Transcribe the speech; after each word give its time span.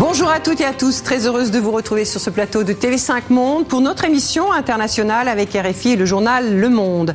Bonjour 0.00 0.30
à 0.30 0.40
toutes 0.40 0.62
et 0.62 0.64
à 0.64 0.72
tous, 0.72 1.02
très 1.02 1.26
heureuse 1.26 1.50
de 1.50 1.58
vous 1.58 1.72
retrouver 1.72 2.06
sur 2.06 2.22
ce 2.22 2.30
plateau 2.30 2.64
de 2.64 2.72
TV5 2.72 3.24
Monde 3.28 3.68
pour 3.68 3.82
notre 3.82 4.06
émission 4.06 4.50
internationale 4.50 5.28
avec 5.28 5.52
RFI 5.52 5.90
et 5.90 5.96
le 5.96 6.06
journal 6.06 6.56
Le 6.56 6.70
Monde. 6.70 7.14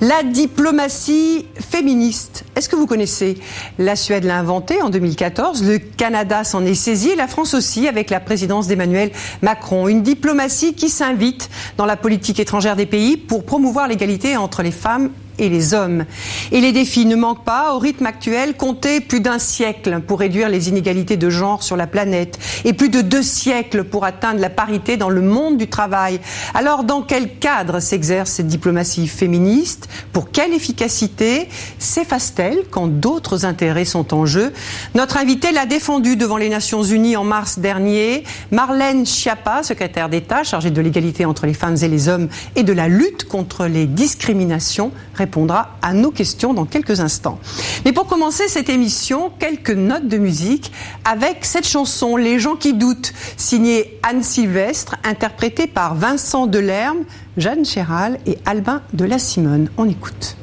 La 0.00 0.24
diplomatie 0.24 1.46
féministe, 1.54 2.44
est-ce 2.56 2.68
que 2.68 2.74
vous 2.74 2.88
connaissez? 2.88 3.38
La 3.78 3.94
Suède 3.94 4.24
l'a 4.24 4.36
inventée 4.36 4.82
en 4.82 4.90
2014, 4.90 5.62
le 5.62 5.78
Canada 5.78 6.42
s'en 6.42 6.64
est 6.64 6.74
saisi 6.74 7.10
et 7.10 7.14
la 7.14 7.28
France 7.28 7.54
aussi 7.54 7.86
avec 7.86 8.10
la 8.10 8.18
présidence 8.18 8.66
d'Emmanuel 8.66 9.12
Macron. 9.40 9.86
Une 9.86 10.02
diplomatie 10.02 10.74
qui 10.74 10.88
s'invite 10.88 11.50
dans 11.76 11.86
la 11.86 11.96
politique 11.96 12.40
étrangère 12.40 12.74
des 12.74 12.86
pays 12.86 13.16
pour 13.16 13.44
promouvoir 13.44 13.86
l'égalité 13.86 14.36
entre 14.36 14.64
les 14.64 14.72
femmes 14.72 15.10
et 15.38 15.48
les 15.48 15.74
hommes. 15.74 16.04
Et 16.52 16.60
les 16.60 16.72
défis 16.72 17.06
ne 17.06 17.16
manquent 17.16 17.44
pas. 17.44 17.74
Au 17.74 17.78
rythme 17.78 18.06
actuel, 18.06 18.54
compter 18.56 19.00
plus 19.00 19.20
d'un 19.20 19.38
siècle 19.38 20.00
pour 20.06 20.20
réduire 20.20 20.48
les 20.48 20.68
inégalités 20.68 21.16
de 21.16 21.30
genre 21.30 21.62
sur 21.62 21.76
la 21.76 21.86
planète 21.86 22.38
et 22.64 22.72
plus 22.72 22.88
de 22.88 23.00
deux 23.00 23.22
siècles 23.22 23.84
pour 23.84 24.04
atteindre 24.04 24.40
la 24.40 24.50
parité 24.50 24.96
dans 24.96 25.08
le 25.08 25.20
monde 25.20 25.56
du 25.56 25.68
travail. 25.68 26.20
Alors, 26.54 26.84
dans 26.84 27.02
quel 27.02 27.38
cadre 27.38 27.80
s'exerce 27.80 28.30
cette 28.30 28.46
diplomatie 28.46 29.08
féministe? 29.08 29.88
Pour 30.12 30.30
quelle 30.30 30.52
efficacité 30.52 31.48
s'efface-t-elle 31.78 32.64
quand 32.70 32.88
d'autres 32.88 33.44
intérêts 33.44 33.84
sont 33.84 34.14
en 34.14 34.26
jeu? 34.26 34.52
Notre 34.94 35.16
invité 35.16 35.52
l'a 35.52 35.66
défendu 35.66 36.16
devant 36.16 36.36
les 36.36 36.48
Nations 36.48 36.82
Unies 36.82 37.16
en 37.16 37.24
mars 37.24 37.58
dernier. 37.58 38.24
Marlène 38.50 39.06
Schiappa, 39.06 39.62
secrétaire 39.62 40.08
d'État 40.08 40.44
chargée 40.44 40.70
de 40.70 40.80
l'égalité 40.80 41.24
entre 41.24 41.46
les 41.46 41.54
femmes 41.54 41.76
et 41.82 41.88
les 41.88 42.08
hommes 42.08 42.28
et 42.56 42.62
de 42.62 42.72
la 42.72 42.88
lutte 42.88 43.24
contre 43.28 43.66
les 43.66 43.86
discriminations, 43.86 44.92
répondra 45.24 45.70
à 45.80 45.94
nos 45.94 46.10
questions 46.10 46.52
dans 46.52 46.66
quelques 46.66 47.00
instants. 47.00 47.38
Mais 47.86 47.92
pour 47.92 48.06
commencer 48.06 48.46
cette 48.46 48.68
émission, 48.68 49.30
quelques 49.38 49.70
notes 49.70 50.06
de 50.06 50.18
musique 50.18 50.70
avec 51.06 51.46
cette 51.46 51.66
chanson 51.66 52.16
Les 52.16 52.38
gens 52.38 52.56
qui 52.56 52.74
doutent, 52.74 53.14
signée 53.38 53.98
Anne 54.02 54.22
Sylvestre, 54.22 54.96
interprétée 55.02 55.66
par 55.66 55.94
Vincent 55.94 56.46
Delerme, 56.46 57.04
Jeanne 57.38 57.64
Chéral 57.64 58.18
et 58.26 58.36
Albin 58.44 58.82
de 58.92 59.06
la 59.06 59.18
Simone. 59.18 59.70
On 59.78 59.88
écoute. 59.88 60.36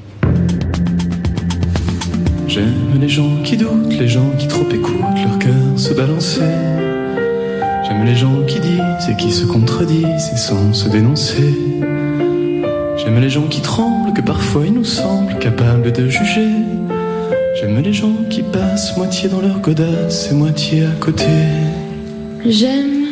J'aime 2.48 3.00
les 3.00 3.08
gens 3.08 3.44
qui 3.44 3.58
doutent, 3.58 3.94
les 3.94 4.08
gens 4.08 4.32
qui 4.40 4.48
trop 4.48 4.68
écoutent 4.70 5.22
leur 5.24 5.38
cœur 5.38 5.78
se 5.78 5.94
balancer. 5.94 6.42
J'aime 7.88 8.04
les 8.04 8.16
gens 8.16 8.44
qui 8.48 8.60
disent 8.60 9.10
et 9.10 9.16
qui 9.16 9.32
se 9.32 9.46
contredisent 9.46 10.32
et 10.34 10.38
sans 10.38 10.74
se 10.74 10.90
dénoncer. 10.90 11.71
J'aime 13.04 13.20
les 13.20 13.30
gens 13.32 13.48
qui 13.48 13.62
tremblent, 13.62 14.14
que 14.14 14.22
parfois 14.22 14.68
ils 14.68 14.74
nous 14.74 14.86
semblent 14.86 15.40
capables 15.40 15.92
de 15.92 16.08
juger. 16.08 16.52
J'aime 17.60 17.80
les 17.80 17.94
gens 17.94 18.14
qui 18.30 18.44
passent 18.44 18.96
moitié 18.96 19.28
dans 19.28 19.42
leur 19.42 19.60
godasse 19.60 20.32
et 20.32 20.36
moitié 20.36 20.86
à 20.86 20.92
côté. 21.00 21.26
J'aime 22.46 23.08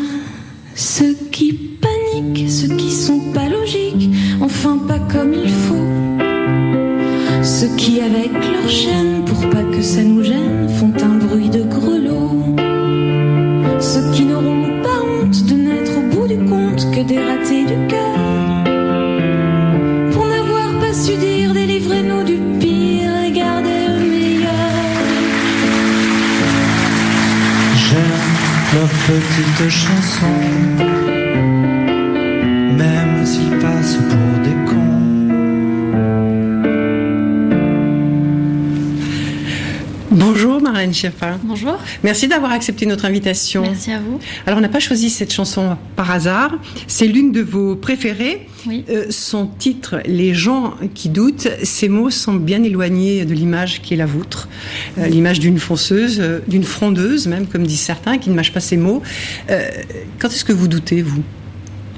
ceux 0.75 1.15
qui 1.31 1.53
paniquent, 1.53 2.49
ceux 2.51 2.75
qui 2.75 2.91
sont 2.91 3.19
pas 3.33 3.49
logiques, 3.49 4.11
enfin 4.39 4.77
pas 4.87 4.99
comme 5.11 5.33
il 5.33 5.49
faut. 5.49 5.75
Ceux 7.41 7.75
qui 7.75 7.99
avec 7.99 8.31
leur 8.31 8.69
chaîne, 8.69 9.25
pour 9.25 9.49
pas 9.49 9.63
que 9.63 9.81
ça 9.81 10.03
nous 10.03 10.23
gêne, 10.23 10.38
petites 30.19 30.48
chansons, 30.48 30.48
Bonjour 40.89 40.89
Marlène 40.89 40.93
Schiappa. 40.93 41.39
Bonjour. 41.43 41.77
Merci 42.03 42.27
d'avoir 42.27 42.51
accepté 42.51 42.85
notre 42.85 43.05
invitation. 43.05 43.61
Merci 43.61 43.91
à 43.91 43.99
vous. 43.99 44.19
Alors 44.47 44.57
on 44.57 44.61
n'a 44.61 44.69
pas 44.69 44.79
choisi 44.79 45.09
cette 45.09 45.31
chanson 45.31 45.77
par 45.95 46.09
hasard. 46.09 46.57
C'est 46.87 47.05
l'une 47.05 47.31
de 47.31 47.41
vos 47.41 47.75
préférées. 47.75 48.47
Oui. 48.65 48.83
Euh, 48.89 49.05
son 49.09 49.45
titre, 49.45 50.01
Les 50.05 50.33
gens 50.33 50.73
qui 50.95 51.09
doutent, 51.09 51.47
ces 51.63 51.89
mots 51.89 52.09
semblent 52.09 52.43
bien 52.43 52.63
éloignés 52.63 53.25
de 53.25 53.33
l'image 53.33 53.81
qui 53.81 53.93
est 53.93 53.97
la 53.97 54.07
vôtre. 54.07 54.49
Euh, 54.97 55.07
l'image 55.07 55.39
d'une 55.39 55.59
fonceuse, 55.59 56.19
euh, 56.19 56.39
d'une 56.47 56.63
frondeuse 56.63 57.27
même, 57.27 57.45
comme 57.45 57.65
disent 57.65 57.81
certains, 57.81 58.17
qui 58.17 58.29
ne 58.29 58.35
mâche 58.35 58.51
pas 58.51 58.59
ses 58.59 58.77
mots. 58.77 59.03
Quand 60.19 60.27
est-ce 60.27 60.43
que 60.43 60.53
vous 60.53 60.67
doutez, 60.67 61.01
vous? 61.01 61.23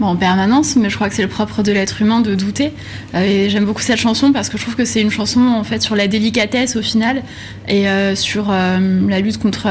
En 0.01 0.15
permanence, 0.15 0.75
mais 0.77 0.89
je 0.89 0.95
crois 0.95 1.09
que 1.09 1.15
c'est 1.15 1.21
le 1.21 1.27
propre 1.27 1.61
de 1.61 1.71
l'être 1.71 2.01
humain 2.01 2.21
de 2.21 2.33
douter. 2.33 2.73
Euh, 3.13 3.23
et 3.23 3.49
j'aime 3.49 3.65
beaucoup 3.65 3.81
cette 3.81 3.99
chanson 3.99 4.31
parce 4.31 4.49
que 4.49 4.57
je 4.57 4.63
trouve 4.63 4.75
que 4.75 4.85
c'est 4.85 5.01
une 5.01 5.11
chanson 5.11 5.41
en 5.41 5.63
fait 5.63 5.81
sur 5.81 5.95
la 5.95 6.07
délicatesse 6.07 6.75
au 6.75 6.81
final 6.81 7.21
et 7.67 7.87
euh, 7.87 8.15
sur 8.15 8.49
euh, 8.49 8.79
la 9.07 9.19
lutte 9.19 9.37
contre 9.37 9.67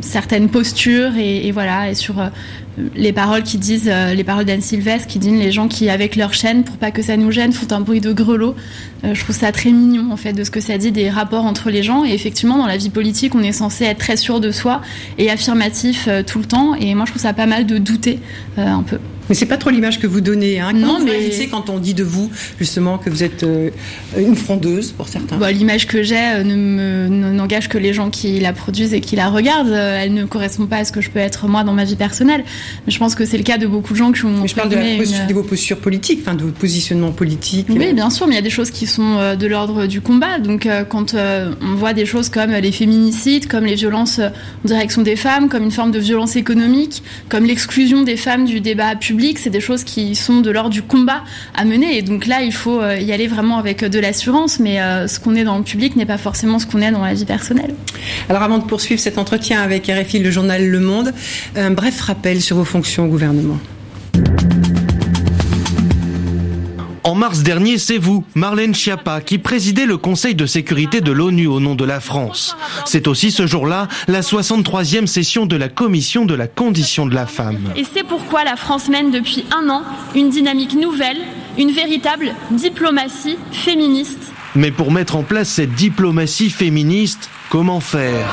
certaines 0.00 0.48
postures 0.48 1.16
et, 1.18 1.50
voilà 1.52 1.90
et 1.90 1.94
sur 1.94 2.16
les 2.94 3.12
paroles 3.12 3.42
qui 3.42 3.58
disent 3.58 3.90
les 4.14 4.24
paroles 4.24 4.44
d'Anne 4.44 4.60
Sylvestre 4.62 5.06
qui 5.06 5.18
disent 5.18 5.38
les 5.38 5.52
gens 5.52 5.68
qui 5.68 5.90
avec 5.90 6.16
leur 6.16 6.32
chaîne 6.32 6.64
pour 6.64 6.76
pas 6.76 6.90
que 6.90 7.02
ça 7.02 7.16
nous 7.16 7.30
gêne 7.30 7.52
font 7.52 7.66
un 7.72 7.80
bruit 7.80 8.00
de 8.00 8.12
grelot. 8.12 8.54
Je 9.02 9.20
trouve 9.20 9.36
ça 9.36 9.52
très 9.52 9.70
mignon 9.70 10.12
en 10.12 10.16
fait 10.16 10.32
de 10.32 10.44
ce 10.44 10.50
que 10.50 10.60
ça 10.60 10.78
dit 10.78 10.92
des 10.92 11.10
rapports 11.10 11.44
entre 11.44 11.70
les 11.70 11.82
gens 11.82 12.04
et 12.04 12.12
effectivement 12.12 12.56
dans 12.56 12.66
la 12.66 12.76
vie 12.76 12.90
politique 12.90 13.34
on 13.34 13.42
est 13.42 13.52
censé 13.52 13.84
être 13.84 13.98
très 13.98 14.16
sûr 14.16 14.40
de 14.40 14.50
soi 14.50 14.80
et 15.18 15.30
affirmatif 15.30 16.08
tout 16.26 16.38
le 16.38 16.46
temps 16.46 16.74
et 16.74 16.94
moi 16.94 17.04
je 17.04 17.12
trouve 17.12 17.22
ça 17.22 17.32
pas 17.32 17.46
mal 17.46 17.66
de 17.66 17.78
douter 17.78 18.20
un 18.56 18.82
peu. 18.82 18.98
Mais 19.28 19.34
c'est 19.34 19.46
pas 19.46 19.56
trop 19.56 19.70
l'image 19.70 19.98
que 20.00 20.06
vous 20.06 20.20
donnez. 20.20 20.60
Hein. 20.60 20.72
Non, 20.74 20.98
vous 20.98 21.04
mais- 21.04 21.10
réagissez 21.12 21.48
quand 21.48 21.68
on 21.70 21.78
dit 21.78 21.94
de 21.94 22.04
vous, 22.04 22.30
justement, 22.58 22.98
que 22.98 23.10
vous 23.10 23.22
êtes 23.22 23.42
euh, 23.42 23.70
une 24.16 24.36
frondeuse, 24.36 24.92
pour 24.92 25.08
certains? 25.08 25.36
Bah, 25.36 25.52
L'image 25.52 25.86
que 25.86 26.02
j'ai 26.02 26.16
euh, 26.16 26.42
ne 26.44 27.08
n'engage 27.32 27.68
que 27.68 27.78
les 27.78 27.92
gens 27.92 28.10
qui 28.10 28.40
la 28.40 28.52
produisent 28.52 28.94
et 28.94 29.00
qui 29.00 29.16
la 29.16 29.28
regardent. 29.28 29.68
Euh, 29.68 30.00
Elle 30.02 30.14
ne 30.14 30.24
correspond 30.24 30.66
pas 30.66 30.78
à 30.78 30.84
ce 30.84 30.92
que 30.92 31.00
je 31.00 31.10
peux 31.10 31.18
être 31.18 31.46
moi 31.48 31.64
dans 31.64 31.72
ma 31.74 31.84
vie 31.84 31.96
personnelle. 31.96 32.44
Mais 32.86 32.92
je 32.92 32.98
pense 32.98 33.14
que 33.14 33.24
c'est 33.24 33.36
le 33.38 33.42
cas 33.44 33.58
de 33.58 33.66
beaucoup 33.66 33.92
de 33.92 33.98
gens 33.98 34.12
qui 34.12 34.24
ont. 34.24 34.42
Mais 34.42 34.48
je 34.48 34.54
parle 34.54 34.68
de, 34.70 34.76
la 34.76 34.96
posture- 34.96 35.20
une- 35.22 35.26
de 35.28 35.34
vos 35.34 35.42
postures 35.42 35.78
politiques, 35.78 36.20
enfin 36.22 36.34
de 36.34 36.42
votre 36.42 36.56
positionnement 36.56 37.12
politique. 37.12 37.66
Oui, 37.70 37.92
bien 37.92 38.10
sûr, 38.10 38.26
mais 38.26 38.32
il 38.34 38.36
y 38.36 38.40
a 38.40 38.42
des 38.42 38.50
choses 38.50 38.70
qui 38.70 38.86
sont 38.86 39.34
de 39.38 39.46
l'ordre 39.46 39.86
du 39.86 40.00
combat. 40.00 40.38
Donc, 40.38 40.68
quand 40.88 41.14
on 41.14 41.74
voit 41.74 41.92
des 41.92 42.06
choses 42.06 42.28
comme 42.28 42.50
les 42.52 42.72
féminicides, 42.72 43.46
comme 43.46 43.64
les 43.64 43.74
violences 43.74 44.20
en 44.20 44.66
direction 44.66 45.02
des 45.02 45.16
femmes, 45.16 45.48
comme 45.48 45.64
une 45.64 45.70
forme 45.70 45.90
de 45.90 45.98
violence 45.98 46.36
économique, 46.36 47.02
comme 47.28 47.44
l'exclusion 47.44 48.02
des 48.04 48.16
femmes 48.16 48.44
du 48.44 48.60
débat 48.60 48.94
public, 48.96 49.17
c'est 49.38 49.50
des 49.50 49.60
choses 49.60 49.84
qui 49.84 50.14
sont 50.14 50.40
de 50.40 50.50
l'ordre 50.50 50.70
du 50.70 50.82
combat 50.82 51.22
à 51.54 51.64
mener. 51.64 51.96
Et 51.96 52.02
donc 52.02 52.26
là, 52.26 52.42
il 52.42 52.52
faut 52.52 52.80
euh, 52.80 52.96
y 52.96 53.12
aller 53.12 53.26
vraiment 53.26 53.58
avec 53.58 53.84
de 53.84 53.98
l'assurance. 53.98 54.60
Mais 54.60 54.80
euh, 54.80 55.06
ce 55.08 55.20
qu'on 55.20 55.34
est 55.34 55.44
dans 55.44 55.58
le 55.58 55.64
public 55.64 55.96
n'est 55.96 56.06
pas 56.06 56.18
forcément 56.18 56.58
ce 56.58 56.66
qu'on 56.66 56.80
est 56.80 56.90
dans 56.90 57.04
la 57.04 57.14
vie 57.14 57.24
personnelle. 57.24 57.74
Alors 58.28 58.42
avant 58.42 58.58
de 58.58 58.64
poursuivre 58.64 59.00
cet 59.00 59.18
entretien 59.18 59.60
avec 59.62 59.86
RFI, 59.86 60.18
le 60.18 60.30
journal 60.30 60.66
Le 60.66 60.80
Monde, 60.80 61.12
un 61.56 61.70
bref 61.70 62.00
rappel 62.00 62.40
sur 62.40 62.56
vos 62.56 62.64
fonctions 62.64 63.04
au 63.04 63.08
gouvernement. 63.08 63.58
En 67.08 67.14
mars 67.14 67.42
dernier, 67.42 67.78
c'est 67.78 67.96
vous, 67.96 68.22
Marlène 68.34 68.74
Schiappa, 68.74 69.22
qui 69.22 69.38
présidez 69.38 69.86
le 69.86 69.96
Conseil 69.96 70.34
de 70.34 70.44
sécurité 70.44 71.00
de 71.00 71.10
l'ONU 71.10 71.46
au 71.46 71.58
nom 71.58 71.74
de 71.74 71.86
la 71.86 72.00
France. 72.00 72.54
C'est 72.84 73.08
aussi 73.08 73.30
ce 73.30 73.46
jour-là 73.46 73.88
la 74.08 74.20
63e 74.20 75.06
session 75.06 75.46
de 75.46 75.56
la 75.56 75.70
Commission 75.70 76.26
de 76.26 76.34
la 76.34 76.46
condition 76.46 77.06
de 77.06 77.14
la 77.14 77.24
femme. 77.24 77.72
Et 77.76 77.84
c'est 77.90 78.04
pourquoi 78.04 78.44
la 78.44 78.56
France 78.56 78.90
mène 78.90 79.10
depuis 79.10 79.46
un 79.58 79.70
an 79.70 79.84
une 80.14 80.28
dynamique 80.28 80.74
nouvelle, 80.74 81.16
une 81.56 81.70
véritable 81.70 82.34
diplomatie 82.50 83.38
féministe. 83.52 84.34
Mais 84.54 84.70
pour 84.70 84.92
mettre 84.92 85.16
en 85.16 85.22
place 85.22 85.48
cette 85.48 85.72
diplomatie 85.72 86.50
féministe, 86.50 87.30
comment 87.48 87.80
faire? 87.80 88.28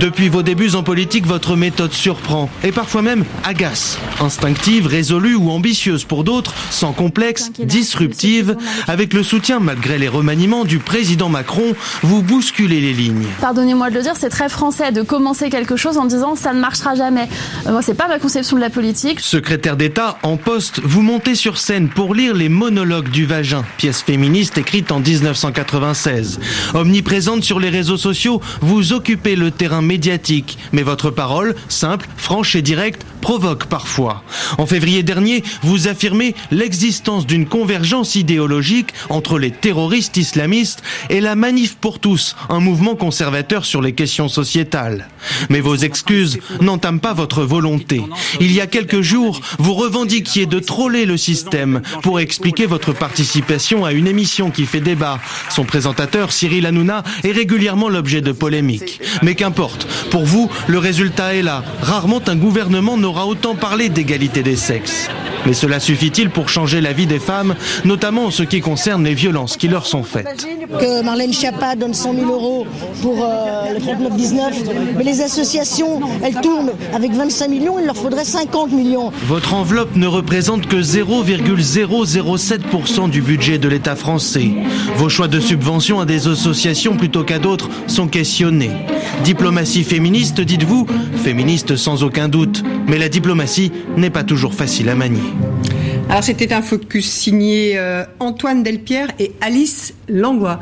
Depuis 0.00 0.28
vos 0.28 0.44
débuts 0.44 0.76
en 0.76 0.84
politique, 0.84 1.26
votre 1.26 1.56
méthode 1.56 1.92
surprend 1.92 2.48
et 2.62 2.70
parfois 2.70 3.02
même 3.02 3.24
agace. 3.42 3.98
Instinctive, 4.20 4.86
résolue 4.86 5.34
ou 5.34 5.50
ambitieuse 5.50 6.04
pour 6.04 6.22
d'autres, 6.22 6.54
sans 6.70 6.92
complexe, 6.92 7.50
disruptive, 7.58 8.56
avec 8.86 9.12
le 9.12 9.24
soutien 9.24 9.58
malgré 9.58 9.98
les 9.98 10.06
remaniements 10.06 10.64
du 10.64 10.78
président 10.78 11.28
Macron, 11.28 11.74
vous 12.02 12.22
bousculez 12.22 12.80
les 12.80 12.92
lignes. 12.92 13.26
Pardonnez-moi 13.40 13.90
de 13.90 13.96
le 13.96 14.02
dire, 14.02 14.12
c'est 14.16 14.28
très 14.28 14.48
français 14.48 14.92
de 14.92 15.02
commencer 15.02 15.50
quelque 15.50 15.74
chose 15.74 15.98
en 15.98 16.04
disant 16.04 16.36
ça 16.36 16.52
ne 16.52 16.60
marchera 16.60 16.94
jamais. 16.94 17.28
Euh, 17.66 17.72
moi, 17.72 17.82
c'est 17.82 17.94
pas 17.94 18.06
ma 18.06 18.20
conception 18.20 18.56
de 18.56 18.60
la 18.60 18.70
politique. 18.70 19.18
Secrétaire 19.18 19.76
d'État 19.76 20.18
en 20.22 20.36
poste, 20.36 20.80
vous 20.84 21.02
montez 21.02 21.34
sur 21.34 21.58
scène 21.58 21.88
pour 21.88 22.14
lire 22.14 22.34
les 22.34 22.48
monologues 22.48 23.10
du 23.10 23.26
vagin, 23.26 23.64
pièce 23.78 24.02
féministe 24.02 24.58
écrite 24.58 24.92
en 24.92 25.00
1996. 25.00 26.38
Omniprésente 26.74 27.42
sur 27.42 27.58
les 27.58 27.70
réseaux 27.70 27.96
sociaux, 27.96 28.40
vous 28.60 28.92
occupez 28.92 29.34
le 29.34 29.50
terrain 29.50 29.87
médiatique, 29.88 30.58
mais 30.72 30.82
votre 30.82 31.10
parole, 31.10 31.56
simple, 31.68 32.06
franche 32.16 32.54
et 32.54 32.62
directe, 32.62 33.04
provoque 33.18 33.66
parfois. 33.66 34.22
En 34.58 34.66
février 34.66 35.02
dernier, 35.02 35.42
vous 35.62 35.88
affirmez 35.88 36.34
l'existence 36.50 37.26
d'une 37.26 37.46
convergence 37.46 38.14
idéologique 38.14 38.94
entre 39.08 39.38
les 39.38 39.50
terroristes 39.50 40.16
islamistes 40.16 40.82
et 41.10 41.20
la 41.20 41.34
Manif 41.34 41.76
pour 41.76 41.98
tous, 41.98 42.36
un 42.48 42.60
mouvement 42.60 42.96
conservateur 42.96 43.64
sur 43.64 43.82
les 43.82 43.92
questions 43.92 44.28
sociétales. 44.28 45.08
Mais 45.50 45.60
vos 45.60 45.76
excuses 45.76 46.38
n'entament 46.60 47.00
pas 47.00 47.14
votre 47.14 47.42
volonté. 47.42 48.02
Il 48.40 48.52
y 48.52 48.60
a 48.60 48.66
quelques 48.66 49.02
jours, 49.02 49.40
vous 49.58 49.74
revendiquiez 49.74 50.46
de 50.46 50.58
troller 50.58 51.06
le 51.06 51.16
système 51.16 51.82
pour 52.02 52.20
expliquer 52.20 52.66
votre 52.66 52.92
participation 52.92 53.84
à 53.84 53.92
une 53.92 54.06
émission 54.06 54.50
qui 54.50 54.66
fait 54.66 54.80
débat. 54.80 55.20
Son 55.50 55.64
présentateur, 55.64 56.32
Cyril 56.32 56.66
Hanouna, 56.66 57.02
est 57.24 57.32
régulièrement 57.32 57.88
l'objet 57.88 58.20
de 58.20 58.32
polémiques. 58.32 59.00
Mais 59.22 59.34
qu'importe, 59.34 59.86
pour 60.10 60.24
vous, 60.24 60.50
le 60.66 60.78
résultat 60.78 61.34
est 61.34 61.42
là. 61.42 61.64
Rarement 61.82 62.22
un 62.26 62.36
gouvernement 62.36 62.96
n'aura 63.08 63.26
autant 63.26 63.54
parlé 63.54 63.88
d'égalité 63.88 64.42
des 64.42 64.56
sexes. 64.56 65.08
Mais 65.46 65.54
cela 65.54 65.80
suffit-il 65.80 66.28
pour 66.28 66.50
changer 66.50 66.82
la 66.82 66.92
vie 66.92 67.06
des 67.06 67.18
femmes, 67.18 67.54
notamment 67.86 68.26
en 68.26 68.30
ce 68.30 68.42
qui 68.42 68.60
concerne 68.60 69.02
les 69.02 69.14
violences 69.14 69.56
qui 69.56 69.66
leur 69.66 69.86
sont 69.86 70.02
faites 70.02 70.46
Que 70.78 71.02
Marlène 71.02 71.32
Schiappa 71.32 71.74
donne 71.74 71.94
100 71.94 72.16
000 72.16 72.30
euros 72.30 72.66
pour 73.00 73.24
euh, 73.24 73.72
le 73.72 73.78
39-19, 73.78 74.52
mais 74.98 75.04
les 75.04 75.22
associations, 75.22 76.00
elles 76.22 76.38
tournent 76.42 76.72
avec 76.92 77.12
25 77.12 77.48
millions, 77.48 77.78
il 77.78 77.86
leur 77.86 77.96
faudrait 77.96 78.26
50 78.26 78.72
millions. 78.72 79.10
Votre 79.26 79.54
enveloppe 79.54 79.96
ne 79.96 80.06
représente 80.06 80.66
que 80.66 80.76
0,007% 80.76 83.08
du 83.08 83.22
budget 83.22 83.56
de 83.56 83.68
l'État 83.68 83.96
français. 83.96 84.50
Vos 84.96 85.08
choix 85.08 85.28
de 85.28 85.40
subvention 85.40 85.98
à 85.98 86.04
des 86.04 86.28
associations 86.28 86.98
plutôt 86.98 87.24
qu'à 87.24 87.38
d'autres 87.38 87.70
sont 87.86 88.08
questionnés. 88.08 88.72
Diplomatie 89.24 89.84
féministe, 89.84 90.42
dites-vous? 90.42 90.86
Féministe 91.24 91.76
sans 91.76 92.04
aucun 92.04 92.28
doute. 92.28 92.62
Mais 92.86 92.97
la 92.98 93.08
diplomatie 93.08 93.72
n'est 93.96 94.10
pas 94.10 94.24
toujours 94.24 94.54
facile 94.54 94.88
à 94.88 94.94
manier. 94.94 95.22
Alors 96.08 96.24
c'était 96.24 96.54
un 96.54 96.62
focus 96.62 97.06
signé 97.06 97.78
euh, 97.78 98.04
Antoine 98.18 98.62
Delpierre 98.62 99.08
et 99.18 99.32
Alice 99.40 99.94
Langlois. 100.08 100.58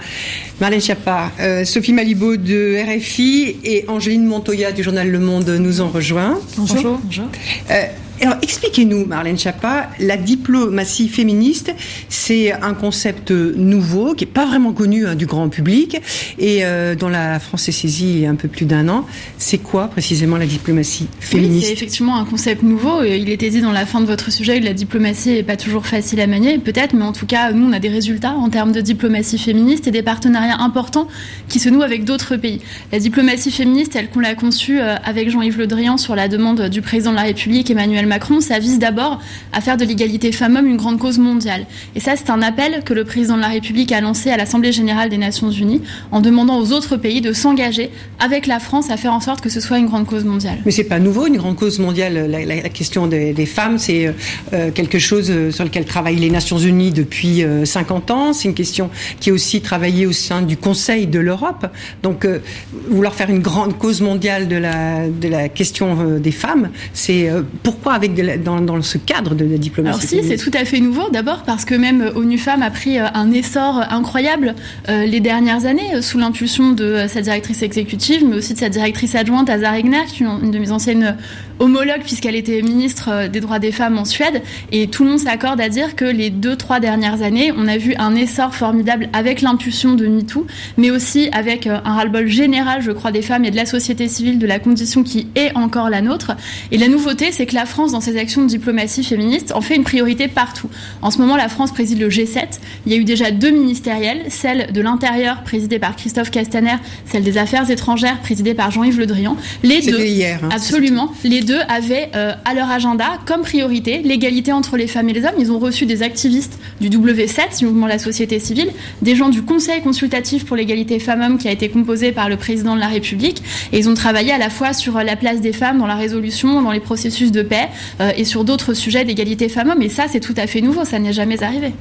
Marlène 0.58 0.80
Schiappa, 0.80 1.32
euh, 1.38 1.64
Sophie 1.66 1.92
Malibaud 1.92 2.38
de 2.38 2.78
RFI 2.82 3.56
et 3.62 3.84
Angeline 3.88 4.24
Montoya 4.24 4.72
du 4.72 4.82
journal 4.82 5.10
Le 5.10 5.18
Monde 5.18 5.50
nous 5.50 5.82
ont 5.82 5.88
rejoints. 5.88 6.38
Bonjour. 6.56 6.98
Bonjour. 7.04 7.26
Euh, 7.70 7.82
alors, 8.22 8.36
expliquez-nous, 8.40 9.04
Marlène 9.04 9.38
Schiappa, 9.38 9.90
la 10.00 10.16
diplomatie 10.16 11.08
féministe, 11.08 11.74
c'est 12.08 12.50
un 12.50 12.72
concept 12.72 13.30
nouveau 13.30 14.14
qui 14.14 14.24
est 14.24 14.26
pas 14.26 14.46
vraiment 14.46 14.72
connu 14.72 15.06
hein, 15.06 15.14
du 15.14 15.26
grand 15.26 15.50
public 15.50 16.00
et 16.38 16.64
euh, 16.64 16.94
dont 16.94 17.10
la 17.10 17.38
France 17.38 17.68
est 17.68 17.72
saisie 17.72 18.10
il 18.14 18.20
y 18.20 18.26
a 18.26 18.30
un 18.30 18.34
peu 18.34 18.48
plus 18.48 18.64
d'un 18.64 18.88
an. 18.88 19.04
C'est 19.36 19.58
quoi 19.58 19.88
précisément 19.88 20.38
la 20.38 20.46
diplomatie 20.46 21.08
féministe 21.20 21.56
oui, 21.56 21.66
C'est 21.66 21.72
effectivement 21.74 22.16
un 22.16 22.24
concept 22.24 22.62
nouveau. 22.62 23.02
Il 23.02 23.28
était 23.28 23.50
dit 23.50 23.60
dans 23.60 23.72
la 23.72 23.84
fin 23.84 24.00
de 24.00 24.06
votre 24.06 24.32
sujet 24.32 24.60
que 24.60 24.64
la 24.64 24.72
diplomatie 24.72 25.34
n'est 25.34 25.42
pas 25.42 25.56
toujours 25.56 25.86
facile 25.86 26.20
à 26.20 26.26
manier, 26.26 26.56
peut-être, 26.58 26.94
mais 26.94 27.04
en 27.04 27.12
tout 27.12 27.26
cas, 27.26 27.52
nous, 27.52 27.68
on 27.68 27.72
a 27.72 27.80
des 27.80 27.90
résultats 27.90 28.32
en 28.32 28.48
termes 28.48 28.72
de 28.72 28.80
diplomatie 28.80 29.38
féministe 29.38 29.88
et 29.88 29.90
des 29.90 30.02
partenariats 30.02 30.45
importants 30.50 31.08
qui 31.48 31.58
se 31.58 31.68
nouent 31.68 31.82
avec 31.82 32.04
d'autres 32.04 32.36
pays. 32.36 32.60
La 32.92 32.98
diplomatie 32.98 33.50
féministe, 33.50 33.92
telle 33.92 34.10
qu'on 34.10 34.20
l'a 34.20 34.34
conçue 34.34 34.80
euh, 34.80 34.96
avec 35.04 35.30
Jean-Yves 35.30 35.58
Le 35.58 35.66
Drian 35.66 35.96
sur 35.96 36.16
la 36.16 36.28
demande 36.28 36.68
du 36.68 36.82
président 36.82 37.10
de 37.10 37.16
la 37.16 37.22
République, 37.22 37.70
Emmanuel 37.70 38.06
Macron, 38.06 38.40
ça 38.40 38.58
vise 38.58 38.78
d'abord 38.78 39.20
à 39.52 39.60
faire 39.60 39.76
de 39.76 39.84
l'égalité 39.84 40.32
femmes-hommes 40.32 40.66
une 40.66 40.76
grande 40.76 40.98
cause 40.98 41.18
mondiale. 41.18 41.66
Et 41.94 42.00
ça, 42.00 42.16
c'est 42.16 42.30
un 42.30 42.42
appel 42.42 42.82
que 42.84 42.94
le 42.94 43.04
président 43.04 43.36
de 43.36 43.42
la 43.42 43.48
République 43.48 43.92
a 43.92 44.00
lancé 44.00 44.30
à 44.30 44.36
l'Assemblée 44.36 44.72
générale 44.72 45.08
des 45.08 45.18
Nations 45.18 45.50
unies 45.50 45.82
en 46.12 46.20
demandant 46.20 46.58
aux 46.58 46.72
autres 46.72 46.96
pays 46.96 47.20
de 47.20 47.32
s'engager 47.32 47.90
avec 48.18 48.46
la 48.46 48.58
France 48.58 48.90
à 48.90 48.96
faire 48.96 49.12
en 49.12 49.20
sorte 49.20 49.40
que 49.40 49.48
ce 49.48 49.60
soit 49.60 49.78
une 49.78 49.86
grande 49.86 50.06
cause 50.06 50.24
mondiale. 50.24 50.58
Mais 50.64 50.72
c'est 50.72 50.84
pas 50.84 50.98
nouveau, 50.98 51.26
une 51.26 51.36
grande 51.36 51.56
cause 51.56 51.78
mondiale. 51.78 52.26
La, 52.30 52.44
la, 52.44 52.62
la 52.62 52.68
question 52.68 53.06
des, 53.06 53.32
des 53.32 53.46
femmes, 53.46 53.78
c'est 53.78 54.14
euh, 54.52 54.70
quelque 54.70 54.98
chose 54.98 55.32
sur 55.50 55.64
lequel 55.64 55.84
travaillent 55.84 56.16
les 56.16 56.30
Nations 56.30 56.58
unies 56.58 56.92
depuis 56.92 57.42
euh, 57.42 57.64
50 57.64 58.10
ans. 58.10 58.32
C'est 58.32 58.48
une 58.48 58.54
question 58.54 58.90
qui 59.20 59.30
est 59.30 59.32
aussi 59.32 59.60
travaillée 59.60 60.06
au 60.06 60.12
sein 60.12 60.35
du 60.42 60.56
Conseil 60.56 61.06
de 61.06 61.18
l'Europe. 61.18 61.66
Donc, 62.02 62.24
euh, 62.24 62.40
vouloir 62.88 63.14
faire 63.14 63.30
une 63.30 63.40
grande 63.40 63.78
cause 63.78 64.00
mondiale 64.00 64.48
de 64.48 64.56
la, 64.56 65.08
de 65.08 65.28
la 65.28 65.48
question 65.48 65.98
euh, 66.00 66.18
des 66.18 66.32
femmes, 66.32 66.70
c'est 66.92 67.30
pourquoi 67.62 67.94
avec 67.94 68.14
de 68.14 68.22
la, 68.22 68.36
dans, 68.36 68.60
dans, 68.60 68.80
ce 68.82 68.98
cadre 68.98 69.34
de 69.34 69.44
la 69.44 69.58
diplomatie 69.58 69.96
Alors 69.96 70.24
si, 70.24 70.28
c'est 70.28 70.36
tout 70.36 70.56
à 70.58 70.64
fait 70.64 70.80
nouveau. 70.80 71.10
D'abord 71.10 71.42
parce 71.42 71.64
que 71.64 71.74
même 71.74 72.10
ONU 72.14 72.38
Femmes 72.38 72.62
a 72.62 72.70
pris 72.70 72.98
un 72.98 73.32
essor 73.32 73.82
incroyable 73.90 74.54
euh, 74.88 75.04
les 75.04 75.20
dernières 75.20 75.66
années 75.66 76.02
sous 76.02 76.18
l'impulsion 76.18 76.72
de 76.72 77.06
sa 77.08 77.20
directrice 77.20 77.62
exécutive, 77.62 78.24
mais 78.26 78.36
aussi 78.36 78.54
de 78.54 78.58
sa 78.58 78.68
directrice 78.68 79.14
adjointe 79.14 79.48
Azar 79.48 79.74
Egner, 79.74 80.04
qui 80.08 80.22
est 80.22 80.26
une 80.26 80.50
de 80.50 80.58
mes 80.58 80.70
anciennes 80.70 81.16
homologues 81.58 82.02
puisqu'elle 82.02 82.34
était 82.34 82.60
ministre 82.62 83.28
des 83.28 83.40
droits 83.40 83.58
des 83.58 83.72
femmes 83.72 83.98
en 83.98 84.04
Suède. 84.04 84.42
Et 84.72 84.88
tout 84.88 85.04
le 85.04 85.10
monde 85.10 85.18
s'accorde 85.18 85.60
à 85.60 85.68
dire 85.68 85.96
que 85.96 86.04
les 86.04 86.30
deux, 86.30 86.56
trois 86.56 86.80
dernières 86.80 87.22
années, 87.22 87.52
on 87.56 87.66
a 87.68 87.78
vu 87.78 87.94
un 87.98 88.14
essor 88.14 88.54
formidable 88.54 89.08
avec 89.12 89.40
l'impulsion 89.40 89.94
de 89.94 90.06
MeToo, 90.26 90.46
mais 90.76 90.90
aussi 90.90 91.28
avec 91.32 91.66
un 91.66 91.80
ras-le-bol 91.80 92.26
général, 92.26 92.82
je 92.82 92.90
crois, 92.90 93.12
des 93.12 93.22
femmes 93.22 93.44
et 93.44 93.50
de 93.50 93.56
la 93.56 93.66
société 93.66 94.08
civile, 94.08 94.38
de 94.38 94.46
la 94.46 94.58
condition 94.58 95.02
qui 95.02 95.28
est 95.34 95.56
encore 95.56 95.90
la 95.90 96.02
nôtre. 96.02 96.32
Et 96.72 96.78
la 96.78 96.88
nouveauté, 96.88 97.32
c'est 97.32 97.46
que 97.46 97.54
la 97.54 97.66
France, 97.66 97.92
dans 97.92 98.00
ses 98.00 98.18
actions 98.18 98.42
de 98.42 98.48
diplomatie 98.48 99.04
féministe, 99.04 99.52
en 99.54 99.60
fait 99.60 99.76
une 99.76 99.84
priorité 99.84 100.28
partout. 100.28 100.68
En 101.02 101.10
ce 101.10 101.18
moment, 101.18 101.36
la 101.36 101.48
France 101.48 101.72
préside 101.72 102.00
le 102.00 102.08
G7. 102.08 102.60
Il 102.86 102.92
y 102.92 102.94
a 102.94 102.98
eu 102.98 103.04
déjà 103.04 103.30
deux 103.30 103.50
ministériels, 103.50 104.24
celle 104.28 104.72
de 104.72 104.80
l'intérieur, 104.80 105.42
présidée 105.42 105.78
par 105.78 105.96
Christophe 105.96 106.30
Castaner, 106.30 106.76
celle 107.06 107.22
des 107.22 107.38
affaires 107.38 107.70
étrangères, 107.70 108.18
présidée 108.20 108.54
par 108.54 108.70
Jean-Yves 108.70 108.98
Le 108.98 109.06
Drian. 109.06 109.36
Les 109.62 109.80
deux, 109.80 110.04
hier, 110.04 110.40
hein, 110.42 110.48
absolument, 110.52 111.12
les 111.24 111.42
deux 111.42 111.60
avaient 111.68 112.10
euh, 112.14 112.32
à 112.44 112.54
leur 112.54 112.70
agenda 112.70 113.18
comme 113.26 113.42
priorité 113.42 114.02
l'égalité 114.02 114.52
entre 114.52 114.76
les 114.76 114.86
femmes 114.86 115.08
et 115.08 115.12
les 115.12 115.24
hommes. 115.24 115.34
Ils 115.38 115.52
ont 115.52 115.58
reçu 115.58 115.86
des 115.86 116.02
activistes 116.02 116.58
du 116.80 116.90
W7, 116.90 117.58
du 117.58 117.66
mouvement 117.66 117.86
de 117.86 117.92
la 117.92 117.98
société 117.98 118.38
civile, 118.38 118.70
des 119.02 119.16
gens 119.16 119.28
du 119.28 119.42
Conseil 119.42 119.82
consultatif 119.82 120.15
pour 120.46 120.56
l'égalité 120.56 120.98
femmes-hommes 120.98 121.36
qui 121.36 121.46
a 121.46 121.52
été 121.52 121.68
composé 121.68 122.10
par 122.10 122.28
le 122.28 122.36
président 122.36 122.74
de 122.74 122.80
la 122.80 122.88
République. 122.88 123.42
Et 123.72 123.78
ils 123.78 123.88
ont 123.88 123.94
travaillé 123.94 124.32
à 124.32 124.38
la 124.38 124.48
fois 124.48 124.72
sur 124.72 124.98
la 124.98 125.14
place 125.14 125.40
des 125.40 125.52
femmes 125.52 125.78
dans 125.78 125.86
la 125.86 125.94
résolution, 125.94 126.62
dans 126.62 126.72
les 126.72 126.80
processus 126.80 127.32
de 127.32 127.42
paix 127.42 127.68
euh, 128.00 128.10
et 128.16 128.24
sur 128.24 128.44
d'autres 128.44 128.72
sujets 128.72 129.04
d'égalité 129.04 129.48
femmes-hommes. 129.48 129.82
Et 129.82 129.90
ça, 129.90 130.04
c'est 130.10 130.20
tout 130.20 130.34
à 130.36 130.46
fait 130.46 130.62
nouveau, 130.62 130.84
ça 130.84 130.98
n'est 130.98 131.12
jamais 131.12 131.42
arrivé. 131.42 131.72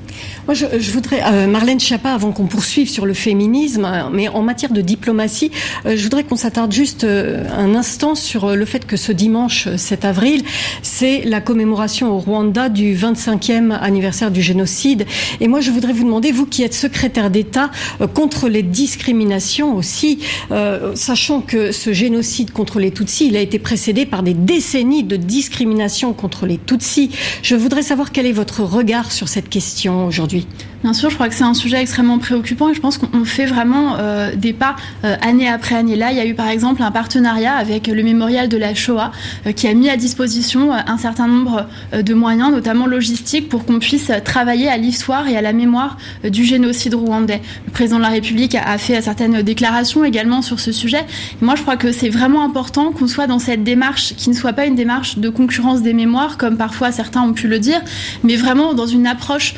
Moi, 0.48 0.54
je, 0.54 0.66
je 0.78 0.92
voudrais, 0.92 1.22
euh, 1.26 1.48
Marlène 1.48 1.80
Schiappa, 1.80 2.12
avant 2.12 2.32
qu'on 2.32 2.48
poursuive 2.48 2.90
sur 2.90 3.06
le 3.06 3.14
féminisme, 3.14 3.88
mais 4.12 4.28
en 4.28 4.42
matière 4.42 4.72
de 4.72 4.82
diplomatie, 4.82 5.52
euh, 5.86 5.96
je 5.96 6.04
voudrais 6.04 6.24
qu'on 6.24 6.36
s'attarde 6.36 6.74
juste 6.74 7.06
un 7.06 7.76
instant 7.76 8.16
sur 8.16 8.56
le 8.56 8.66
fait 8.66 8.86
que 8.86 8.98
ce 8.98 9.12
dimanche 9.12 9.70
7 9.76 10.06
avril, 10.06 10.44
c'est 10.82 11.24
la 11.24 11.40
commémoration 11.40 12.12
au 12.12 12.20
Rwanda 12.20 12.70
du 12.70 12.96
25e 12.96 13.72
anniversaire 13.72 14.32
du 14.32 14.42
génocide. 14.42 15.06
Et 15.40 15.48
moi, 15.48 15.62
je 15.62 15.72
voudrais 15.72 15.94
vous 15.94 16.04
demander, 16.04 16.32
vous 16.32 16.46
qui 16.46 16.64
êtes 16.64 16.74
secrétaire 16.74 17.30
d'État 17.30 17.72
euh, 18.02 18.08
contre 18.26 18.50
les 18.50 18.64
discriminations 18.64 19.76
aussi, 19.76 20.18
euh, 20.50 20.96
sachant 20.96 21.42
que 21.42 21.72
ce 21.72 21.94
génocide 21.94 22.50
contre 22.50 22.80
les 22.80 22.90
Tutsis, 22.90 23.28
il 23.28 23.38
a 23.38 23.40
été 23.40 23.60
précédé 23.60 24.08
par 24.08 24.24
des 24.24 24.34
décennies 24.34 25.04
de 25.04 25.16
discrimination 25.16 26.12
contre 26.14 26.48
les 26.48 26.58
Tutsis. 26.58 27.12
Je 27.44 27.56
voudrais 27.56 27.84
savoir 27.84 28.12
quel 28.12 28.26
est 28.26 28.32
votre 28.32 28.64
regard 28.64 29.12
sur 29.12 29.28
cette 29.28 29.48
question 29.48 30.08
aujourd'hui. 30.08 30.48
Bien 30.86 30.94
sûr, 30.94 31.10
je 31.10 31.16
crois 31.16 31.30
que 31.30 31.34
c'est 31.34 31.44
un 31.44 31.56
sujet 31.56 31.82
extrêmement 31.82 32.20
préoccupant 32.20 32.70
et 32.70 32.76
je 32.76 32.80
pense 32.80 33.00
qu'on 33.00 33.26
fait 33.26 33.48
vraiment 33.48 33.96
euh, 33.98 34.36
des 34.36 34.54
pas 34.54 34.76
euh, 35.04 35.16
année 35.20 35.50
après 35.50 35.74
année. 35.74 35.96
Là, 35.96 36.12
il 36.12 36.18
y 36.18 36.20
a 36.20 36.28
eu 36.28 36.36
par 36.36 36.48
exemple 36.48 36.84
un 36.84 36.92
partenariat 36.92 37.56
avec 37.56 37.88
le 37.88 38.04
mémorial 38.04 38.50
de 38.50 38.58
la 38.58 38.76
Shoah 38.76 39.12
euh, 39.48 39.52
qui 39.52 39.68
a 39.68 39.74
mis 39.74 39.90
à 39.90 39.98
disposition 39.98 40.72
un 40.72 40.98
certain 41.00 41.28
nombre 41.28 41.66
de 41.92 42.14
moyens, 42.14 42.52
notamment 42.52 42.86
logistiques, 42.86 43.50
pour 43.50 43.66
qu'on 43.66 43.80
puisse 43.80 44.12
travailler 44.24 44.70
à 44.70 44.78
l'histoire 44.78 45.28
et 45.28 45.36
à 45.36 45.42
la 45.42 45.54
mémoire 45.54 45.98
du 46.24 46.44
génocide 46.44 46.94
rwandais. 46.94 47.42
Le 47.66 47.72
président 47.72 47.98
de 47.98 48.04
la 48.04 48.10
République 48.16 48.56
a 48.56 48.78
fait 48.78 49.02
certaines 49.02 49.42
déclarations 49.42 50.04
également 50.04 50.42
sur 50.42 50.60
ce 50.60 50.72
sujet. 50.72 51.06
Et 51.42 51.46
moi, 51.46 51.56
je 51.56 51.62
crois 51.62 51.78
que 51.78 51.92
c'est 51.92 52.10
vraiment 52.10 52.44
important 52.44 52.92
qu'on 52.92 53.08
soit 53.08 53.28
dans 53.28 53.40
cette 53.40 53.64
démarche 53.64 54.14
qui 54.16 54.30
ne 54.30 54.36
soit 54.36 54.54
pas 54.54 54.66
une 54.66 54.76
démarche 54.76 55.18
de 55.18 55.30
concurrence 55.30 55.82
des 55.82 55.94
mémoires, 55.94 56.38
comme 56.38 56.58
parfois 56.58 56.92
certains 56.92 57.22
ont 57.22 57.34
pu 57.34 57.48
le 57.48 57.60
dire, 57.60 57.82
mais 58.24 58.36
vraiment 58.36 58.74
dans 58.74 58.88
une 58.88 59.08
approche 59.08 59.56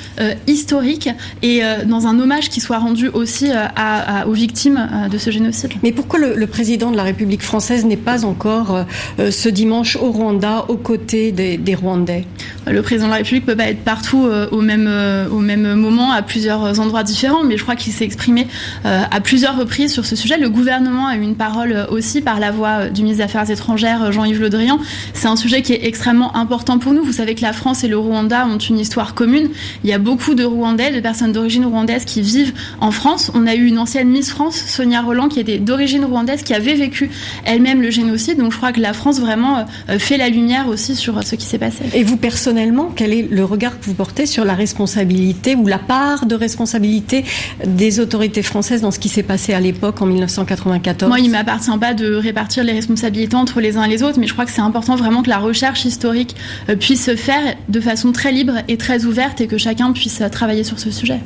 historique 0.48 1.10
et 1.42 1.64
euh, 1.64 1.86
dans 1.86 2.08
un 2.08 2.20
hommage 2.20 2.50
qui 2.50 2.60
soit 2.60 2.78
rendu 2.78 3.08
aussi 3.10 3.50
euh, 3.50 3.66
à, 3.76 4.22
à, 4.22 4.28
aux 4.28 4.34
victimes 4.34 4.78
euh, 4.78 5.10
de 5.10 5.18
ce 5.18 5.32
génocide. 5.32 5.72
Mais 5.84 5.92
pourquoi 5.92 6.20
le, 6.20 6.36
le, 6.36 6.48
président 6.48 6.92
de 6.92 6.98
la 6.98 7.04
République 7.04 7.42
française 7.42 7.86
n'est 7.86 7.98
pas 7.98 8.26
encore 8.26 8.86
ce 9.18 9.50
dimanche 9.50 9.96
au 9.96 10.12
Rwanda 10.12 10.66
aux 10.70 10.78
côtés 10.78 11.32
des, 11.32 11.58
des 11.58 11.76
Rwandais? 11.76 12.26
Le 12.66 12.82
président 12.82 13.08
de 13.08 13.12
la 13.12 13.18
République 13.18 13.46
peut 13.46 13.56
pas 13.56 13.70
être 13.70 13.84
partout 13.84 14.28
au 14.52 14.62
même 14.62 14.90
au 15.32 15.40
même 15.40 15.76
moment 15.76 16.12
à 16.12 16.22
plusieurs 16.22 16.80
endroits 16.80 17.04
différents, 17.04 17.44
mais 17.44 17.58
je 17.58 17.64
crois 17.64 17.76
qu'il 17.76 17.94
s'est 17.94 18.06
exprimé 18.06 18.47
à 18.84 19.22
plusieurs 19.22 19.58
reprises 19.58 19.94
sur 19.94 20.06
ce 20.06 20.16
sujet. 20.16 20.38
Le 20.38 20.50
gouvernement 20.50 21.08
a 21.08 21.16
eu 21.16 21.22
une 21.22 21.36
parole 21.36 21.88
aussi 21.90 22.22
par 22.22 22.40
la 22.40 22.52
voix 22.52 22.90
du 22.90 23.04
ministre 23.04 23.24
des 23.24 23.24
Affaires 23.24 23.50
étrangères 23.50 24.12
Jean-Yves 24.12 24.42
Le 24.42 24.50
Drian. 24.50 24.80
C'est 25.14 25.28
un 25.28 25.36
sujet 25.36 25.62
qui 25.62 25.74
est 25.74 25.86
extrêmement 25.86 26.36
important 26.36 26.80
pour 26.80 26.94
nous. 26.94 27.04
Vous 27.04 27.14
savez 27.14 27.36
que 27.36 27.42
la 27.42 27.54
France 27.54 27.84
et 27.84 27.88
le 27.88 27.98
Rwanda 27.98 28.48
ont 28.48 28.58
une 28.58 28.80
histoire 28.80 29.14
commune. 29.14 29.50
Il 29.84 29.90
y 29.90 29.94
a 29.94 30.00
beaucoup 30.00 30.36
de 30.36 30.44
Rwandais, 30.44 30.92
de 30.92 31.00
personnes 31.00 31.32
d'origine 31.32 31.66
rwandaise 31.66 32.06
qui 32.06 32.22
vivent 32.22 32.54
en 32.82 32.92
France. 32.92 33.32
On 33.34 33.48
a 33.48 33.56
eu 33.56 33.66
une 33.66 33.80
ancienne 33.80 34.10
Miss 34.10 34.30
France, 34.30 34.56
Sonia 34.56 35.02
Roland, 35.02 35.28
qui 35.28 35.40
était 35.40 35.58
d'origine 35.58 36.06
rwandaise, 36.06 36.44
qui 36.44 36.54
avait 36.54 36.76
vécu 36.76 37.10
elle-même 37.46 37.82
le 37.82 37.90
génocide. 37.90 38.38
Donc 38.38 38.52
je 38.52 38.58
crois 38.58 38.72
que 38.72 38.80
la 38.80 38.94
France 38.94 39.20
vraiment 39.20 39.66
euh, 39.90 40.00
fait 40.00 40.18
la 40.18 40.30
lumière 40.30 40.68
aussi 40.68 40.96
sur 40.96 41.24
ce 41.24 41.36
qui 41.36 41.46
s'est 41.46 41.58
passé. 41.58 41.84
Et 41.94 42.04
vous 42.04 42.18
personnellement, 42.18 42.92
quel 42.96 43.14
est 43.14 43.28
le 43.30 43.44
regard 43.44 43.80
que 43.80 43.86
vous 43.86 43.94
portez 43.94 44.26
sur 44.26 44.46
la 44.46 44.54
responsabilité 44.54 45.56
ou 45.56 45.68
la 45.68 45.80
part 45.80 46.26
de 46.26 46.36
responsabilité 46.36 47.24
des 47.66 48.00
autorités 48.00 48.27
françaises 48.44 48.82
dans 48.82 48.92
ce 48.92 49.00
qui 49.00 49.10
s'est 49.10 49.24
passé 49.24 49.54
à 49.54 49.60
l'époque 49.60 50.02
en 50.02 50.06
1994 50.06 51.10
Moi, 51.10 51.20
il 51.20 51.32
m'appartient 51.32 51.78
pas 51.80 51.94
de 51.94 52.14
répartir 52.14 52.64
les 52.64 52.74
responsabilités 52.74 53.36
entre 53.36 53.60
les 53.60 53.78
uns 53.78 53.84
et 53.84 53.90
les 53.90 54.04
autres, 54.04 54.20
mais 54.20 54.28
je 54.28 54.34
crois 54.34 54.46
que 54.46 54.52
c'est 54.52 54.62
important 54.62 54.96
vraiment 54.96 55.24
que 55.24 55.30
la 55.30 55.40
recherche 55.40 55.86
historique 55.86 56.36
euh, 56.70 56.76
puisse 56.76 57.06
se 57.06 57.16
faire 57.16 57.56
de 57.68 57.80
façon 57.80 58.12
très 58.12 58.32
libre 58.32 58.54
et 58.68 58.78
très 58.78 59.06
ouverte 59.06 59.42
et 59.42 59.48
que 59.48 59.58
chacun 59.58 59.92
puisse 59.92 60.22
euh, 60.22 60.30
travailler 60.30 60.64
sur 60.64 60.80
ce 60.80 60.92
sujet. 60.92 61.20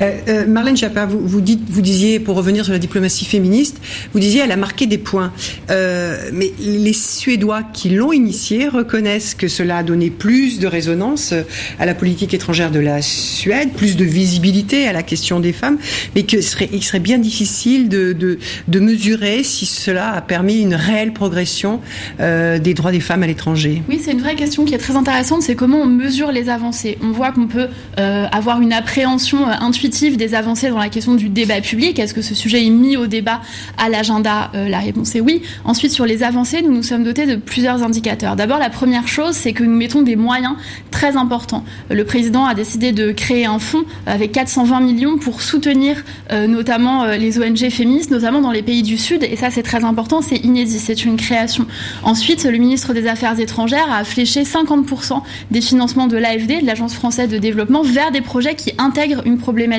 Euh, 0.00 0.18
euh, 0.28 0.46
Marlène 0.46 0.76
Schiappa, 0.76 1.06
vous, 1.06 1.20
vous, 1.20 1.42
vous 1.68 1.80
disiez, 1.80 2.20
pour 2.20 2.36
revenir 2.36 2.64
sur 2.64 2.72
la 2.72 2.78
diplomatie 2.78 3.24
féministe, 3.24 3.80
vous 4.12 4.20
disiez 4.20 4.42
elle 4.42 4.52
a 4.52 4.56
marqué 4.56 4.86
des 4.86 4.98
points. 4.98 5.32
Euh, 5.70 6.16
mais 6.32 6.52
les 6.60 6.92
Suédois 6.92 7.62
qui 7.72 7.90
l'ont 7.90 8.12
initiée 8.12 8.68
reconnaissent 8.68 9.34
que 9.34 9.48
cela 9.48 9.78
a 9.78 9.82
donné 9.82 10.10
plus 10.10 10.58
de 10.58 10.66
résonance 10.66 11.34
à 11.78 11.86
la 11.86 11.94
politique 11.94 12.34
étrangère 12.34 12.70
de 12.70 12.78
la 12.78 13.02
Suède, 13.02 13.72
plus 13.72 13.96
de 13.96 14.04
visibilité 14.04 14.86
à 14.86 14.92
la 14.92 15.02
question 15.02 15.40
des 15.40 15.52
femmes, 15.52 15.78
mais 16.14 16.22
que 16.22 16.40
serait, 16.40 16.68
serait 16.80 17.00
bien 17.00 17.18
difficile 17.18 17.88
de, 17.88 18.12
de, 18.12 18.38
de, 18.68 18.80
mesurer 18.80 19.42
si 19.42 19.66
cela 19.66 20.12
a 20.12 20.20
permis 20.20 20.60
une 20.60 20.74
réelle 20.74 21.12
progression 21.12 21.80
euh, 22.20 22.58
des 22.58 22.74
droits 22.74 22.92
des 22.92 23.00
femmes 23.00 23.22
à 23.22 23.26
l'étranger. 23.26 23.82
Oui, 23.88 24.00
c'est 24.02 24.12
une 24.12 24.20
vraie 24.20 24.36
question 24.36 24.64
qui 24.64 24.74
est 24.74 24.78
très 24.78 24.96
intéressante, 24.96 25.42
c'est 25.42 25.54
comment 25.54 25.78
on 25.78 25.86
mesure 25.86 26.32
les 26.32 26.48
avancées. 26.48 26.98
On 27.02 27.10
voit 27.10 27.32
qu'on 27.32 27.48
peut 27.48 27.68
euh, 27.98 28.26
avoir 28.30 28.60
une 28.60 28.72
appréhension 28.72 29.46
intuitive 29.46 29.87
des 29.88 30.34
avancées 30.34 30.68
dans 30.68 30.78
la 30.78 30.88
question 30.88 31.14
du 31.14 31.28
débat 31.28 31.60
public 31.60 31.98
Est-ce 31.98 32.14
que 32.14 32.22
ce 32.22 32.34
sujet 32.34 32.64
est 32.64 32.70
mis 32.70 32.96
au 32.96 33.06
débat 33.06 33.40
à 33.78 33.88
l'agenda 33.88 34.50
euh, 34.54 34.68
La 34.68 34.78
réponse 34.78 35.14
est 35.14 35.20
oui. 35.20 35.42
Ensuite, 35.64 35.92
sur 35.92 36.04
les 36.04 36.22
avancées, 36.22 36.62
nous 36.62 36.72
nous 36.72 36.82
sommes 36.82 37.04
dotés 37.04 37.26
de 37.26 37.36
plusieurs 37.36 37.82
indicateurs. 37.82 38.36
D'abord, 38.36 38.58
la 38.58 38.70
première 38.70 39.08
chose, 39.08 39.34
c'est 39.34 39.52
que 39.52 39.64
nous 39.64 39.74
mettons 39.74 40.02
des 40.02 40.16
moyens 40.16 40.54
très 40.90 41.16
importants. 41.16 41.64
Le 41.90 42.04
président 42.04 42.44
a 42.44 42.54
décidé 42.54 42.92
de 42.92 43.12
créer 43.12 43.46
un 43.46 43.58
fonds 43.58 43.84
avec 44.06 44.32
420 44.32 44.80
millions 44.80 45.18
pour 45.18 45.42
soutenir 45.42 46.04
euh, 46.32 46.46
notamment 46.46 47.04
euh, 47.04 47.16
les 47.16 47.38
ONG 47.38 47.70
féministes, 47.70 48.10
notamment 48.10 48.40
dans 48.40 48.52
les 48.52 48.62
pays 48.62 48.82
du 48.82 48.98
Sud. 48.98 49.22
Et 49.22 49.36
ça, 49.36 49.50
c'est 49.50 49.62
très 49.62 49.84
important, 49.84 50.20
c'est 50.20 50.36
inédit, 50.36 50.78
c'est 50.78 51.04
une 51.04 51.16
création. 51.16 51.66
Ensuite, 52.02 52.44
le 52.44 52.58
ministre 52.58 52.92
des 52.92 53.06
Affaires 53.06 53.38
étrangères 53.40 53.90
a 53.90 54.04
fléché 54.04 54.42
50% 54.42 55.22
des 55.50 55.60
financements 55.60 56.06
de 56.06 56.16
l'AFD, 56.16 56.60
de 56.60 56.66
l'Agence 56.66 56.94
française 56.94 57.28
de 57.28 57.38
développement, 57.38 57.82
vers 57.82 58.10
des 58.10 58.20
projets 58.20 58.54
qui 58.54 58.72
intègrent 58.78 59.22
une 59.24 59.38
problématique 59.38 59.77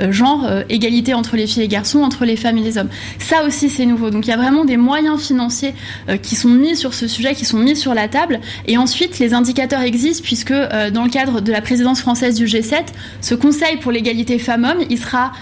euh, 0.00 0.12
genre, 0.12 0.44
euh, 0.44 0.62
égalité 0.68 1.14
entre 1.14 1.36
les 1.36 1.46
filles 1.46 1.62
et 1.62 1.66
les 1.66 1.68
garçons, 1.68 2.00
entre 2.00 2.24
les 2.24 2.36
femmes 2.36 2.58
et 2.58 2.62
les 2.62 2.78
hommes. 2.78 2.88
Ça 3.18 3.44
aussi, 3.44 3.68
c'est 3.68 3.86
nouveau. 3.86 4.10
Donc 4.10 4.26
il 4.26 4.30
y 4.30 4.32
a 4.32 4.36
vraiment 4.36 4.64
des 4.64 4.76
moyens 4.76 5.20
financiers 5.20 5.74
euh, 6.08 6.16
qui 6.16 6.34
sont 6.36 6.48
mis 6.48 6.76
sur 6.76 6.94
ce 6.94 7.06
sujet, 7.06 7.34
qui 7.34 7.44
sont 7.44 7.58
mis 7.58 7.76
sur 7.76 7.94
la 7.94 8.08
table. 8.08 8.40
Et 8.66 8.78
ensuite, 8.78 9.18
les 9.18 9.34
indicateurs 9.34 9.82
existent 9.82 10.22
puisque 10.24 10.52
dans 10.52 11.04
le 11.04 11.10
cadre 11.10 11.40
de 11.40 11.52
la 11.52 11.60
présidence 11.60 12.00
française 12.00 12.34
du 12.36 12.46
G7, 12.46 12.76
ce 13.20 13.34
Conseil 13.34 13.76
pour 13.78 13.92
l'égalité 13.92 14.38
femmes-hommes, 14.38 14.84
il 14.90 14.98
sera 14.98 15.32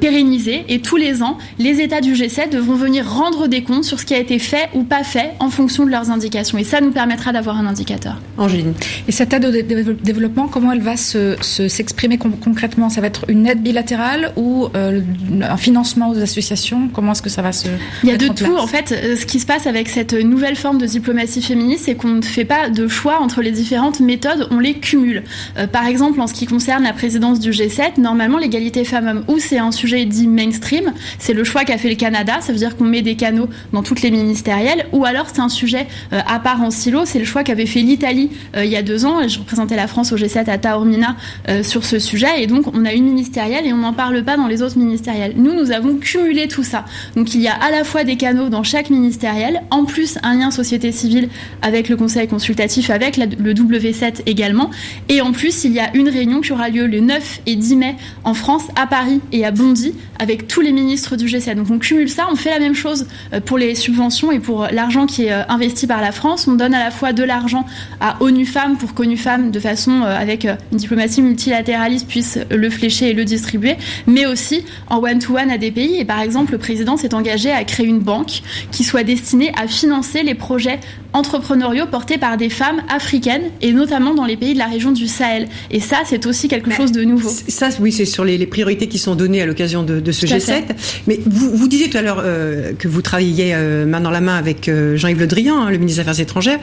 pérennisé 0.00 0.64
et 0.68 0.80
tous 0.80 0.96
les 0.96 1.22
ans, 1.22 1.38
les 1.58 1.80
États 1.80 2.00
du 2.00 2.14
G7 2.14 2.50
devront 2.50 2.74
venir 2.74 3.08
rendre 3.08 3.48
des 3.48 3.62
comptes 3.62 3.84
sur 3.84 4.00
ce 4.00 4.04
qui 4.04 4.14
a 4.14 4.18
été 4.18 4.38
fait 4.38 4.68
ou 4.74 4.84
pas 4.84 5.04
fait 5.04 5.32
en 5.40 5.50
fonction 5.50 5.84
de 5.84 5.90
leurs 5.90 6.10
indications. 6.10 6.58
Et 6.58 6.64
ça 6.64 6.80
nous 6.80 6.90
permettra 6.90 7.32
d'avoir 7.32 7.58
un 7.58 7.66
indicateur. 7.66 8.20
Angéline. 8.38 8.74
Et 9.08 9.12
cette 9.12 9.32
aide 9.32 9.44
au 9.44 9.50
développement, 9.92 10.48
comment 10.48 10.72
elle 10.72 10.80
va 10.80 10.96
s'exprimer 10.96 12.18
se, 12.20 12.28
concrètement? 12.42 12.88
Ça 12.88 13.00
va 13.00 13.06
être 13.06 13.24
une 13.28 13.46
aide 13.46 13.53
bilatérale 13.60 14.32
ou 14.36 14.68
euh, 14.74 15.00
un 15.42 15.56
financement 15.56 16.10
aux 16.10 16.18
associations 16.18 16.88
Comment 16.92 17.12
est-ce 17.12 17.22
que 17.22 17.30
ça 17.30 17.42
va 17.42 17.52
se 17.52 17.68
Il 18.02 18.08
y 18.08 18.12
a 18.12 18.16
de 18.16 18.28
tout. 18.28 18.56
En 18.56 18.66
fait, 18.66 18.92
euh, 18.92 19.16
ce 19.16 19.26
qui 19.26 19.40
se 19.40 19.46
passe 19.46 19.66
avec 19.66 19.88
cette 19.88 20.12
nouvelle 20.12 20.56
forme 20.56 20.78
de 20.78 20.86
diplomatie 20.86 21.42
féministe, 21.42 21.84
c'est 21.86 21.94
qu'on 21.94 22.08
ne 22.08 22.22
fait 22.22 22.44
pas 22.44 22.68
de 22.68 22.88
choix 22.88 23.20
entre 23.20 23.42
les 23.42 23.50
différentes 23.50 24.00
méthodes, 24.00 24.48
on 24.50 24.58
les 24.58 24.74
cumule. 24.74 25.24
Euh, 25.58 25.66
par 25.66 25.86
exemple, 25.86 26.20
en 26.20 26.26
ce 26.26 26.34
qui 26.34 26.46
concerne 26.46 26.84
la 26.84 26.92
présidence 26.92 27.40
du 27.40 27.50
G7, 27.50 28.00
normalement, 28.00 28.38
l'égalité 28.38 28.84
femmes-hommes, 28.84 29.24
ou 29.28 29.38
c'est 29.38 29.58
un 29.58 29.72
sujet 29.72 30.04
dit 30.04 30.28
mainstream, 30.28 30.92
c'est 31.18 31.34
le 31.34 31.44
choix 31.44 31.64
qu'a 31.64 31.78
fait 31.78 31.90
le 31.90 31.96
Canada, 31.96 32.38
ça 32.40 32.52
veut 32.52 32.58
dire 32.58 32.76
qu'on 32.76 32.84
met 32.84 33.02
des 33.02 33.16
canaux 33.16 33.48
dans 33.72 33.82
toutes 33.82 34.02
les 34.02 34.10
ministérielles, 34.10 34.86
ou 34.92 35.04
alors 35.04 35.26
c'est 35.32 35.40
un 35.40 35.48
sujet 35.48 35.86
à 36.10 36.38
part 36.38 36.62
en 36.62 36.70
silo, 36.70 37.02
c'est 37.04 37.18
le 37.18 37.24
choix 37.24 37.44
qu'avait 37.44 37.66
fait 37.66 37.80
l'Italie 37.80 38.30
il 38.56 38.66
y 38.66 38.76
a 38.76 38.82
deux 38.82 39.04
ans, 39.04 39.20
et 39.20 39.28
je 39.28 39.38
représentais 39.38 39.76
la 39.76 39.86
France 39.86 40.12
au 40.12 40.16
G7 40.16 40.48
à 40.48 40.58
Taormina 40.58 41.16
sur 41.62 41.84
ce 41.84 41.98
sujet, 41.98 42.42
et 42.42 42.46
donc 42.46 42.66
on 42.74 42.84
a 42.84 42.92
une 42.92 43.04
ministère 43.04 43.43
et 43.48 43.72
on 43.72 43.78
n'en 43.78 43.92
parle 43.92 44.22
pas 44.24 44.36
dans 44.36 44.46
les 44.46 44.62
autres 44.62 44.78
ministériels. 44.78 45.34
Nous, 45.36 45.54
nous 45.54 45.70
avons 45.70 45.96
cumulé 45.96 46.48
tout 46.48 46.62
ça. 46.62 46.84
Donc 47.16 47.34
il 47.34 47.40
y 47.40 47.48
a 47.48 47.54
à 47.54 47.70
la 47.70 47.84
fois 47.84 48.04
des 48.04 48.16
canaux 48.16 48.48
dans 48.48 48.62
chaque 48.62 48.90
ministériel, 48.90 49.62
en 49.70 49.84
plus 49.84 50.18
un 50.22 50.34
lien 50.34 50.50
société 50.50 50.92
civile 50.92 51.28
avec 51.62 51.88
le 51.88 51.96
conseil 51.96 52.26
consultatif, 52.28 52.90
avec 52.90 53.16
le 53.16 53.54
W7 53.54 54.22
également, 54.26 54.70
et 55.08 55.20
en 55.20 55.32
plus 55.32 55.64
il 55.64 55.72
y 55.72 55.80
a 55.80 55.94
une 55.94 56.08
réunion 56.08 56.40
qui 56.40 56.52
aura 56.52 56.68
lieu 56.68 56.86
le 56.86 57.00
9 57.00 57.40
et 57.46 57.56
10 57.56 57.76
mai 57.76 57.96
en 58.24 58.34
France, 58.34 58.64
à 58.76 58.86
Paris 58.86 59.20
et 59.32 59.44
à 59.44 59.50
Bondy, 59.50 59.94
avec 60.18 60.48
tous 60.48 60.60
les 60.60 60.72
ministres 60.72 61.16
du 61.16 61.26
G7. 61.26 61.54
Donc 61.54 61.70
on 61.70 61.78
cumule 61.78 62.08
ça, 62.08 62.26
on 62.30 62.36
fait 62.36 62.50
la 62.50 62.60
même 62.60 62.74
chose 62.74 63.06
euh, 63.32 63.40
pour 63.40 63.58
les 63.58 63.74
subventions 63.74 64.32
et 64.32 64.40
pour 64.40 64.66
l'argent 64.70 65.06
qui 65.06 65.26
est 65.26 65.32
euh, 65.32 65.42
investi 65.48 65.86
par 65.86 66.00
la 66.00 66.12
France. 66.12 66.48
On 66.48 66.54
donne 66.54 66.74
à 66.74 66.84
la 66.84 66.90
fois 66.90 67.12
de 67.12 67.22
l'argent 67.22 67.66
à 68.00 68.16
ONU 68.20 68.46
Femmes 68.46 68.76
pour 68.76 68.94
qu'ONU 68.94 69.16
Femmes, 69.16 69.50
de 69.50 69.60
façon 69.60 70.02
euh, 70.02 70.16
avec 70.16 70.44
une 70.44 70.78
diplomatie 70.78 71.22
multilatéraliste, 71.22 72.08
puisse 72.08 72.38
le 72.50 72.70
flécher 72.70 73.10
et 73.10 73.14
le 73.14 73.24
distribuer, 73.34 73.76
mais 74.06 74.26
aussi 74.26 74.64
en 74.88 74.98
one-to-one 74.98 75.50
à 75.50 75.58
des 75.58 75.70
pays. 75.70 75.96
Et 76.00 76.04
par 76.04 76.20
exemple, 76.20 76.52
le 76.52 76.58
président 76.58 76.96
s'est 76.96 77.14
engagé 77.14 77.50
à 77.50 77.64
créer 77.64 77.86
une 77.86 78.00
banque 78.00 78.42
qui 78.70 78.84
soit 78.84 79.04
destinée 79.04 79.52
à 79.56 79.66
financer 79.66 80.22
les 80.22 80.34
projets 80.34 80.80
entrepreneuriaux 81.14 81.86
portés 81.86 82.18
par 82.18 82.36
des 82.36 82.50
femmes 82.50 82.82
africaines 82.88 83.44
et 83.62 83.72
notamment 83.72 84.14
dans 84.14 84.26
les 84.26 84.36
pays 84.36 84.52
de 84.52 84.58
la 84.58 84.66
région 84.66 84.90
du 84.90 85.06
Sahel. 85.06 85.48
Et 85.70 85.80
ça, 85.80 86.02
c'est 86.04 86.26
aussi 86.26 86.48
quelque 86.48 86.72
chose 86.72 86.92
de 86.92 87.04
nouveau. 87.04 87.30
Ça, 87.48 87.68
oui, 87.80 87.92
c'est 87.92 88.04
sur 88.04 88.24
les, 88.24 88.44
priorités 88.46 88.88
qui 88.88 88.98
sont 88.98 89.14
données 89.14 89.40
à 89.40 89.46
l'occasion 89.46 89.82
de, 89.84 90.12
ce 90.12 90.26
G7. 90.26 90.64
Mais 91.06 91.18
vous, 91.24 91.56
vous 91.56 91.68
disiez 91.68 91.88
tout 91.88 91.96
à 91.96 92.02
l'heure 92.02 92.20
euh, 92.22 92.72
que 92.78 92.88
vous 92.88 93.00
travailliez 93.00 93.52
euh, 93.54 93.86
main 93.86 94.00
dans 94.00 94.10
la 94.10 94.20
main 94.20 94.36
avec 94.36 94.68
euh, 94.68 94.96
Jean-Yves 94.96 95.20
Le 95.20 95.26
Drian, 95.26 95.56
hein, 95.56 95.70
le 95.70 95.78
ministre 95.78 96.02
des 96.02 96.08
Affaires 96.08 96.20
étrangères. 96.20 96.58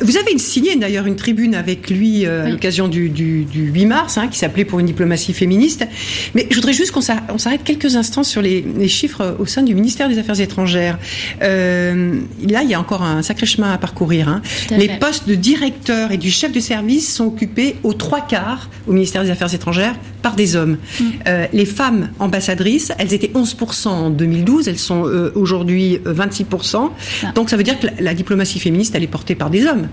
vous 0.00 0.16
avez 0.16 0.36
signé 0.38 0.76
d'ailleurs 0.76 1.06
une 1.06 1.16
tribune 1.16 1.54
avec 1.54 1.88
lui 1.88 2.26
à 2.26 2.48
l'occasion 2.48 2.88
du, 2.88 3.46
8 3.54 3.86
mars, 3.86 4.18
hein, 4.18 4.26
qui 4.28 4.38
s'appelait 4.38 4.64
pour 4.64 4.80
une 4.80 4.86
diplomatie 4.86 5.32
féministe. 5.32 5.86
Mais 6.34 6.46
je 6.50 6.56
voudrais 6.56 6.72
juste 6.72 6.90
qu'on 6.90 7.00
s'arrête 7.00 7.62
quelques 7.64 7.94
instants 7.94 8.24
sur 8.24 8.42
les, 8.42 8.64
chiffres 8.88 9.36
au 9.38 9.46
sein 9.46 9.62
du 9.62 9.74
ministère 9.74 10.08
des 10.08 10.18
Affaires 10.18 10.40
étrangères. 10.40 10.98
là, 11.40 11.92
il 12.40 12.68
y 12.68 12.74
a 12.74 12.80
encore 12.80 13.02
un 13.02 13.22
sacré 13.22 13.46
chemin 13.46 13.72
à 13.72 13.78
parcourir 13.78 13.91
Hein. 14.28 14.42
Les 14.70 14.88
postes 14.98 15.28
de 15.28 15.34
directeur 15.34 16.12
et 16.12 16.16
du 16.16 16.30
chef 16.30 16.52
de 16.52 16.60
service 16.60 17.14
sont 17.14 17.26
occupés 17.26 17.76
aux 17.82 17.92
trois 17.92 18.20
quarts 18.20 18.68
au 18.86 18.92
ministère 18.92 19.22
des 19.22 19.30
Affaires 19.30 19.52
étrangères 19.54 19.94
par 20.22 20.34
des 20.34 20.56
hommes. 20.56 20.76
Mm. 21.00 21.04
Euh, 21.26 21.46
les 21.52 21.66
femmes 21.66 22.10
ambassadrices, 22.18 22.92
elles 22.98 23.12
étaient 23.12 23.32
11% 23.34 23.88
en 23.88 24.10
2012, 24.10 24.68
elles 24.68 24.78
sont 24.78 25.06
euh, 25.06 25.32
aujourd'hui 25.34 25.98
26%. 26.04 26.76
Euh, 26.76 26.88
Donc 27.34 27.50
ça 27.50 27.56
veut 27.56 27.62
dire 27.62 27.78
que 27.78 27.86
la, 27.98 28.14
diplomatie 28.14 28.60
féministe, 28.60 28.94
elle 28.94 29.02
est 29.02 29.08
portée 29.08 29.34
par 29.34 29.50
des 29.50 29.66
hommes. 29.66 29.88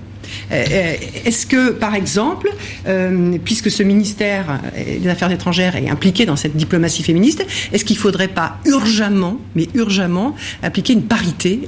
Est-ce 0.51 1.45
que, 1.45 1.71
par 1.71 1.95
exemple, 1.95 2.49
puisque 3.43 3.71
ce 3.71 3.83
ministère 3.83 4.59
des 4.75 5.07
Affaires 5.09 5.31
étrangères 5.31 5.75
est 5.75 5.89
impliqué 5.89 6.25
dans 6.25 6.35
cette 6.35 6.55
diplomatie 6.55 7.03
féministe, 7.03 7.45
est-ce 7.73 7.85
qu'il 7.85 7.95
ne 7.95 8.01
faudrait 8.01 8.27
pas 8.27 8.57
urgemment, 8.65 9.37
mais 9.55 9.67
urgemment, 9.73 10.35
appliquer 10.63 10.93
une 10.93 11.03
parité 11.03 11.61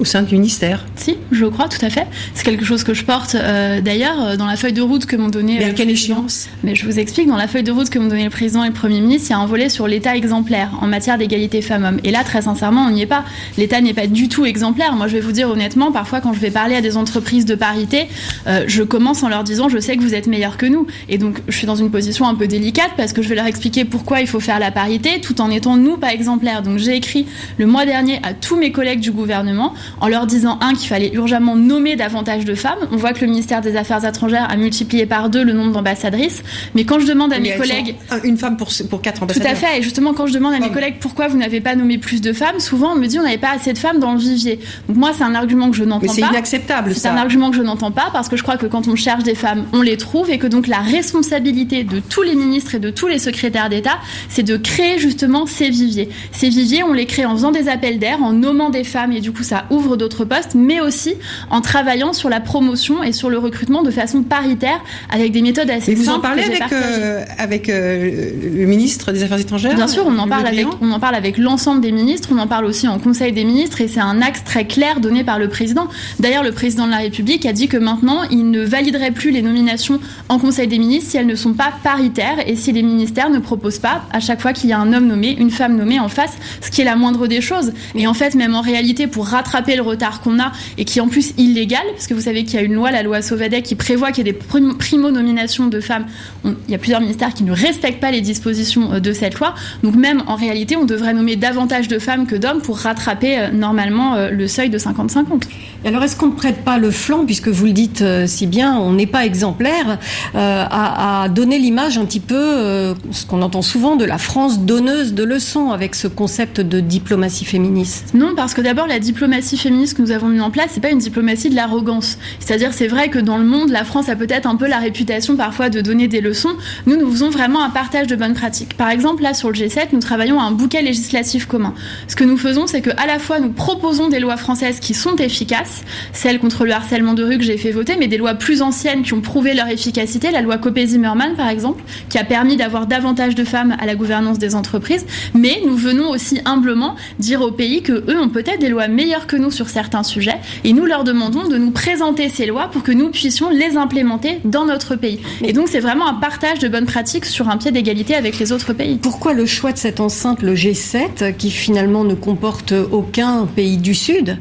au 0.00 0.04
sein 0.04 0.22
du 0.22 0.34
ministère? 0.34 0.86
Si, 0.96 1.18
je 1.30 1.44
crois 1.44 1.68
tout 1.68 1.84
à 1.84 1.90
fait. 1.90 2.06
C'est 2.34 2.44
quelque 2.44 2.64
chose 2.64 2.82
que 2.84 2.94
je 2.94 3.04
porte 3.04 3.34
euh, 3.34 3.80
d'ailleurs 3.80 4.20
euh, 4.20 4.36
dans 4.36 4.46
la 4.46 4.56
feuille 4.56 4.72
de 4.72 4.80
route 4.80 5.04
que 5.06 5.14
m'ont 5.14 5.28
donné. 5.28 5.58
Mais 5.58 5.66
à 5.66 5.70
quelle 5.70 5.90
échéance? 5.90 6.48
Mais 6.64 6.74
je 6.74 6.86
vous 6.86 6.98
explique. 6.98 7.28
Dans 7.28 7.36
la 7.36 7.46
feuille 7.46 7.62
de 7.62 7.70
route 7.70 7.90
que 7.90 7.98
m'ont 7.98 8.08
donné 8.08 8.24
le 8.24 8.30
président 8.30 8.64
et 8.64 8.68
le 8.68 8.72
premier 8.72 9.00
ministre, 9.00 9.28
il 9.28 9.32
y 9.32 9.36
a 9.36 9.38
un 9.38 9.46
volet 9.46 9.68
sur 9.68 9.86
l'État 9.86 10.16
exemplaire 10.16 10.70
en 10.80 10.86
matière 10.86 11.18
d'égalité 11.18 11.60
femmes-hommes. 11.60 12.00
Et 12.02 12.10
là, 12.10 12.24
très 12.24 12.42
sincèrement, 12.42 12.86
on 12.86 12.90
n'y 12.90 13.02
est 13.02 13.06
pas. 13.06 13.24
L'État 13.58 13.80
n'est 13.82 13.92
pas 13.92 14.06
du 14.06 14.28
tout 14.28 14.46
exemplaire. 14.46 14.94
Moi, 14.94 15.06
je 15.06 15.14
vais 15.14 15.20
vous 15.20 15.32
dire 15.32 15.50
honnêtement, 15.50 15.92
parfois, 15.92 16.20
quand 16.20 16.32
je 16.32 16.40
vais 16.40 16.50
parler 16.50 16.76
à 16.76 16.80
des 16.80 16.96
entreprises 16.96 17.09
de 17.10 17.54
parité, 17.54 18.08
euh, 18.46 18.64
je 18.66 18.82
commence 18.82 19.22
en 19.22 19.28
leur 19.28 19.44
disant, 19.44 19.68
je 19.68 19.78
sais 19.78 19.96
que 19.96 20.02
vous 20.02 20.14
êtes 20.14 20.26
meilleurs 20.26 20.56
que 20.56 20.66
nous. 20.66 20.86
Et 21.08 21.18
donc, 21.18 21.40
je 21.48 21.56
suis 21.56 21.66
dans 21.66 21.76
une 21.76 21.90
position 21.90 22.26
un 22.26 22.34
peu 22.34 22.46
délicate 22.46 22.90
parce 22.96 23.12
que 23.12 23.22
je 23.22 23.28
vais 23.28 23.34
leur 23.34 23.46
expliquer 23.46 23.84
pourquoi 23.84 24.20
il 24.20 24.26
faut 24.26 24.40
faire 24.40 24.58
la 24.58 24.70
parité, 24.70 25.20
tout 25.20 25.40
en 25.40 25.50
étant 25.50 25.76
nous 25.76 25.96
pas 25.96 26.12
exemplaires. 26.12 26.62
Donc, 26.62 26.78
j'ai 26.78 26.96
écrit 26.96 27.26
le 27.58 27.66
mois 27.66 27.86
dernier 27.86 28.20
à 28.22 28.34
tous 28.34 28.56
mes 28.56 28.72
collègues 28.72 29.00
du 29.00 29.12
gouvernement 29.12 29.74
en 30.00 30.08
leur 30.08 30.26
disant, 30.26 30.58
un, 30.60 30.74
qu'il 30.74 30.88
fallait 30.88 31.12
urgemment 31.12 31.56
nommer 31.56 31.96
davantage 31.96 32.44
de 32.44 32.54
femmes. 32.54 32.78
On 32.92 32.96
voit 32.96 33.12
que 33.12 33.20
le 33.20 33.30
ministère 33.30 33.60
des 33.60 33.76
Affaires 33.76 34.04
étrangères 34.04 34.48
a 34.50 34.56
multiplié 34.56 35.06
par 35.06 35.30
deux 35.30 35.44
le 35.44 35.52
nombre 35.52 35.72
d'ambassadrices. 35.72 36.42
Mais 36.74 36.84
quand 36.84 36.98
je 36.98 37.06
demande 37.06 37.32
à 37.32 37.38
mes 37.38 37.54
collègues... 37.56 37.96
Une 38.24 38.36
femme 38.36 38.56
pour, 38.56 38.70
pour 38.88 39.02
quatre 39.02 39.22
ambassadeurs. 39.22 39.52
Tout 39.52 39.56
à 39.56 39.56
fait. 39.56 39.78
Et 39.78 39.82
justement, 39.82 40.14
quand 40.14 40.26
je 40.26 40.32
demande 40.32 40.54
à 40.54 40.58
mes 40.58 40.70
collègues 40.70 40.96
pourquoi 41.00 41.28
vous 41.28 41.36
n'avez 41.36 41.60
pas 41.60 41.74
nommé 41.74 41.98
plus 41.98 42.20
de 42.20 42.32
femmes, 42.32 42.60
souvent 42.60 42.92
on 42.92 42.96
me 42.96 43.06
dit 43.06 43.18
on 43.18 43.22
n'avait 43.22 43.38
pas 43.38 43.52
assez 43.54 43.72
de 43.72 43.78
femmes 43.78 43.98
dans 43.98 44.12
le 44.12 44.18
vivier. 44.18 44.60
Donc 44.88 44.96
moi, 44.96 45.10
c'est 45.16 45.24
un 45.24 45.34
argument 45.34 45.70
que 45.70 45.76
je 45.76 45.84
n'entends 45.84 46.06
pas. 46.06 46.12
Mais 46.14 46.22
c'est 46.22 46.28
inacceptable. 46.28 46.94
C'est 47.00 47.08
un 47.08 47.16
argument 47.16 47.50
que 47.50 47.56
je 47.56 47.62
n'entends 47.62 47.90
pas 47.90 48.10
parce 48.12 48.28
que 48.28 48.36
je 48.36 48.42
crois 48.42 48.56
que 48.56 48.66
quand 48.66 48.88
on 48.88 48.96
cherche 48.96 49.22
des 49.22 49.34
femmes, 49.34 49.64
on 49.72 49.82
les 49.82 49.96
trouve 49.96 50.30
et 50.30 50.38
que 50.38 50.46
donc 50.46 50.66
la 50.66 50.80
responsabilité 50.80 51.84
de 51.84 52.00
tous 52.00 52.22
les 52.22 52.34
ministres 52.34 52.74
et 52.74 52.78
de 52.78 52.90
tous 52.90 53.08
les 53.08 53.18
secrétaires 53.18 53.68
d'État, 53.68 53.98
c'est 54.28 54.42
de 54.42 54.56
créer 54.56 54.98
justement 54.98 55.46
ces 55.46 55.70
viviers. 55.70 56.08
Ces 56.32 56.48
viviers, 56.48 56.82
on 56.82 56.92
les 56.92 57.06
crée 57.06 57.24
en 57.24 57.32
faisant 57.32 57.52
des 57.52 57.68
appels 57.68 57.98
d'air, 57.98 58.22
en 58.22 58.32
nommant 58.32 58.70
des 58.70 58.84
femmes 58.84 59.12
et 59.12 59.20
du 59.20 59.32
coup 59.32 59.42
ça 59.42 59.64
ouvre 59.70 59.96
d'autres 59.96 60.24
postes, 60.24 60.54
mais 60.54 60.80
aussi 60.80 61.14
en 61.50 61.60
travaillant 61.60 62.12
sur 62.12 62.28
la 62.28 62.40
promotion 62.40 63.02
et 63.02 63.12
sur 63.12 63.30
le 63.30 63.38
recrutement 63.38 63.82
de 63.82 63.90
façon 63.90 64.22
paritaire 64.22 64.80
avec 65.10 65.32
des 65.32 65.42
méthodes 65.42 65.70
assez 65.70 65.96
simples. 65.96 66.08
Vous 66.08 66.08
en 66.10 66.20
parlez 66.20 66.44
avec, 66.44 66.72
euh, 66.72 67.24
avec 67.38 67.68
euh, 67.68 68.30
le 68.54 68.66
ministre 68.66 69.12
des 69.12 69.22
Affaires 69.22 69.40
étrangères 69.40 69.74
Bien 69.74 69.88
sûr, 69.88 70.04
on 70.06 70.18
en 70.18 70.28
parle 70.28 70.46
avec, 70.46 70.66
on 70.80 70.90
en 70.92 71.00
parle 71.00 71.14
avec 71.14 71.38
l'ensemble 71.38 71.80
des 71.80 71.92
ministres, 71.92 72.28
on 72.32 72.38
en 72.38 72.46
parle 72.46 72.64
aussi 72.64 72.88
en 72.88 72.98
Conseil 72.98 73.32
des 73.32 73.44
ministres 73.44 73.80
et 73.80 73.88
c'est 73.88 74.00
un 74.00 74.20
axe 74.20 74.44
très 74.44 74.66
clair 74.66 75.00
donné 75.00 75.24
par 75.24 75.38
le 75.38 75.48
président. 75.48 75.88
D'ailleurs, 76.18 76.42
le 76.42 76.52
président 76.52 76.79
de 76.86 76.90
la 76.90 76.98
République 76.98 77.46
a 77.46 77.52
dit 77.52 77.68
que 77.68 77.76
maintenant, 77.76 78.22
il 78.30 78.50
ne 78.50 78.64
validerait 78.64 79.10
plus 79.10 79.30
les 79.30 79.42
nominations 79.42 80.00
en 80.28 80.38
Conseil 80.38 80.68
des 80.68 80.78
ministres 80.78 81.10
si 81.10 81.16
elles 81.16 81.26
ne 81.26 81.34
sont 81.34 81.54
pas 81.54 81.72
paritaires 81.82 82.38
et 82.46 82.56
si 82.56 82.72
les 82.72 82.82
ministères 82.82 83.30
ne 83.30 83.38
proposent 83.38 83.78
pas, 83.78 84.02
à 84.12 84.20
chaque 84.20 84.40
fois 84.40 84.52
qu'il 84.52 84.70
y 84.70 84.72
a 84.72 84.78
un 84.78 84.92
homme 84.92 85.06
nommé, 85.06 85.36
une 85.38 85.50
femme 85.50 85.76
nommée 85.76 86.00
en 86.00 86.08
face, 86.08 86.36
ce 86.60 86.70
qui 86.70 86.80
est 86.80 86.84
la 86.84 86.96
moindre 86.96 87.26
des 87.26 87.40
choses. 87.40 87.72
Et 87.94 88.06
en 88.06 88.14
fait, 88.14 88.34
même 88.34 88.54
en 88.54 88.60
réalité, 88.60 89.06
pour 89.06 89.26
rattraper 89.26 89.76
le 89.76 89.82
retard 89.82 90.20
qu'on 90.20 90.38
a 90.38 90.52
et 90.78 90.84
qui 90.84 90.98
est 90.98 91.02
en 91.02 91.08
plus 91.08 91.32
illégal, 91.38 91.82
parce 91.92 92.06
que 92.06 92.14
vous 92.14 92.20
savez 92.20 92.44
qu'il 92.44 92.54
y 92.54 92.58
a 92.58 92.62
une 92.62 92.74
loi, 92.74 92.90
la 92.90 93.02
loi 93.02 93.22
Sauvadet, 93.22 93.62
qui 93.62 93.74
prévoit 93.74 94.12
qu'il 94.12 94.26
y 94.26 94.28
ait 94.28 94.32
des 94.32 94.38
primo-nominations 94.38 95.66
de 95.66 95.80
femmes. 95.80 96.06
il 96.44 96.54
y 96.68 96.74
a 96.74 96.78
plusieurs 96.78 97.00
ministères 97.00 97.34
qui 97.34 97.44
ne 97.44 97.52
respectent 97.52 98.00
pas 98.00 98.10
les 98.10 98.20
dispositions 98.20 98.92
euh, 98.94 99.00
de 99.00 99.12
cette 99.12 99.38
loi. 99.38 99.54
Donc 99.82 99.94
même 99.96 100.22
en 100.26 100.36
réalité, 100.36 100.76
on 100.76 100.84
devrait 100.84 101.14
nommer 101.14 101.36
davantage 101.36 101.88
de 101.88 101.98
femmes 101.98 102.26
que 102.26 102.36
d'hommes 102.36 102.62
pour 102.62 102.78
rattraper 102.78 103.38
euh, 103.38 103.50
normalement 103.50 104.14
euh, 104.14 104.30
le 104.30 104.46
seuil 104.48 104.70
de 104.70 104.78
50-50. 104.78 105.42
Alors 105.84 106.02
est-ce 106.02 106.16
qu'on 106.16 106.26
ne 106.26 106.34
prête 106.34 106.62
pas 106.64 106.69
le 106.78 106.90
flanc, 106.90 107.24
puisque 107.24 107.48
vous 107.48 107.66
le 107.66 107.72
dites 107.72 108.04
si 108.26 108.46
bien, 108.46 108.76
on 108.78 108.92
n'est 108.92 109.06
pas 109.06 109.24
exemplaire, 109.24 109.98
à, 110.34 111.26
donner 111.30 111.58
l'image 111.58 111.98
un 111.98 112.04
petit 112.04 112.20
peu, 112.20 112.94
ce 113.12 113.26
qu'on 113.26 113.42
entend 113.42 113.62
souvent, 113.62 113.96
de 113.96 114.04
la 114.04 114.18
France 114.18 114.60
donneuse 114.60 115.14
de 115.14 115.24
leçons 115.24 115.70
avec 115.70 115.94
ce 115.94 116.08
concept 116.08 116.60
de 116.60 116.80
diplomatie 116.80 117.44
féministe 117.44 118.10
Non, 118.14 118.34
parce 118.34 118.54
que 118.54 118.60
d'abord 118.60 118.86
la 118.86 118.98
diplomatie 118.98 119.56
féministe 119.56 119.96
que 119.96 120.02
nous 120.02 120.10
avons 120.10 120.28
mis 120.28 120.40
en 120.40 120.50
place, 120.50 120.70
c'est 120.74 120.80
pas 120.80 120.90
une 120.90 120.98
diplomatie 120.98 121.50
de 121.50 121.54
l'arrogance. 121.54 122.18
C'est-à-dire, 122.38 122.72
c'est 122.72 122.88
vrai 122.88 123.08
que 123.08 123.18
dans 123.18 123.38
le 123.38 123.44
monde, 123.44 123.70
la 123.70 123.84
France 123.84 124.08
a 124.08 124.16
peut-être 124.16 124.46
un 124.46 124.56
peu 124.56 124.66
la 124.66 124.78
réputation 124.78 125.36
parfois 125.36 125.70
de 125.70 125.80
donner 125.80 126.08
des 126.08 126.20
leçons. 126.20 126.56
Nous, 126.86 126.96
nous 126.96 127.10
faisons 127.10 127.30
vraiment 127.30 127.62
un 127.62 127.70
partage 127.70 128.06
de 128.06 128.16
bonnes 128.16 128.34
pratiques. 128.34 128.76
Par 128.76 128.90
exemple, 128.90 129.22
là 129.22 129.34
sur 129.34 129.50
le 129.50 129.54
G7, 129.54 129.88
nous 129.92 130.00
travaillons 130.00 130.40
à 130.40 130.44
un 130.44 130.52
bouquet 130.52 130.82
législatif 130.82 131.46
commun. 131.46 131.74
Ce 132.08 132.16
que 132.16 132.24
nous 132.24 132.36
faisons, 132.36 132.66
c'est 132.66 132.80
que 132.80 132.90
à 132.96 133.06
la 133.06 133.18
fois 133.18 133.40
nous 133.40 133.50
proposons 133.50 134.08
des 134.08 134.18
lois 134.18 134.36
françaises 134.36 134.80
qui 134.80 134.94
sont 134.94 135.16
efficaces, 135.16 135.82
celles 136.12 136.38
contre 136.38 136.59
le 136.64 136.72
harcèlement 136.72 137.14
de 137.14 137.24
rue 137.24 137.38
que 137.38 137.44
j'ai 137.44 137.56
fait 137.56 137.70
voter, 137.70 137.96
mais 137.98 138.08
des 138.08 138.16
lois 138.16 138.34
plus 138.34 138.62
anciennes 138.62 139.02
qui 139.02 139.12
ont 139.14 139.20
prouvé 139.20 139.54
leur 139.54 139.68
efficacité, 139.68 140.30
la 140.30 140.42
loi 140.42 140.58
Copé-Zimmermann 140.58 141.34
par 141.36 141.48
exemple, 141.48 141.82
qui 142.08 142.18
a 142.18 142.24
permis 142.24 142.56
d'avoir 142.56 142.86
davantage 142.86 143.34
de 143.34 143.44
femmes 143.44 143.76
à 143.78 143.86
la 143.86 143.94
gouvernance 143.94 144.38
des 144.38 144.54
entreprises. 144.54 145.06
Mais 145.34 145.60
nous 145.66 145.76
venons 145.76 146.10
aussi 146.10 146.40
humblement 146.44 146.96
dire 147.18 147.40
aux 147.40 147.50
pays 147.50 147.82
que 147.82 147.92
eux 147.92 148.20
ont 148.20 148.28
peut-être 148.28 148.60
des 148.60 148.68
lois 148.68 148.88
meilleures 148.88 149.26
que 149.26 149.36
nous 149.36 149.50
sur 149.50 149.68
certains 149.68 150.02
sujets, 150.02 150.38
et 150.64 150.72
nous 150.72 150.86
leur 150.86 151.04
demandons 151.04 151.48
de 151.48 151.58
nous 151.58 151.70
présenter 151.70 152.28
ces 152.28 152.46
lois 152.46 152.68
pour 152.68 152.82
que 152.82 152.92
nous 152.92 153.10
puissions 153.10 153.50
les 153.50 153.76
implémenter 153.76 154.40
dans 154.44 154.66
notre 154.66 154.96
pays. 154.96 155.20
Et 155.42 155.52
donc 155.52 155.68
c'est 155.68 155.80
vraiment 155.80 156.08
un 156.08 156.14
partage 156.14 156.58
de 156.58 156.68
bonnes 156.68 156.86
pratiques 156.86 157.26
sur 157.26 157.48
un 157.48 157.56
pied 157.56 157.70
d'égalité 157.70 158.14
avec 158.14 158.38
les 158.38 158.52
autres 158.52 158.72
pays. 158.72 158.98
Pourquoi 159.00 159.32
le 159.32 159.46
choix 159.46 159.72
de 159.72 159.78
cette 159.78 160.00
enceinte, 160.00 160.42
le 160.42 160.54
G7, 160.54 161.36
qui 161.36 161.50
finalement 161.50 162.04
ne 162.04 162.14
comporte 162.14 162.72
aucun 162.90 163.46
pays 163.46 163.76
du 163.76 163.94
Sud 163.94 164.38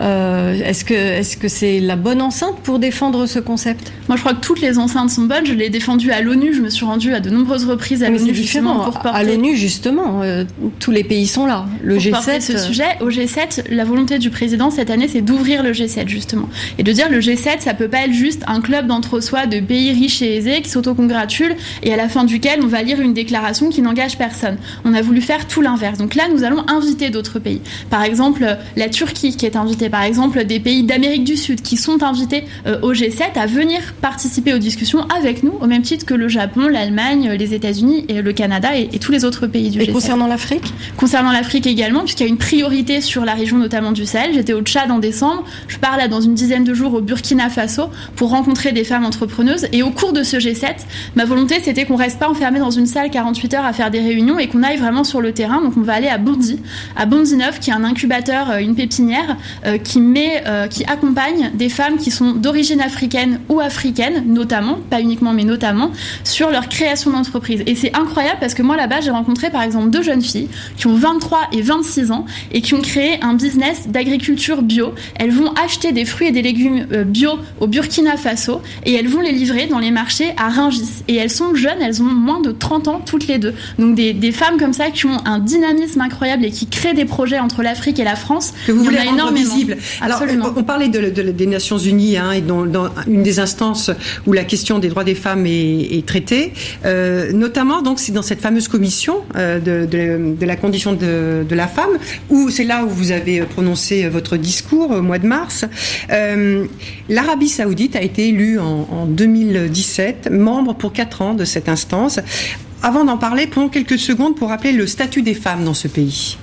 est-ce 0.00 0.84
que 0.84 0.94
est-ce 0.94 1.36
que 1.36 1.48
c'est 1.48 1.80
la 1.80 1.96
bonne 1.96 2.22
enceinte 2.22 2.56
pour 2.62 2.78
défendre 2.78 3.26
ce 3.26 3.38
concept? 3.38 3.92
Moi, 4.08 4.16
je 4.16 4.22
crois 4.22 4.34
que 4.34 4.40
toutes 4.40 4.60
les 4.60 4.78
enceintes 4.78 5.10
sont 5.10 5.22
bonnes. 5.22 5.46
Je 5.46 5.54
l'ai 5.54 5.70
défendu 5.70 6.10
à 6.12 6.20
l'ONU. 6.20 6.54
Je 6.54 6.60
me 6.60 6.70
suis 6.70 6.84
rendue 6.84 7.14
à 7.14 7.20
de 7.20 7.30
nombreuses 7.30 7.66
reprises 7.66 8.02
à 8.02 8.10
l'ONU 8.10 8.34
justement 8.34 8.84
pour 8.84 9.00
porter. 9.00 9.18
À 9.18 9.22
l'ONU, 9.22 9.56
justement, 9.56 10.22
euh, 10.22 10.44
tous 10.78 10.90
les 10.90 11.04
pays 11.04 11.26
sont 11.26 11.46
là. 11.46 11.66
Le 11.82 11.94
pour 11.94 12.02
G7. 12.04 12.10
Porter 12.10 12.40
ce 12.40 12.58
sujet 12.58 12.96
au 13.00 13.10
G7, 13.10 13.70
la 13.70 13.84
volonté 13.84 14.18
du 14.18 14.30
président 14.30 14.70
cette 14.70 14.90
année, 14.90 15.08
c'est 15.08 15.20
d'ouvrir 15.20 15.62
le 15.62 15.72
G7 15.72 16.08
justement 16.08 16.48
et 16.78 16.82
de 16.82 16.92
dire 16.92 17.08
le 17.10 17.20
G7, 17.20 17.60
ça 17.60 17.74
peut 17.74 17.88
pas 17.88 18.04
être 18.04 18.12
juste 18.12 18.42
un 18.46 18.60
club 18.60 18.86
d'entre-soi 18.86 19.46
de 19.46 19.60
pays 19.60 19.92
riches 19.92 20.22
et 20.22 20.36
aisés 20.36 20.60
qui 20.62 20.70
s'autocongratulent 20.70 21.56
et 21.82 21.92
à 21.92 21.96
la 21.96 22.08
fin 22.08 22.24
duquel 22.24 22.60
on 22.62 22.66
va 22.66 22.82
lire 22.82 23.00
une 23.00 23.14
déclaration 23.14 23.70
qui 23.70 23.82
n'engage 23.82 24.18
personne. 24.18 24.56
On 24.84 24.94
a 24.94 25.02
voulu 25.02 25.20
faire 25.20 25.46
tout 25.46 25.60
l'inverse. 25.60 25.98
Donc 25.98 26.14
là, 26.14 26.24
nous 26.32 26.44
allons 26.44 26.64
inviter 26.68 27.10
d'autres 27.10 27.38
pays. 27.38 27.60
Par 27.90 28.02
exemple, 28.02 28.56
la 28.76 28.88
Turquie 28.88 29.36
qui 29.36 29.46
est 29.46 29.56
invitée 29.56 29.87
par 29.88 30.02
exemple 30.02 30.44
des 30.44 30.60
pays 30.60 30.82
d'Amérique 30.82 31.24
du 31.24 31.36
Sud 31.36 31.62
qui 31.62 31.76
sont 31.76 32.02
invités 32.02 32.44
euh, 32.66 32.80
au 32.82 32.92
G7 32.92 33.36
à 33.36 33.46
venir 33.46 33.80
participer 34.00 34.54
aux 34.54 34.58
discussions 34.58 35.06
avec 35.16 35.42
nous, 35.42 35.52
au 35.60 35.66
même 35.66 35.82
titre 35.82 36.06
que 36.06 36.14
le 36.14 36.28
Japon, 36.28 36.68
l'Allemagne, 36.68 37.30
les 37.38 37.54
États-Unis 37.54 38.04
et 38.08 38.22
le 38.22 38.32
Canada 38.32 38.76
et, 38.76 38.98
tous 38.98 39.12
les 39.12 39.24
autres 39.24 39.46
pays 39.46 39.70
du 39.70 39.80
et 39.80 39.86
G7. 39.86 39.92
concernant 39.92 40.26
l'Afrique? 40.26 40.72
Concernant 40.96 41.32
l'Afrique 41.32 41.66
également, 41.66 42.00
puisqu'il 42.00 42.24
y 42.24 42.26
a 42.26 42.30
une 42.30 42.38
priorité 42.38 43.00
sur 43.00 43.24
la 43.24 43.34
région 43.34 43.58
notamment 43.58 43.92
du 43.92 44.06
Sahel. 44.06 44.34
J'étais 44.34 44.52
au 44.52 44.62
Tchad 44.62 44.90
en 44.90 44.98
décembre, 44.98 45.44
je 45.68 45.78
pars 45.78 45.96
là 45.96 46.08
dans 46.08 46.20
une 46.20 46.34
dizaine 46.34 46.64
de 46.64 46.74
jours 46.74 46.94
au 46.94 47.00
Burkina 47.00 47.48
Faso 47.48 47.84
pour 48.16 48.30
rencontrer 48.30 48.72
des 48.72 48.84
femmes 48.84 49.04
entrepreneuses 49.04 49.66
et 49.72 49.82
au 49.82 49.90
cours 49.90 50.12
de 50.12 50.22
ce 50.22 50.36
G7, 50.36 50.74
ma 51.14 51.24
volonté 51.24 51.56
c'était 51.62 51.84
qu'on 51.84 51.96
reste 51.96 52.18
pas 52.18 52.28
enfermé 52.28 52.58
dans 52.58 52.70
une 52.70 52.86
salle 52.86 53.10
48 53.10 53.54
heures 53.54 53.64
à 53.64 53.72
faire 53.72 53.90
des 53.90 54.00
réunions 54.00 54.38
et 54.38 54.48
qu'on 54.48 54.62
aille 54.62 54.76
vraiment 54.76 55.04
sur 55.04 55.20
le 55.20 55.32
terrain. 55.32 55.60
Donc 55.62 55.76
on 55.76 55.82
va 55.82 55.94
aller 55.94 56.08
à 56.08 56.18
Bondy, 56.18 56.60
à 56.96 57.06
Bondy 57.06 57.36
9 57.36 57.60
qui 57.60 57.70
est 57.70 57.74
un 57.74 57.84
incubateur, 57.84 58.50
euh, 58.50 58.58
une 58.58 58.74
pépinière 58.74 59.36
euh, 59.68 59.78
qui 59.78 60.00
met, 60.00 60.42
euh, 60.46 60.66
qui 60.66 60.84
accompagne 60.84 61.50
des 61.54 61.68
femmes 61.68 61.96
qui 61.96 62.10
sont 62.10 62.32
d'origine 62.32 62.80
africaine 62.80 63.40
ou 63.48 63.60
africaine, 63.60 64.24
notamment, 64.26 64.78
pas 64.88 65.00
uniquement 65.00 65.32
mais 65.32 65.44
notamment, 65.44 65.90
sur 66.24 66.50
leur 66.50 66.68
création 66.68 67.10
d'entreprise. 67.10 67.62
Et 67.66 67.74
c'est 67.74 67.94
incroyable 67.94 68.38
parce 68.40 68.54
que 68.54 68.62
moi 68.62 68.76
là-bas 68.76 69.00
j'ai 69.00 69.10
rencontré 69.10 69.50
par 69.50 69.62
exemple 69.62 69.90
deux 69.90 70.02
jeunes 70.02 70.22
filles 70.22 70.48
qui 70.76 70.86
ont 70.86 70.94
23 70.94 71.48
et 71.52 71.62
26 71.62 72.12
ans 72.12 72.24
et 72.52 72.62
qui 72.62 72.74
ont 72.74 72.80
créé 72.80 73.22
un 73.22 73.34
business 73.34 73.88
d'agriculture 73.88 74.62
bio. 74.62 74.94
Elles 75.16 75.32
vont 75.32 75.52
acheter 75.52 75.92
des 75.92 76.04
fruits 76.04 76.28
et 76.28 76.32
des 76.32 76.42
légumes 76.42 76.86
bio 77.06 77.32
au 77.60 77.66
Burkina 77.66 78.16
Faso 78.16 78.62
et 78.86 78.94
elles 78.94 79.08
vont 79.08 79.20
les 79.20 79.32
livrer 79.32 79.66
dans 79.66 79.78
les 79.78 79.90
marchés 79.90 80.32
à 80.36 80.48
Rungis. 80.48 81.02
Et 81.08 81.16
elles 81.16 81.30
sont 81.30 81.54
jeunes, 81.54 81.80
elles 81.80 82.00
ont 82.00 82.06
moins 82.06 82.40
de 82.40 82.52
30 82.52 82.88
ans 82.88 83.02
toutes 83.04 83.26
les 83.26 83.38
deux. 83.38 83.54
Donc 83.78 83.94
des, 83.94 84.12
des 84.12 84.32
femmes 84.32 84.58
comme 84.58 84.72
ça 84.72 84.90
qui 84.90 85.06
ont 85.06 85.18
un 85.24 85.38
dynamisme 85.38 86.00
incroyable 86.00 86.44
et 86.44 86.50
qui 86.50 86.66
créent 86.66 86.94
des 86.94 87.04
projets 87.04 87.38
entre 87.38 87.62
l'Afrique 87.62 87.98
et 87.98 88.04
la 88.04 88.16
France. 88.16 88.52
Que 88.66 88.72
vous 88.72 88.84
voulez 88.84 88.98
rendre 88.98 89.12
énormément. 89.12 89.57
Alors, 90.00 90.22
Absolument. 90.22 90.52
on 90.56 90.62
parlait 90.64 90.88
de, 90.88 91.10
de- 91.10 91.30
des 91.30 91.46
Nations 91.46 91.78
Unies 91.78 92.16
hein, 92.16 92.32
et 92.32 92.40
dans, 92.40 92.64
dans 92.66 92.88
une 93.06 93.22
des 93.22 93.38
instances 93.40 93.90
où 94.26 94.32
la 94.32 94.44
question 94.44 94.78
des 94.78 94.88
droits 94.88 95.04
des 95.04 95.14
femmes 95.14 95.46
est, 95.46 95.96
est 95.98 96.06
traitée, 96.06 96.52
euh, 96.84 97.32
notamment 97.32 97.82
donc 97.82 97.98
c'est 97.98 98.12
dans 98.12 98.22
cette 98.22 98.40
fameuse 98.40 98.68
commission 98.68 99.16
euh, 99.36 99.58
de, 99.58 99.86
de- 99.86 100.34
de 100.38 100.46
la 100.46 100.56
condition 100.56 100.92
de, 100.92 101.44
de 101.48 101.54
la 101.54 101.66
femme, 101.68 101.90
où 102.30 102.50
c'est 102.50 102.64
là 102.64 102.84
où 102.84 102.88
vous 102.88 103.10
avez 103.12 103.40
prononcé 103.42 104.08
votre 104.08 104.36
discours 104.36 104.90
au 104.90 105.02
mois 105.02 105.18
de 105.18 105.26
mars. 105.26 105.64
Euh, 106.10 106.64
L'Arabie 107.08 107.48
Saoudite 107.48 107.96
a 107.96 108.02
été 108.02 108.28
élue 108.28 108.58
en, 108.58 108.86
en 108.90 109.06
2017 109.06 110.28
membre 110.30 110.74
pour 110.74 110.92
quatre 110.92 111.22
ans 111.22 111.34
de 111.34 111.44
cette 111.44 111.68
instance. 111.68 112.20
Avant 112.82 113.04
d'en 113.04 113.16
parler, 113.18 113.46
prenons 113.46 113.68
quelques 113.68 113.98
secondes 113.98 114.36
pour 114.36 114.48
rappeler 114.50 114.72
le 114.72 114.86
statut 114.86 115.22
des 115.22 115.34
femmes 115.34 115.64
dans 115.64 115.74
ce 115.74 115.88
pays. 115.88 116.38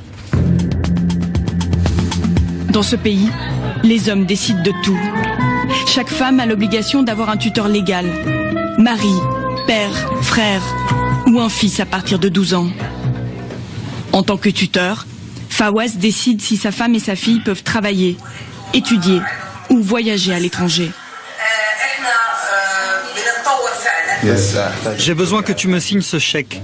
Dans 2.75 2.83
ce 2.83 2.97
pays, 2.97 3.29
les 3.83 4.09
hommes 4.09 4.25
décident 4.25 4.61
de 4.61 4.73
tout. 4.83 4.99
Chaque 5.87 6.09
femme 6.09 6.41
a 6.41 6.45
l'obligation 6.45 7.03
d'avoir 7.03 7.29
un 7.29 7.37
tuteur 7.37 7.69
légal. 7.69 8.05
Mari, 8.77 9.13
père, 9.65 9.93
frère 10.21 10.61
ou 11.25 11.39
un 11.39 11.47
fils 11.47 11.79
à 11.79 11.85
partir 11.85 12.19
de 12.19 12.27
12 12.27 12.53
ans. 12.53 12.67
En 14.11 14.23
tant 14.23 14.35
que 14.35 14.49
tuteur, 14.49 15.05
Fawaz 15.47 15.95
décide 15.95 16.41
si 16.41 16.57
sa 16.57 16.71
femme 16.73 16.93
et 16.95 16.99
sa 16.99 17.15
fille 17.15 17.39
peuvent 17.39 17.63
travailler, 17.63 18.17
étudier 18.73 19.21
ou 19.69 19.81
voyager 19.81 20.33
à 20.33 20.39
l'étranger. 20.39 20.91
J'ai 24.97 25.13
besoin 25.13 25.43
que 25.43 25.53
tu 25.53 25.69
me 25.69 25.79
signes 25.79 26.01
ce 26.01 26.19
chèque. 26.19 26.61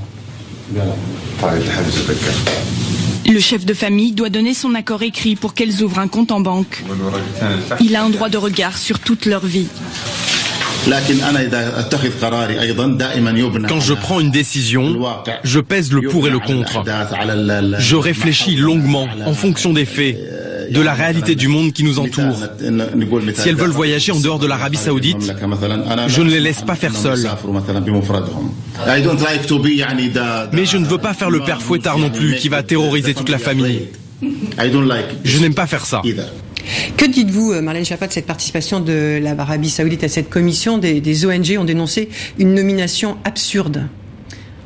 Le 3.27 3.39
chef 3.39 3.65
de 3.65 3.73
famille 3.73 4.11
doit 4.11 4.29
donner 4.29 4.53
son 4.53 4.75
accord 4.75 5.03
écrit 5.03 5.35
pour 5.35 5.53
qu'elles 5.53 5.83
ouvrent 5.83 5.99
un 5.99 6.07
compte 6.07 6.31
en 6.31 6.39
banque. 6.39 6.83
Il 7.79 7.95
a 7.95 8.03
un 8.03 8.09
droit 8.09 8.29
de 8.29 8.37
regard 8.37 8.77
sur 8.77 8.99
toute 8.99 9.25
leur 9.25 9.45
vie. 9.45 9.67
Quand 13.67 13.79
je 13.79 13.93
prends 13.93 14.19
une 14.19 14.31
décision, 14.31 14.99
je 15.43 15.59
pèse 15.59 15.91
le 15.93 16.01
pour 16.01 16.27
et 16.27 16.31
le 16.31 16.39
contre. 16.39 16.83
Je 17.79 17.95
réfléchis 17.95 18.55
longuement 18.55 19.07
en 19.25 19.33
fonction 19.33 19.73
des 19.73 19.85
faits, 19.85 20.17
de 20.71 20.81
la 20.81 20.93
réalité 20.93 21.35
du 21.35 21.47
monde 21.47 21.73
qui 21.73 21.83
nous 21.83 21.99
entoure. 21.99 22.37
Si 23.35 23.49
elles 23.49 23.55
veulent 23.55 23.69
voyager 23.69 24.11
en 24.11 24.19
dehors 24.19 24.39
de 24.39 24.47
l'Arabie 24.47 24.77
Saoudite, 24.77 25.33
je 26.07 26.21
ne 26.21 26.29
les 26.29 26.39
laisse 26.39 26.61
pas 26.61 26.75
faire 26.75 26.95
seules. 26.95 27.27
Mais 30.53 30.65
je 30.65 30.77
ne 30.77 30.85
veux 30.85 30.97
pas 30.97 31.13
faire 31.13 31.29
le 31.29 31.39
père 31.41 31.61
fouettard 31.61 31.97
non 31.97 32.09
plus 32.09 32.35
qui 32.35 32.49
va 32.49 32.63
terroriser 32.63 33.13
toute 33.13 33.29
la 33.29 33.37
famille. 33.37 33.87
Je 35.23 35.39
n'aime 35.39 35.53
pas 35.55 35.67
faire 35.67 35.85
ça. 35.85 36.01
Que 36.95 37.05
dites-vous, 37.05 37.53
euh, 37.53 37.61
Marlène 37.61 37.83
Schiappa, 37.83 38.05
de 38.05 38.13
cette 38.13 38.27
participation 38.27 38.79
de 38.79 39.19
l'Arabie 39.21 39.71
Saoudite 39.71 40.03
à 40.03 40.07
cette 40.07 40.29
commission? 40.29 40.77
Des, 40.77 41.01
des 41.01 41.25
ONG 41.25 41.57
ont 41.57 41.63
dénoncé 41.63 42.09
une 42.37 42.53
nomination 42.53 43.17
absurde 43.23 43.87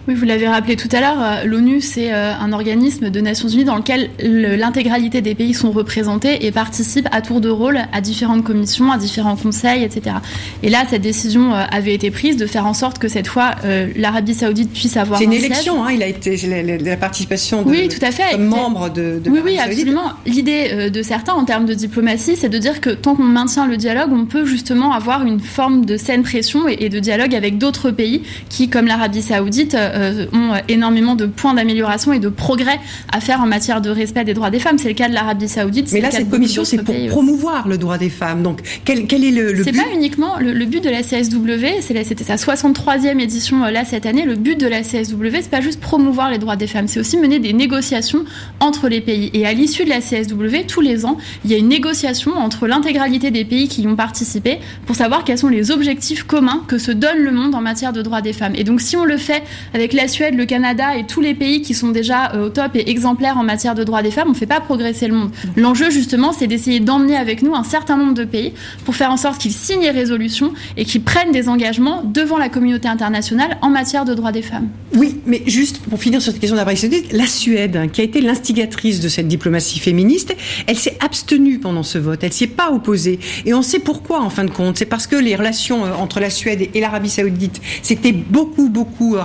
oui, 0.08 0.14
vous 0.14 0.26
l'avez 0.26 0.48
rappelé 0.48 0.76
tout 0.76 0.90
à 0.92 1.00
l'heure, 1.00 1.18
euh, 1.20 1.44
l'ONU, 1.46 1.82
c'est 1.82 2.14
euh, 2.14 2.32
un 2.40 2.54
organisme 2.54 3.10
de 3.10 3.22
Nations 3.22 3.48
Unies 3.48 3.64
dans 3.64 3.76
lequel 3.76 4.12
l'intégralité 4.20 5.22
des 5.22 5.34
pays 5.34 5.56
sont 5.56 5.72
représentés 5.72 6.46
et 6.46 6.52
participent 6.52 7.08
à 7.12 7.22
tour 7.22 7.42
de 7.42 7.50
rôle 7.50 7.80
à 7.92 8.02
différentes 8.02 8.44
commissions, 8.44 8.92
à 8.92 9.00
différents 9.00 9.36
conseils, 9.36 9.84
etc. 9.84 10.18
Et 10.62 10.70
là, 10.70 10.84
cette 10.88 11.02
décision 11.02 11.56
euh, 11.56 11.64
avait 11.72 11.96
été 11.96 12.12
prise 12.12 12.38
de 12.38 12.46
faire 12.46 12.68
en 12.68 12.76
sorte 12.76 13.00
que 13.00 13.08
cette 13.08 13.28
fois, 13.28 13.52
l'Arabie 13.96 14.34
Saoudite 14.34 14.72
puisse 14.72 14.98
avoir. 14.98 15.20
C'est 15.20 15.26
une 15.26 15.34
élection, 15.34 15.84
hein, 15.84 15.92
il 15.92 16.04
a 16.04 16.08
été 16.08 16.38
la, 16.48 16.78
la 16.78 16.98
participation 16.98 17.64
de, 17.64 17.70
oui, 17.70 17.88
tout 17.88 18.04
à 18.04 18.12
fait, 18.12 18.32
comme 18.32 18.46
membre 18.46 18.90
de, 18.90 19.20
de 19.24 19.30
Oui, 19.30 19.40
oui, 19.44 19.58
absolument. 19.58 20.12
L'idée 20.26 20.90
de 20.90 21.02
certains 21.02 21.34
en 21.34 21.46
termes 21.46 21.66
de 21.66 21.74
diplomatie, 21.74 22.36
c'est 22.36 22.50
de 22.50 22.58
dire 22.58 22.82
que 22.82 22.90
tant 22.92 23.16
qu'on 23.16 23.24
maintient 23.24 23.66
le 23.66 23.78
dialogue, 23.78 24.12
on 24.12 24.26
peut 24.26 24.46
justement 24.46 24.94
avoir 24.94 25.26
une 25.26 25.40
forme 25.40 25.86
de 25.86 25.98
saine 25.98 26.24
pression 26.24 26.68
et, 26.68 26.78
et 26.82 26.90
de 26.90 27.00
dialogue 27.00 27.34
avec 27.34 27.58
d'autres 27.58 27.92
pays 27.92 28.24
qui, 28.50 28.70
comme 28.70 28.86
l'Arabie 28.86 29.22
Saoudite, 29.22 29.76
ont 29.96 30.54
énormément 30.68 31.16
de 31.16 31.26
points 31.26 31.54
d'amélioration 31.54 32.14
et 32.14 32.20
de 32.20 32.30
progrès 32.30 32.80
à 33.12 33.20
faire 33.20 33.42
en 33.42 33.46
matière 33.46 33.82
de 33.82 33.90
respect 33.90 34.24
des 34.24 34.34
droits 34.34 34.50
des 34.50 34.60
femmes. 34.60 34.78
C'est 34.78 34.90
le 34.90 34.94
cas 34.94 35.10
de 35.10 35.14
l'Arabie 35.14 35.48
Saoudite. 35.48 35.92
Mais 35.92 36.02
là, 36.02 36.12
cette 36.12 36.30
commission, 36.30 36.66
c'est 36.66 36.78
pour 36.78 36.96
promouvoir 37.08 37.68
le 37.68 37.78
droit 37.78 37.98
des 37.98 38.10
femmes. 38.10 38.44
Donc, 38.44 38.62
quel, 38.84 39.08
quel 39.08 39.24
est 39.24 39.32
le, 39.32 39.54
le 39.54 39.64
C'est 39.64 39.72
pas 39.72 39.94
uniquement 39.94 40.38
le, 40.40 40.66
but 40.66 40.84
de 40.84 40.90
la 40.90 41.02
CSW. 41.02 41.82
C'était 41.82 42.24
sa 42.24 42.36
63e 42.36 43.20
édition 43.20 43.64
euh, 43.64 43.72
là 43.72 43.86
cette 43.86 44.06
année. 44.06 44.26
Le 44.26 44.36
but 44.36 44.60
de 44.60 44.68
la 44.68 44.82
CSW, 44.82 45.42
c'est 45.42 45.50
pas 45.50 45.62
juste 45.62 45.80
promouvoir 45.80 46.30
les 46.30 46.38
droits 46.38 46.56
des 46.56 46.68
femmes, 46.68 46.88
c'est 46.88 47.00
aussi 47.00 47.18
mener 47.18 47.40
des 47.40 47.54
négociations 47.54 48.26
entre 48.60 48.90
les 48.90 49.02
pays. 49.02 49.30
Et 49.34 49.46
à 49.46 49.54
l'issue 49.54 49.86
de 49.86 49.90
la 49.90 50.00
CSW, 50.00 50.66
tous 50.68 50.82
les 50.82 51.06
ans, 51.06 51.18
il 51.44 51.52
y 51.52 51.54
a 51.54 51.58
une 51.58 51.68
négociation 51.68 52.34
entre 52.36 52.68
l'intégralité 52.68 53.32
des 53.32 53.46
pays 53.46 53.68
qui 53.68 53.84
y 53.84 53.88
ont 53.88 53.96
participé 53.96 54.60
pour 54.86 54.96
savoir 54.96 55.24
quels 55.24 55.38
sont 55.38 55.48
les 55.48 55.72
objectifs 55.72 56.24
communs 56.24 56.64
que 56.68 56.78
se 56.78 56.92
donne 56.92 57.20
le 57.20 57.32
monde 57.32 57.56
en 57.56 57.62
matière 57.62 57.94
de 57.94 58.02
droits 58.02 58.22
des 58.22 58.34
femmes. 58.34 58.54
Et 58.56 58.64
donc, 58.64 58.82
si 58.82 58.98
on 58.98 59.06
le 59.06 59.18
fait 59.18 59.44
avec 59.74 59.85
avec 59.86 59.94
la 59.94 60.08
Suède, 60.08 60.34
le 60.34 60.48
Canada 60.48 60.98
et 60.98 61.04
tous 61.04 61.22
les 61.22 61.36
pays 61.36 61.62
qui 61.62 61.76
sont 61.76 61.90
déjà 61.90 62.34
euh, 62.34 62.48
au 62.48 62.50
top 62.50 62.76
et 62.76 62.90
exemplaires 62.90 63.38
en 63.38 63.44
matière 63.44 63.76
de 63.76 63.84
droits 63.84 64.02
des 64.02 64.10
femmes, 64.10 64.30
on 64.30 64.32
ne 64.32 64.36
fait 64.36 64.48
pas 64.48 64.60
progresser 64.60 65.08
le 65.08 65.14
monde. 65.14 65.30
L'enjeu, 65.56 65.92
justement, 65.92 66.34
c'est 66.34 66.48
d'essayer 66.48 66.80
d'emmener 66.80 67.16
avec 67.16 67.44
nous 67.44 67.54
un 67.54 67.64
certain 67.64 67.96
nombre 67.96 68.16
de 68.16 68.24
pays 68.24 68.54
pour 68.84 68.96
faire 68.96 69.12
en 69.12 69.18
sorte 69.18 69.40
qu'ils 69.40 69.54
signent 69.54 69.84
les 69.84 69.92
résolutions 69.92 70.54
et 70.76 70.86
qu'ils 70.86 71.04
prennent 71.04 71.32
des 71.32 71.50
engagements 71.50 72.02
devant 72.04 72.40
la 72.40 72.50
communauté 72.50 72.88
internationale 72.88 73.60
en 73.62 73.70
matière 73.70 74.06
de 74.06 74.16
droits 74.16 74.32
des 74.32 74.42
femmes. 74.42 74.70
Oui, 74.96 75.18
mais 75.28 75.44
juste 75.46 75.78
pour 75.78 76.02
finir 76.02 76.20
sur 76.20 76.32
cette 76.32 76.42
question 76.42 76.58
d'Arabie 76.58 76.78
Saoudite, 76.78 77.14
la 77.14 77.28
Suède, 77.28 77.92
qui 77.94 78.02
a 78.02 78.06
été 78.06 78.22
l'instigatrice 78.22 79.02
de 79.02 79.08
cette 79.08 79.28
diplomatie 79.28 79.78
féministe, 79.78 80.36
elle 80.66 80.78
s'est 80.78 80.98
abstenue 81.00 81.60
pendant 81.60 81.84
ce 81.84 82.00
vote, 82.00 82.24
elle 82.24 82.34
s'y 82.34 82.46
est 82.46 82.48
pas 82.48 82.72
opposée. 82.72 83.20
Et 83.46 83.54
on 83.54 83.62
sait 83.62 83.78
pourquoi, 83.78 84.22
en 84.22 84.32
fin 84.32 84.46
de 84.46 84.52
compte. 84.52 84.80
C'est 84.80 84.86
parce 84.88 85.06
que 85.06 85.16
les 85.16 85.36
relations 85.36 85.86
euh, 85.86 85.94
entre 85.94 86.20
la 86.20 86.32
Suède 86.32 86.70
et 86.74 86.80
l'Arabie 86.80 87.12
Saoudite 87.12 87.62
s'étaient 87.84 88.14
beaucoup, 88.14 88.70
beaucoup 88.70 89.16
euh, 89.16 89.22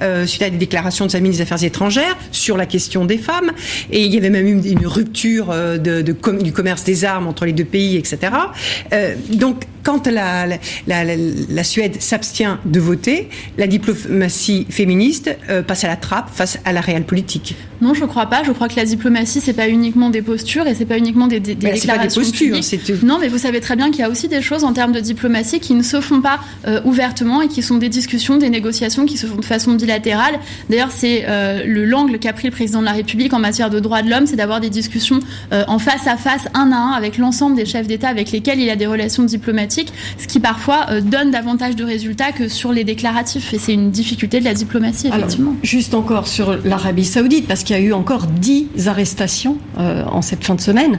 euh, 0.00 0.26
suite 0.26 0.42
à 0.42 0.50
des 0.50 0.56
déclarations 0.56 1.06
de 1.06 1.10
sa 1.10 1.20
ministre 1.20 1.44
des 1.44 1.52
Affaires 1.52 1.64
étrangères 1.64 2.16
sur 2.32 2.56
la 2.56 2.66
question 2.66 3.04
des 3.04 3.18
femmes. 3.18 3.52
Et 3.90 4.04
il 4.04 4.14
y 4.14 4.18
avait 4.18 4.30
même 4.30 4.46
eu 4.46 4.70
une, 4.70 4.86
rupture 4.86 5.50
euh, 5.50 5.78
du 5.78 6.52
commerce 6.52 6.84
des 6.84 7.04
armes 7.04 7.26
entre 7.26 7.44
les 7.44 7.52
deux 7.52 7.64
pays, 7.64 7.96
etc. 7.96 8.32
Euh, 8.92 9.14
donc, 9.32 9.64
quand 9.82 10.06
la, 10.06 10.46
la, 10.46 11.04
la, 11.04 11.64
Suède 11.64 12.00
s'abstient 12.00 12.58
de 12.64 12.80
voter, 12.80 13.28
la 13.58 13.66
diplomatie 13.66 14.66
féministe 14.70 15.30
passe 15.66 15.84
à 15.84 15.88
la 15.88 15.96
trappe 15.96 16.30
face 16.32 16.58
à 16.64 16.72
la 16.72 16.80
réelle 16.80 17.04
politique. 17.04 17.54
Non, 17.80 17.94
je 17.94 18.04
crois 18.04 18.26
pas. 18.26 18.42
Je 18.44 18.52
crois 18.52 18.68
que 18.68 18.76
la 18.76 18.84
diplomatie, 18.84 19.40
c'est 19.40 19.54
pas 19.54 19.68
uniquement 19.68 20.10
des 20.10 20.20
postures 20.20 20.66
et 20.66 20.74
c'est 20.74 20.84
pas 20.84 20.98
uniquement 20.98 21.26
des, 21.26 21.40
des, 21.40 21.54
des 21.54 21.72
déclarations. 21.72 22.20
Pas 22.20 22.26
des 22.26 22.60
postures, 22.60 22.98
non, 23.02 23.18
mais 23.18 23.28
vous 23.28 23.38
savez 23.38 23.60
très 23.60 23.76
bien 23.76 23.90
qu'il 23.90 24.00
y 24.00 24.02
a 24.02 24.10
aussi 24.10 24.28
des 24.28 24.42
choses 24.42 24.64
en 24.64 24.72
termes 24.72 24.92
de 24.92 25.00
diplomatie 25.00 25.60
qui 25.60 25.74
ne 25.74 25.82
se 25.82 26.00
font 26.00 26.20
pas 26.20 26.40
ouvertement 26.84 27.42
et 27.42 27.48
qui 27.48 27.62
sont 27.62 27.78
des 27.78 27.88
discussions, 27.88 28.36
des 28.36 28.50
négociations 28.50 29.06
qui 29.06 29.16
se 29.16 29.26
font 29.26 29.36
de 29.36 29.44
façon 29.44 29.74
bilatérale. 29.74 30.38
D'ailleurs, 30.68 30.90
c'est 30.90 31.24
euh, 31.28 31.64
le 31.64 31.84
l'angle 31.84 32.18
qu'a 32.18 32.32
pris 32.32 32.46
le 32.46 32.52
président 32.52 32.80
de 32.80 32.84
la 32.84 32.92
République 32.92 33.32
en 33.32 33.38
matière 33.38 33.70
de 33.70 33.80
droits 33.80 34.02
de 34.02 34.10
l'homme, 34.10 34.26
c'est 34.26 34.36
d'avoir 34.36 34.60
des 34.60 34.70
discussions 34.70 35.20
euh, 35.52 35.64
en 35.66 35.78
face 35.78 36.06
à 36.06 36.16
face, 36.16 36.46
un 36.54 36.72
à 36.72 36.76
un, 36.76 36.92
avec 36.92 37.18
l'ensemble 37.18 37.56
des 37.56 37.66
chefs 37.66 37.86
d'État 37.86 38.08
avec 38.08 38.30
lesquels 38.30 38.60
il 38.60 38.70
a 38.70 38.76
des 38.76 38.86
relations 38.86 39.22
diplomatiques, 39.22 39.69
ce 40.18 40.26
qui 40.26 40.40
parfois 40.40 40.86
euh, 40.90 41.00
donne 41.00 41.30
davantage 41.30 41.76
de 41.76 41.84
résultats 41.84 42.32
que 42.32 42.48
sur 42.48 42.72
les 42.72 42.84
déclaratifs. 42.84 43.52
Et 43.54 43.58
c'est 43.58 43.74
une 43.74 43.90
difficulté 43.90 44.40
de 44.40 44.44
la 44.44 44.54
diplomatie, 44.54 45.08
effectivement. 45.08 45.54
juste 45.62 45.94
encore 45.94 46.26
sur 46.26 46.58
l'Arabie 46.64 47.04
Saoudite, 47.04 47.46
parce 47.46 47.62
qu'il 47.62 47.76
y 47.76 47.78
a 47.78 47.82
eu 47.82 47.92
encore 47.92 48.26
dix 48.26 48.66
arrestations 48.86 49.58
en 49.76 50.22
cette 50.22 50.44
fin 50.44 50.54
de 50.54 50.60
semaine, 50.60 50.98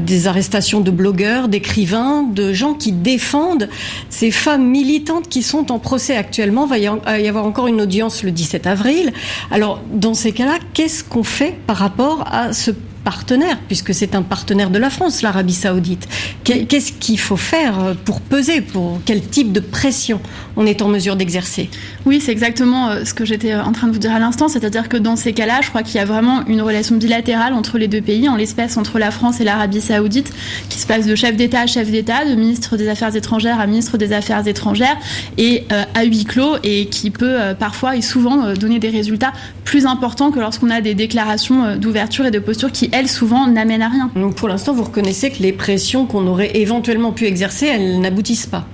des 0.00 0.26
arrestations 0.26 0.80
de 0.80 0.90
blogueurs, 0.90 1.48
d'écrivains, 1.48 2.22
de 2.22 2.52
gens 2.52 2.74
qui 2.74 2.92
défendent 2.92 3.68
ces 4.08 4.30
femmes 4.30 4.66
militantes 4.66 5.28
qui 5.28 5.42
sont 5.42 5.72
en 5.72 5.78
procès 5.78 6.16
actuellement. 6.16 6.64
Il 6.64 6.82
va 7.04 7.18
y 7.18 7.28
avoir 7.28 7.46
encore 7.46 7.66
une 7.66 7.80
audience 7.80 8.22
le 8.22 8.30
17 8.30 8.66
avril. 8.66 9.12
Alors, 9.50 9.80
dans 9.92 10.14
ces 10.14 10.32
cas-là, 10.32 10.58
qu'est-ce 10.74 11.04
qu'on 11.04 11.24
fait 11.24 11.56
par 11.66 11.76
rapport 11.76 12.24
à 12.30 12.52
ce 12.52 12.70
partenaire, 13.10 13.58
puisque 13.66 13.92
c'est 13.92 14.14
un 14.14 14.22
partenaire 14.22 14.70
de 14.70 14.78
la 14.78 14.88
France, 14.88 15.20
l'Arabie 15.22 15.52
saoudite. 15.52 16.06
Qu'est-ce 16.44 16.92
qu'il 16.92 17.18
faut 17.18 17.36
faire 17.36 17.96
pour 18.04 18.20
peser, 18.20 18.60
pour 18.60 19.00
quel 19.04 19.20
type 19.20 19.50
de 19.50 19.58
pression 19.58 20.20
on 20.56 20.64
est 20.64 20.80
en 20.80 20.86
mesure 20.86 21.16
d'exercer? 21.16 21.68
Oui, 22.06 22.20
c'est 22.20 22.30
exactement 22.30 22.90
euh, 22.90 23.04
ce 23.04 23.12
que 23.12 23.24
j'étais 23.24 23.56
en 23.56 23.72
train 23.72 23.88
de 23.88 23.92
vous 23.92 23.98
dire 23.98 24.14
à 24.14 24.20
l'instant, 24.20 24.46
c'est-à-dire 24.46 24.88
que 24.88 24.96
dans 24.96 25.16
ces 25.16 25.32
cas-là, 25.32 25.58
je 25.60 25.70
crois 25.70 25.82
qu'il 25.82 25.96
y 25.96 25.98
a 25.98 26.04
vraiment 26.04 26.46
une 26.46 26.62
relation 26.62 26.94
bilatérale 26.94 27.52
entre 27.52 27.78
les 27.78 27.88
deux 27.88 28.00
pays, 28.00 28.28
en 28.28 28.36
l'espèce 28.36 28.76
entre 28.76 29.00
la 29.00 29.10
France 29.10 29.40
et 29.40 29.44
l'Arabie 29.44 29.80
saoudite, 29.80 30.32
qui 30.68 30.78
se 30.78 30.86
passe 30.86 31.04
de 31.04 31.16
chef 31.16 31.34
d'État 31.34 31.62
à 31.62 31.66
chef 31.66 31.90
d'État, 31.90 32.24
de 32.24 32.36
ministre 32.36 32.76
des 32.76 32.88
Affaires 32.88 33.16
étrangères 33.16 33.58
à 33.58 33.66
ministre 33.66 33.98
des 33.98 34.12
Affaires 34.12 34.46
étrangères, 34.46 34.98
et 35.36 35.64
euh, 35.72 35.82
à 35.94 36.04
huis 36.04 36.26
clos, 36.26 36.58
et 36.62 36.86
qui 36.86 37.10
peut 37.10 37.40
euh, 37.40 37.54
parfois 37.54 37.96
et 37.96 38.02
souvent 38.02 38.54
donner 38.54 38.78
des 38.78 38.90
résultats 38.90 39.32
plus 39.64 39.84
importants 39.84 40.30
que 40.30 40.38
lorsqu'on 40.38 40.70
a 40.70 40.80
des 40.80 40.94
déclarations 40.94 41.76
d'ouverture 41.76 42.24
et 42.26 42.30
de 42.30 42.38
posture 42.38 42.70
qui 42.70 42.88
elles, 42.92 42.99
souvent, 43.08 43.46
n'amènent 43.46 43.82
à 43.82 43.88
rien. 43.88 44.10
Donc 44.14 44.34
pour 44.34 44.48
l'instant, 44.48 44.72
vous 44.72 44.84
reconnaissez 44.84 45.30
que 45.30 45.42
les 45.42 45.52
pressions 45.52 46.06
qu'on 46.06 46.26
aurait 46.26 46.56
éventuellement 46.56 47.12
pu 47.12 47.26
exercer, 47.26 47.66
elles 47.66 48.00
n'aboutissent 48.00 48.46
pas 48.46 48.66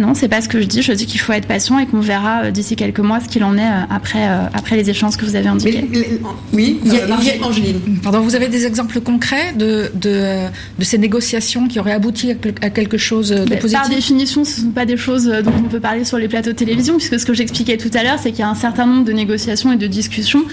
non, 0.00 0.14
c'est 0.14 0.28
pas 0.28 0.40
ce 0.40 0.48
que 0.48 0.60
je 0.60 0.66
dis. 0.66 0.82
Je 0.82 0.92
dis 0.92 1.06
qu'il 1.06 1.20
faut 1.20 1.32
être 1.32 1.46
patient 1.46 1.78
et 1.78 1.86
qu'on 1.86 2.00
verra 2.00 2.44
euh, 2.44 2.50
d'ici 2.50 2.74
quelques 2.74 3.00
mois 3.00 3.20
ce 3.20 3.28
qu'il 3.28 3.44
en 3.44 3.56
est 3.58 3.60
euh, 3.60 3.82
après, 3.90 4.28
euh, 4.28 4.46
après 4.54 4.76
les 4.76 4.88
échanges 4.88 5.16
que 5.16 5.26
vous 5.26 5.36
avez 5.36 5.48
indiqués. 5.48 5.84
oui, 6.54 6.80
il 6.84 6.94
y 6.94 7.00
a, 7.00 7.06
Angéline. 7.44 7.98
Pardon, 8.02 8.20
vous 8.20 8.34
avez 8.34 8.48
des 8.48 8.64
exemples 8.66 9.00
concrets 9.00 9.52
de, 9.56 9.92
de, 9.94 10.46
de, 10.78 10.84
ces 10.84 10.96
négociations 10.96 11.68
qui 11.68 11.78
auraient 11.78 11.92
abouti 11.92 12.34
à 12.62 12.70
quelque 12.70 12.96
chose 12.96 13.28
de 13.28 13.56
positif 13.56 13.78
Par 13.78 13.88
définition, 13.88 14.44
ce 14.44 14.60
ne 14.60 14.66
sont 14.66 14.72
pas 14.72 14.86
des 14.86 14.96
choses 14.96 15.26
dont 15.26 15.52
on 15.58 15.68
peut 15.68 15.80
parler 15.80 16.04
sur 16.04 16.18
les 16.18 16.28
plateaux 16.28 16.50
de 16.50 16.56
télévision, 16.56 16.96
puisque 16.96 17.20
ce 17.20 17.26
que 17.26 17.34
j'expliquais 17.34 17.76
tout 17.76 17.90
à 17.94 18.02
l'heure, 18.02 18.18
c'est 18.18 18.30
qu'il 18.30 18.40
y 18.40 18.44
a 18.44 18.48
un 18.48 18.54
certain 18.54 18.86
nombre 18.86 19.04
de 19.04 19.12
négociations 19.12 19.72
et 19.72 19.76
de 19.76 19.86
discussions 19.86 20.44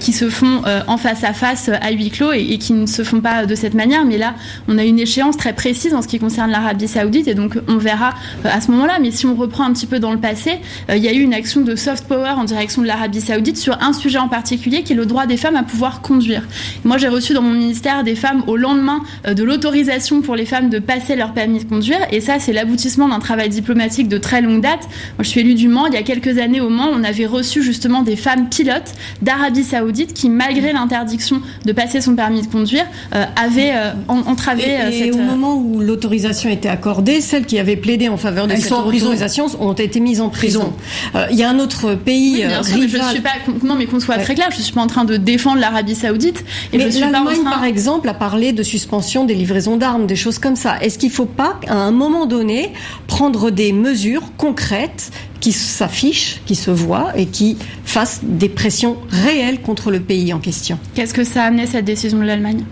qui 0.00 0.12
se 0.12 0.28
font 0.28 0.62
en 0.86 0.96
face 0.96 1.22
à 1.22 1.32
face 1.32 1.68
à 1.68 1.92
huis 1.92 2.10
clos 2.10 2.32
et, 2.32 2.40
et, 2.40 2.58
qui 2.58 2.72
ne 2.72 2.86
se 2.86 3.04
font 3.04 3.20
pas 3.20 3.46
de 3.46 3.54
cette 3.54 3.74
manière. 3.74 4.04
Mais 4.04 4.18
là, 4.18 4.34
on 4.68 4.78
a 4.78 4.84
une 4.84 4.98
échéance 4.98 5.36
très 5.36 5.52
précise 5.52 5.94
en 5.94 6.02
ce 6.02 6.08
qui 6.08 6.18
concerne 6.18 6.50
l'Arabie 6.50 6.88
Saoudite, 6.88 7.28
et 7.28 7.34
donc 7.34 7.58
on 7.68 7.76
verra 7.76 8.10
à 8.44 8.60
ce 8.60 8.70
moment-là 8.72 8.95
mais 9.00 9.10
si 9.10 9.26
on 9.26 9.34
reprend 9.34 9.64
un 9.64 9.72
petit 9.72 9.86
peu 9.86 9.98
dans 9.98 10.12
le 10.12 10.18
passé, 10.18 10.58
euh, 10.90 10.96
il 10.96 11.02
y 11.02 11.08
a 11.08 11.12
eu 11.12 11.20
une 11.20 11.34
action 11.34 11.60
de 11.60 11.76
soft 11.76 12.06
power 12.06 12.30
en 12.36 12.44
direction 12.44 12.82
de 12.82 12.86
l'Arabie 12.86 13.20
Saoudite 13.20 13.56
sur 13.56 13.76
un 13.82 13.92
sujet 13.92 14.18
en 14.18 14.28
particulier 14.28 14.82
qui 14.82 14.92
est 14.92 14.96
le 14.96 15.06
droit 15.06 15.26
des 15.26 15.36
femmes 15.36 15.56
à 15.56 15.62
pouvoir 15.62 16.00
conduire. 16.00 16.42
Moi, 16.84 16.98
j'ai 16.98 17.08
reçu 17.08 17.32
dans 17.32 17.42
mon 17.42 17.52
ministère 17.52 18.04
des 18.04 18.14
femmes 18.14 18.42
au 18.46 18.56
lendemain 18.56 19.02
euh, 19.26 19.34
de 19.34 19.42
l'autorisation 19.44 20.20
pour 20.20 20.36
les 20.36 20.46
femmes 20.46 20.70
de 20.70 20.78
passer 20.78 21.16
leur 21.16 21.32
permis 21.32 21.58
de 21.58 21.68
conduire, 21.68 21.98
et 22.10 22.20
ça, 22.20 22.38
c'est 22.38 22.52
l'aboutissement 22.52 23.08
d'un 23.08 23.18
travail 23.18 23.48
diplomatique 23.48 24.08
de 24.08 24.18
très 24.18 24.40
longue 24.40 24.60
date. 24.60 24.82
Moi, 24.82 25.22
je 25.22 25.28
suis 25.28 25.40
élue 25.40 25.54
du 25.54 25.68
Mans. 25.68 25.86
Il 25.86 25.94
y 25.94 25.98
a 25.98 26.02
quelques 26.02 26.38
années 26.38 26.60
au 26.60 26.68
Mans, 26.68 26.88
on 26.92 27.04
avait 27.04 27.26
reçu 27.26 27.62
justement 27.62 28.02
des 28.02 28.16
femmes 28.16 28.48
pilotes 28.48 28.92
d'Arabie 29.22 29.64
Saoudite 29.64 30.14
qui, 30.14 30.28
malgré 30.28 30.72
l'interdiction 30.72 31.40
de 31.64 31.72
passer 31.72 32.00
son 32.00 32.14
permis 32.14 32.42
de 32.42 32.46
conduire, 32.46 32.86
euh, 33.14 33.24
avaient 33.36 33.74
entravé 34.08 34.64
et, 34.90 35.06
et 35.06 35.12
au 35.12 35.18
moment 35.18 35.56
où 35.56 35.80
l'autorisation 35.80 36.50
était 36.50 36.68
accordée, 36.68 37.20
celles 37.20 37.46
qui 37.46 37.58
avaient 37.58 37.76
plaidé 37.76 38.08
en 38.08 38.16
faveur 38.16 38.46
de 38.46 38.54
cette 38.54 38.72
autorisations 38.84 39.46
ont 39.60 39.72
été 39.72 40.00
mises 40.00 40.20
en 40.20 40.28
prison. 40.28 40.72
Euh, 41.14 41.26
il 41.30 41.36
y 41.36 41.42
a 41.42 41.50
un 41.50 41.58
autre 41.58 41.94
pays 41.94 42.44
euh, 42.44 42.60
rival. 42.60 43.02
je 43.04 43.10
suis 43.10 43.20
pas, 43.20 43.30
non, 43.64 43.74
mais 43.76 43.86
qu'on 43.86 44.00
soit 44.00 44.18
très 44.18 44.34
clair, 44.34 44.48
je 44.50 44.60
suis 44.60 44.72
pas 44.72 44.82
en 44.82 44.86
train 44.86 45.04
de 45.04 45.16
défendre 45.16 45.60
l'Arabie 45.60 45.94
Saoudite. 45.94 46.44
Et 46.72 46.78
mais 46.78 46.90
l'Allemagne, 46.90 47.44
par 47.44 47.64
exemple, 47.64 48.08
a 48.08 48.14
parlé 48.14 48.52
de 48.52 48.62
suspension 48.62 49.24
des 49.24 49.34
livraisons 49.34 49.76
d'armes, 49.76 50.06
des 50.06 50.16
choses 50.16 50.38
comme 50.38 50.56
ça. 50.56 50.78
Est-ce 50.80 50.98
qu'il 50.98 51.10
ne 51.10 51.14
faut 51.14 51.26
pas, 51.26 51.60
à 51.68 51.74
un 51.74 51.92
moment 51.92 52.26
donné, 52.26 52.72
prendre 53.06 53.50
des 53.50 53.72
mesures 53.72 54.22
concrètes 54.36 55.10
qui 55.40 55.52
s'affichent, 55.52 56.40
qui 56.46 56.54
se 56.54 56.70
voient 56.70 57.12
et 57.16 57.26
qui 57.26 57.56
fassent 57.84 58.20
des 58.22 58.48
pressions 58.48 58.96
réelles 59.08 59.60
contre 59.60 59.90
le 59.90 60.00
pays 60.00 60.32
en 60.32 60.38
question? 60.38 60.78
Qu'est-ce 60.94 61.14
que 61.14 61.24
ça 61.24 61.44
a 61.44 61.46
amené 61.46 61.66
cette 61.66 61.84
décision 61.84 62.18
de 62.18 62.24
l'Allemagne? 62.24 62.64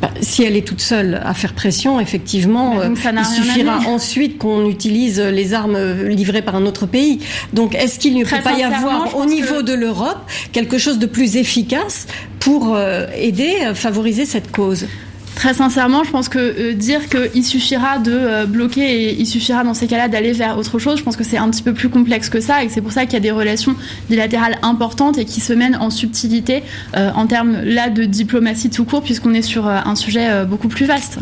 Bah, 0.00 0.10
si 0.20 0.42
elle 0.42 0.56
est 0.56 0.66
toute 0.66 0.80
seule 0.80 1.20
à 1.24 1.34
faire 1.34 1.54
pression, 1.54 2.00
effectivement, 2.00 2.80
euh, 2.80 2.88
il 2.94 3.24
suffira 3.24 3.78
ensuite 3.86 4.38
qu'on 4.38 4.68
utilise 4.68 5.20
les 5.20 5.54
armes 5.54 5.78
livrées 6.08 6.42
par 6.42 6.56
un 6.56 6.66
autre 6.66 6.86
pays. 6.86 7.20
Donc, 7.52 7.74
est-ce 7.74 7.98
qu'il 7.98 8.16
ne 8.16 8.24
peut 8.24 8.42
pas 8.42 8.58
y 8.58 8.62
avoir 8.62 9.16
au 9.16 9.24
niveau 9.24 9.62
de 9.62 9.72
l'Europe 9.72 10.18
quelque 10.52 10.78
chose 10.78 10.98
de 10.98 11.06
plus 11.06 11.36
efficace 11.36 12.06
pour 12.40 12.74
euh, 12.74 13.06
aider, 13.16 13.56
à 13.64 13.74
favoriser 13.74 14.26
cette 14.26 14.50
cause? 14.50 14.86
Très 15.34 15.54
sincèrement, 15.54 16.04
je 16.04 16.10
pense 16.10 16.28
que 16.28 16.38
euh, 16.38 16.72
dire 16.74 17.00
qu'il 17.08 17.44
suffira 17.44 17.98
de 17.98 18.12
euh, 18.12 18.46
bloquer 18.46 19.08
et 19.08 19.20
il 19.20 19.26
suffira 19.26 19.64
dans 19.64 19.74
ces 19.74 19.86
cas-là 19.86 20.08
d'aller 20.08 20.32
vers 20.32 20.56
autre 20.56 20.78
chose, 20.78 20.98
je 20.98 21.02
pense 21.02 21.16
que 21.16 21.24
c'est 21.24 21.36
un 21.36 21.50
petit 21.50 21.62
peu 21.62 21.74
plus 21.74 21.88
complexe 21.88 22.28
que 22.28 22.40
ça 22.40 22.62
et 22.62 22.68
c'est 22.68 22.80
pour 22.80 22.92
ça 22.92 23.04
qu'il 23.04 23.14
y 23.14 23.16
a 23.16 23.20
des 23.20 23.30
relations 23.30 23.74
bilatérales 24.08 24.58
importantes 24.62 25.18
et 25.18 25.24
qui 25.24 25.40
se 25.40 25.52
mènent 25.52 25.76
en 25.76 25.90
subtilité 25.90 26.62
euh, 26.96 27.10
en 27.14 27.26
termes 27.26 27.60
là 27.62 27.90
de 27.90 28.04
diplomatie 28.04 28.70
tout 28.70 28.84
court 28.84 29.02
puisqu'on 29.02 29.34
est 29.34 29.42
sur 29.42 29.66
un 29.66 29.96
sujet 29.96 30.44
beaucoup 30.46 30.68
plus 30.68 30.86
vaste. 30.86 31.18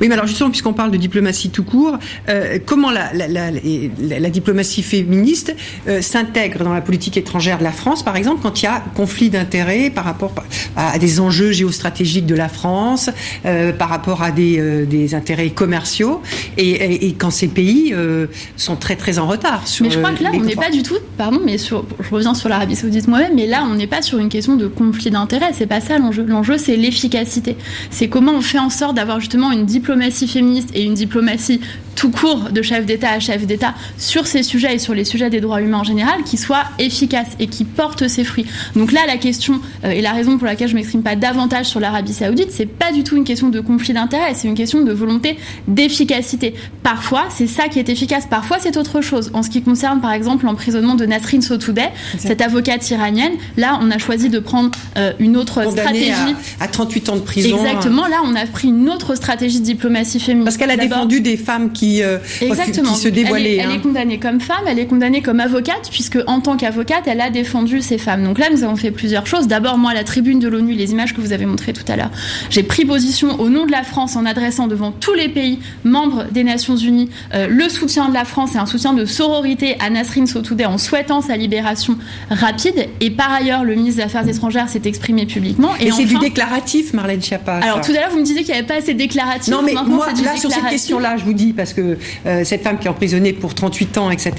Oui, 0.00 0.08
mais 0.08 0.14
alors 0.14 0.26
justement, 0.26 0.50
puisqu'on 0.50 0.72
parle 0.72 0.90
de 0.90 0.96
diplomatie 0.96 1.50
tout 1.50 1.64
court, 1.64 1.98
comment 2.64 2.90
la, 2.90 4.30
diplomatie 4.30 4.82
féministe 4.82 5.54
s'intègre 6.00 6.64
dans 6.64 6.72
la 6.72 6.80
politique 6.80 7.16
étrangère 7.16 7.58
de 7.58 7.64
la 7.64 7.72
France, 7.72 8.02
par 8.02 8.16
exemple, 8.16 8.40
quand 8.42 8.62
il 8.62 8.64
y 8.64 8.68
a 8.68 8.82
conflit 8.94 9.30
d'intérêts 9.30 9.90
par 9.90 10.04
rapport 10.04 10.34
à 10.76 10.98
des 10.98 11.20
enjeux 11.20 11.52
géostratégiques 11.52 12.26
de 12.26 12.34
la 12.34 12.48
France 12.48 13.10
euh, 13.56 13.72
par 13.72 13.88
rapport 13.88 14.22
à 14.22 14.30
des, 14.30 14.58
euh, 14.58 14.84
des 14.84 15.14
intérêts 15.14 15.50
commerciaux 15.50 16.22
et, 16.56 17.06
et, 17.06 17.12
quand 17.14 17.30
ces 17.30 17.48
pays 17.48 17.92
euh, 17.94 18.26
sont 18.56 18.76
très 18.76 18.96
très 18.96 19.18
en 19.18 19.26
retard. 19.26 19.66
Sur, 19.66 19.84
mais 19.84 19.90
je 19.90 19.98
crois 19.98 20.12
que 20.12 20.22
là, 20.22 20.30
on 20.34 20.40
n'est 20.40 20.54
pas 20.54 20.70
du 20.70 20.82
tout, 20.82 20.96
pardon, 21.16 21.40
mais 21.44 21.58
sur, 21.58 21.84
je 22.00 22.10
reviens 22.10 22.34
sur 22.34 22.48
l'Arabie 22.48 22.76
Saoudite 22.76 23.08
moi-même, 23.08 23.34
mais 23.34 23.46
là, 23.46 23.66
on 23.70 23.74
n'est 23.74 23.86
pas 23.86 24.02
sur 24.02 24.18
une 24.18 24.28
question 24.28 24.56
de 24.56 24.66
conflit 24.66 25.10
d'intérêts. 25.10 25.50
C'est 25.52 25.66
pas 25.66 25.80
ça 25.80 25.98
l'enjeu. 25.98 26.24
L'enjeu, 26.24 26.58
c'est 26.58 26.76
l'efficacité. 26.76 27.56
C'est 27.90 28.08
comment 28.08 28.32
on 28.32 28.40
fait 28.40 28.58
en 28.58 28.70
sorte 28.70 28.96
d'avoir 28.96 29.20
justement 29.20 29.50
une 29.52 29.64
diplomatie 29.64 30.28
féministe 30.28 30.70
et 30.74 30.84
une 30.84 30.94
diplomatie 30.94 31.60
tout 31.96 32.10
court 32.10 32.50
de 32.50 32.62
chef 32.62 32.86
d'État 32.86 33.10
à 33.10 33.18
chef 33.18 33.46
d'État 33.46 33.74
sur 33.98 34.26
ces 34.26 34.42
sujets 34.42 34.74
et 34.74 34.78
sur 34.78 34.94
les 34.94 35.04
sujets 35.04 35.30
des 35.30 35.40
droits 35.40 35.60
humains 35.60 35.78
en 35.78 35.84
général 35.84 36.22
qui 36.24 36.36
soit 36.36 36.64
efficace 36.78 37.28
et 37.40 37.48
qui 37.48 37.64
porte 37.64 38.06
ses 38.06 38.22
fruits. 38.22 38.46
Donc 38.76 38.92
là, 38.92 39.00
la 39.06 39.16
question 39.16 39.60
et 39.82 40.00
la 40.00 40.12
raison 40.12 40.38
pour 40.38 40.46
laquelle 40.46 40.68
je 40.68 40.74
m'exprime 40.74 41.02
pas 41.02 41.16
davantage 41.16 41.66
sur 41.66 41.80
l'Arabie 41.80 42.12
Saoudite, 42.12 42.50
c'est 42.50 42.66
pas 42.66 42.92
du 42.92 43.02
tout 43.02 43.16
une 43.16 43.24
question 43.24 43.48
de 43.48 43.60
conflit 43.60 43.94
d'intérêts, 43.94 44.34
c'est 44.34 44.48
une 44.48 44.54
question 44.54 44.82
de 44.82 44.92
volonté 44.92 45.38
d'efficacité. 45.66 46.54
Parfois, 46.82 47.24
c'est 47.30 47.46
ça 47.46 47.68
qui 47.68 47.78
est 47.78 47.88
efficace, 47.88 48.26
parfois 48.28 48.58
c'est 48.60 48.76
autre 48.76 49.00
chose. 49.00 49.30
En 49.32 49.42
ce 49.42 49.50
qui 49.50 49.62
concerne 49.62 50.00
par 50.00 50.12
exemple 50.12 50.44
l'emprisonnement 50.44 50.94
de 50.94 51.06
Nasrin 51.06 51.40
Sotoudeh, 51.40 51.90
cette 52.18 52.40
avocate 52.40 52.88
iranienne, 52.90 53.32
là 53.56 53.78
on 53.82 53.90
a 53.90 53.98
choisi 53.98 54.28
de 54.28 54.38
prendre 54.38 54.70
euh, 54.96 55.12
une 55.18 55.36
autre 55.36 55.70
stratégie. 55.70 56.12
À, 56.60 56.68
38 56.68 57.08
ans 57.08 57.16
de 57.16 57.20
prison. 57.20 57.56
Exactement, 57.56 58.06
là 58.06 58.20
on 58.24 58.34
a 58.34 58.46
pris 58.46 58.68
une 58.68 58.88
autre 58.88 59.14
stratégie 59.14 59.60
de 59.60 59.64
diplomatie 59.64 60.20
féminine. 60.20 60.44
Parce 60.44 60.56
qu'elle 60.56 60.70
a 60.70 60.76
défendu 60.76 61.20
des 61.20 61.36
femmes 61.36 61.72
qui, 61.86 62.02
euh, 62.02 62.18
Exactement. 62.40 62.92
qui 62.92 63.00
se 63.00 63.08
dévoilaient. 63.08 63.56
Elle 63.56 63.60
est, 63.60 63.64
elle 63.64 63.76
est, 63.76 63.80
condamnée 63.80 64.18
comme 64.18 64.40
femme, 64.40 64.64
elle 64.66 64.78
est 64.78 64.86
condamnée 64.86 65.22
comme 65.22 65.40
avocate, 65.40 65.88
puisque 65.90 66.18
en 66.26 66.40
tant 66.40 66.56
qu'avocate, 66.56 67.04
elle 67.06 67.20
a 67.20 67.30
défendu 67.30 67.80
ces 67.82 67.98
femmes. 67.98 68.24
Donc 68.24 68.38
là, 68.38 68.46
nous 68.50 68.64
avons 68.64 68.76
fait 68.76 68.90
plusieurs 68.90 69.26
choses. 69.26 69.46
D'abord, 69.46 69.78
moi, 69.78 69.92
à 69.92 69.94
la 69.94 70.04
tribune 70.04 70.38
de 70.38 70.48
l'ONU, 70.48 70.74
les 70.74 70.92
images 70.92 71.14
que 71.14 71.20
vous 71.20 71.32
avez 71.32 71.46
montrées 71.46 71.72
tout 71.72 71.90
à 71.90 71.96
l'heure, 71.96 72.10
j'ai 72.50 72.62
pris 72.62 72.84
position 72.84 73.40
au 73.40 73.48
nom 73.48 73.66
de 73.66 73.72
la 73.72 73.82
France 73.82 74.16
en 74.16 74.26
adressant 74.26 74.66
devant 74.66 74.92
tous 74.92 75.14
les 75.14 75.28
pays 75.28 75.58
membres 75.84 76.24
des 76.30 76.44
Nations 76.44 76.76
Unies 76.76 77.10
euh, 77.34 77.46
le 77.48 77.68
soutien 77.68 78.08
de 78.08 78.14
la 78.14 78.24
France 78.24 78.54
et 78.54 78.58
un 78.58 78.66
soutien 78.66 78.92
de 78.92 79.04
sororité 79.04 79.76
à 79.80 79.90
Nasrin 79.90 80.26
Sotoudeh 80.26 80.66
en 80.66 80.78
souhaitant 80.78 81.20
sa 81.20 81.36
libération 81.36 81.96
rapide. 82.30 82.88
Et 83.00 83.10
par 83.10 83.32
ailleurs, 83.32 83.64
le 83.64 83.74
ministre 83.74 83.98
des 83.98 84.06
Affaires 84.06 84.28
étrangères 84.28 84.68
s'est 84.68 84.82
exprimé 84.84 85.26
publiquement. 85.26 85.70
Et, 85.80 85.90
c'est 85.90 86.04
du 86.04 86.18
déclaratif, 86.18 86.92
Marlène 86.92 87.22
Schiappa. 87.22 87.56
Alors 87.56 87.80
tout 87.80 87.92
à 87.92 87.94
l'heure, 87.94 88.10
vous 88.10 88.18
me 88.18 88.24
disiez 88.24 88.42
qu'il 88.42 88.52
n'y 88.52 88.58
avait 88.58 88.66
pas 88.66 88.76
assez 88.76 88.94
de 88.94 88.98
déclaratif. 88.98 89.52
Non, 89.52 89.62
mais 89.62 89.74
moi, 89.86 90.08
là, 90.24 90.36
sur 90.36 90.50
cette 90.50 90.68
question-là, 90.68 91.16
je 91.16 91.24
vous 91.24 91.32
dis, 91.32 91.52
parce 91.52 91.72
que 91.72 91.75
euh, 91.80 92.44
cette 92.44 92.62
femme 92.62 92.78
qui 92.78 92.86
est 92.86 92.90
emprisonnée 92.90 93.32
pour 93.32 93.54
38 93.54 93.98
ans, 93.98 94.10
etc., 94.10 94.32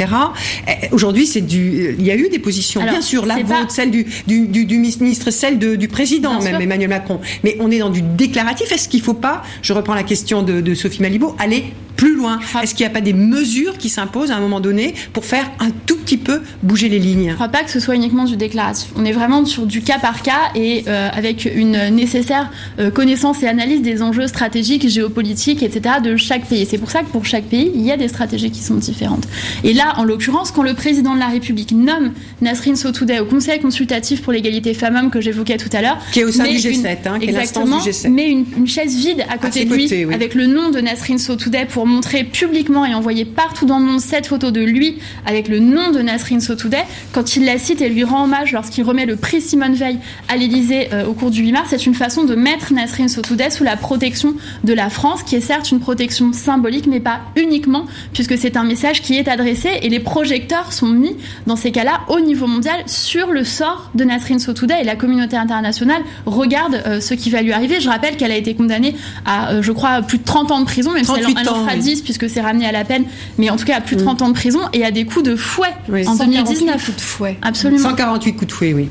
eh, 0.68 0.88
aujourd'hui, 0.92 1.26
c'est 1.26 1.42
du. 1.42 1.96
Il 1.98 2.06
y 2.06 2.12
a 2.12 2.16
eu 2.16 2.30
des 2.30 2.40
positions, 2.40 2.82
bien 2.84 3.02
sûr, 3.02 3.26
la 3.26 3.38
vôtre, 3.38 3.72
celle 3.72 3.92
du, 3.92 4.06
du, 4.28 4.48
du, 4.48 4.78
ministre, 4.78 5.32
celle 5.32 5.60
du 5.60 5.88
président, 5.88 6.42
même 6.42 6.62
Emmanuel 6.62 6.90
Macron. 6.90 7.20
Mais 7.44 7.58
on 7.60 7.72
est 7.72 7.80
dans 7.80 7.90
du 7.90 8.02
déclaratif. 8.02 8.72
Est-ce 8.72 8.90
qu'il 8.90 9.00
ne 9.00 9.06
faut 9.06 9.14
pas, 9.14 9.44
je 9.62 9.74
reprends 9.74 9.96
la 9.96 10.04
question 10.04 10.44
de, 10.44 10.62
de 10.62 10.74
Sophie 10.74 11.02
Malibaud, 11.02 11.36
aller 11.40 11.66
plus 11.98 12.16
loin 12.16 12.40
Est-ce 12.62 12.76
qu'il 12.76 12.86
n'y 12.86 12.92
a 12.92 12.94
pas 12.94 13.02
des 13.02 13.14
mesures 13.14 13.78
qui 13.78 13.90
s'imposent 13.90 14.32
à 14.32 14.36
un 14.36 14.40
moment 14.40 14.62
donné 14.62 14.94
pour 15.12 15.26
faire 15.26 15.50
un 15.60 15.72
tout 15.86 15.98
petit 15.98 16.18
peu 16.18 16.42
bouger 16.64 16.88
les 16.88 17.00
lignes 17.00 17.26
Je 17.26 17.30
ne 17.32 17.36
crois 17.36 17.50
pas 17.50 17.64
que 17.64 17.72
ce 17.72 17.80
soit 17.80 17.96
uniquement 17.96 18.24
du 18.24 18.38
déclaratif. 18.38 18.92
On 18.96 19.04
est 19.04 19.12
vraiment 19.12 19.44
sur 19.46 19.66
du 19.66 19.82
cas 19.82 20.00
par 20.00 20.22
cas 20.22 20.52
et 20.56 20.84
euh, 20.88 21.10
avec 21.12 21.50
une 21.54 21.90
nécessaire 21.90 22.52
euh, 22.80 22.92
connaissance 22.92 23.42
et 23.44 23.48
analyse 23.48 23.82
des 23.82 24.02
enjeux 24.02 24.28
stratégiques, 24.28 24.88
géopolitiques, 24.88 25.64
etc. 25.64 25.96
de 26.04 26.16
chaque 26.16 26.46
pays. 26.46 26.68
C'est 26.70 26.78
pour 26.78 26.92
ça 26.92 27.02
que 27.02 27.08
pour 27.08 27.26
chaque 27.26 27.46
pays, 27.46 27.72
il 27.74 27.82
y 27.82 27.92
a 27.92 27.98
des 27.98 28.08
stratégies 28.08 28.52
qui 28.52 28.62
sont 28.62 28.76
différentes. 28.76 29.28
Et 29.64 29.74
là, 29.74 29.96
en 29.98 30.04
l'occurrence, 30.04 30.52
quand 30.52 30.64
le 30.64 30.76
président 30.76 31.16
de 31.16 31.20
la 31.20 31.28
République 31.28 31.72
nomme 31.72 32.12
Nasrin 32.42 32.76
Sotoudeh 32.76 33.20
au 33.20 33.26
Conseil 33.26 33.60
consultatif 33.60 34.22
pour 34.22 34.34
l'égalité 34.34 34.76
femmes-hommes 34.76 35.10
que 35.10 35.20
j'évoquais 35.20 35.58
tout 35.58 35.70
à 35.74 35.82
l'heure, 35.82 35.98
qui 36.12 36.20
est 36.20 36.26
au 36.26 36.32
sein 36.32 36.44
du 36.44 36.58
G7, 36.58 36.98
hein, 37.06 37.20
qui 37.20 37.30
est 37.30 37.34
du 37.34 37.40
G7. 37.40 38.10
mais 38.10 38.30
une, 38.30 38.46
une, 38.56 38.68
chaise 38.68 38.96
vide 38.96 39.26
à 39.30 39.38
côté 39.38 39.66
de 39.66 39.74
lui, 39.74 40.14
avec 40.14 40.36
le 40.36 40.46
nom 40.46 40.70
de 40.70 40.80
Nasrin 40.80 41.18
Sotoudeh 41.18 41.66
pour 41.66 41.87
montrer 41.88 42.24
publiquement 42.24 42.86
et 42.86 42.94
envoyer 42.94 43.26
partout 43.26 43.66
dans 43.66 43.80
le 43.80 43.86
monde 43.86 44.02
cette 44.02 44.28
photo 44.28 44.52
de 44.52 44.62
lui 44.62 44.98
avec 45.26 45.48
le 45.48 45.60
nom 45.60 45.92
de 45.92 46.00
Nasrin 46.00 46.40
Sotoudeh, 46.40 46.84
quand 47.12 47.36
il 47.36 47.46
la 47.46 47.58
cite 47.58 47.82
et 47.82 47.90
lui 47.90 48.04
rend 48.04 48.26
hommage 48.26 48.52
lorsqu'il 48.52 48.84
remet 48.84 49.06
le 49.06 49.16
prix 49.16 49.42
Simone 49.42 49.74
Veil 49.74 49.98
à 50.28 50.38
l'Élysée 50.38 50.90
euh, 50.94 51.06
au 51.06 51.14
cours 51.14 51.32
du 51.32 51.42
8 51.42 51.52
mars, 51.52 51.68
c'est 51.70 51.86
une 51.86 51.96
façon 51.96 52.24
de 52.24 52.36
mettre 52.36 52.74
Nasrin 52.74 53.08
Sotoudeh 53.08 53.50
sous 53.50 53.64
la 53.64 53.78
protection 53.78 54.36
de 54.64 54.74
la 54.74 54.90
France, 54.90 55.24
qui 55.24 55.36
est 55.36 55.42
certes 55.42 55.72
une 55.72 55.80
protection 55.80 56.34
symbolique, 56.34 56.88
mais 56.88 57.00
pas 57.00 57.22
uniquement, 57.36 57.86
puisque 58.14 58.38
c'est 58.38 58.58
un 58.58 58.64
message 58.64 59.02
qui 59.02 59.16
est 59.16 59.28
adressé 59.28 59.70
et 59.82 59.90
les 59.90 60.00
projecteurs 60.00 60.74
sont 60.74 60.88
mis 60.88 61.16
dans 61.46 61.56
ces 61.56 61.72
cas-là 61.72 62.02
au 62.10 62.20
niveau 62.20 62.48
mondial 62.48 62.84
sur 62.86 63.32
le 63.32 63.44
sort 63.44 63.90
de 63.96 64.04
Nasrin 64.04 64.40
Sotoudeh. 64.40 64.82
Et 64.82 64.84
la 64.84 64.96
communauté 64.96 65.38
internationale 65.38 66.02
regarde 66.26 66.82
euh, 66.86 67.02
ce 67.02 67.14
qui 67.14 67.30
va 67.30 67.42
lui 67.42 67.54
arriver. 67.54 67.80
Je 67.80 67.90
rappelle 67.90 68.18
qu'elle 68.18 68.32
a 68.32 68.38
été 68.38 68.54
condamnée 68.56 68.96
à, 69.26 69.52
euh, 69.52 69.62
je 69.62 69.72
crois, 69.72 70.02
plus 70.02 70.18
de 70.18 70.24
30 70.24 70.52
ans 70.52 70.60
de 70.60 70.66
prison, 70.66 70.92
même 70.92 71.04
si 71.04 71.12
elle 71.12 71.26
en 71.26 71.56
fera 71.66 71.77
10 71.78 72.02
puisque 72.02 72.18
que 72.22 72.28
c'est 72.28 72.42
ramené 72.42 72.66
à 72.66 72.72
la 72.72 72.84
peine, 72.84 73.06
mais 73.38 73.50
en 73.50 73.58
tout 73.58 73.66
cas 73.66 73.78
à 73.78 73.82
plus 73.82 73.96
de 73.96 74.02
30 74.02 74.20
mm. 74.20 74.24
ans 74.24 74.30
de 74.30 74.34
prison 74.34 74.60
et 74.74 74.84
à 74.84 74.92
des 74.92 75.06
coups 75.06 75.24
de 75.24 75.36
fouet 75.36 75.74
en 76.06 76.16
2019. 76.16 76.86
Coups 76.86 76.98
de 76.98 77.02
fouet. 77.02 77.38
Absolument. 77.42 77.90
148 77.90 78.34
coups 78.34 78.48
de 78.48 78.52
fouet, 78.52 78.74
oui. 78.74 78.90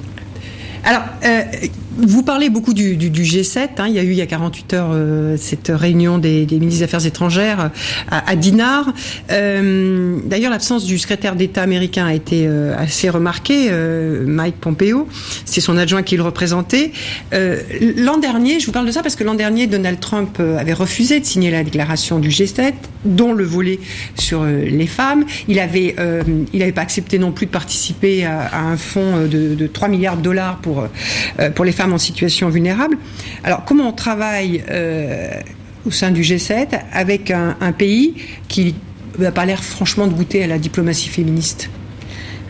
Alors, 0.84 1.02
euh, 1.24 1.42
vous 1.98 2.22
parlez 2.22 2.50
beaucoup 2.50 2.74
du, 2.74 2.96
du, 2.96 3.10
du 3.10 3.22
G7. 3.22 3.68
Hein. 3.78 3.86
Il 3.88 3.94
y 3.94 3.98
a 3.98 4.02
eu 4.02 4.10
il 4.10 4.16
y 4.16 4.22
a 4.22 4.26
48 4.26 4.74
heures 4.74 4.90
euh, 4.92 5.36
cette 5.38 5.72
réunion 5.74 6.18
des, 6.18 6.46
ministres 6.50 6.78
des 6.78 6.82
Affaires 6.82 7.06
étrangères 7.06 7.60
euh, 7.60 7.68
à, 8.10 8.30
à 8.30 8.36
Dinard. 8.36 8.92
Euh, 9.30 10.18
D'ailleurs, 10.24 10.50
l'absence 10.50 10.84
du 10.84 10.98
secrétaire 10.98 11.36
d'État 11.36 11.62
américain 11.62 12.06
a 12.06 12.14
été 12.14 12.46
assez 12.46 13.08
remarquée. 13.08 13.70
Mike 14.26 14.56
Pompeo, 14.60 15.08
c'est 15.44 15.60
son 15.60 15.76
adjoint 15.76 16.02
qui 16.02 16.16
le 16.16 16.22
représentait. 16.22 16.92
l'an 17.32 18.18
dernier, 18.18 18.60
je 18.60 18.66
vous 18.66 18.72
parle 18.72 18.86
de 18.86 18.92
ça 18.92 19.02
parce 19.02 19.16
que 19.16 19.24
l'an 19.24 19.34
dernier, 19.34 19.66
Donald 19.66 20.00
Trump 20.00 20.40
avait 20.40 20.72
refusé 20.72 21.20
de 21.20 21.24
signer 21.24 21.50
la 21.50 21.64
déclaration 21.64 22.18
du 22.18 22.28
G7, 22.28 22.72
dont 23.04 23.32
le 23.32 23.44
volet 23.44 23.78
sur 24.18 24.44
les 24.44 24.86
femmes. 24.86 25.24
Il 25.48 25.58
avait, 25.58 25.94
il 26.52 26.58
n'avait 26.58 26.72
pas 26.72 26.82
accepté 26.82 27.18
non 27.18 27.32
plus 27.32 27.46
de 27.46 27.52
participer 27.52 28.24
à, 28.24 28.58
un 28.58 28.76
fonds 28.76 29.26
de, 29.26 29.54
de 29.54 29.66
3 29.66 29.88
milliards 29.88 30.16
de 30.16 30.22
dollars 30.22 30.58
pour 30.58 30.86
pour 31.54 31.64
les 31.64 31.72
femmes 31.72 31.85
en 31.92 31.98
situation 31.98 32.48
vulnérable. 32.48 32.98
Alors 33.44 33.64
comment 33.64 33.88
on 33.88 33.92
travaille 33.92 34.64
euh, 34.70 35.30
au 35.86 35.90
sein 35.90 36.10
du 36.10 36.22
G7 36.22 36.80
avec 36.92 37.30
un, 37.30 37.72
pays 37.72 38.14
qui 38.48 38.74
n'a 39.18 39.32
pas 39.32 39.46
l'air 39.46 39.62
franchement 39.62 40.06
de 40.06 40.12
goûter 40.12 40.44
à 40.44 40.46
la 40.46 40.58
diplomatie 40.58 41.08
féministe? 41.08 41.70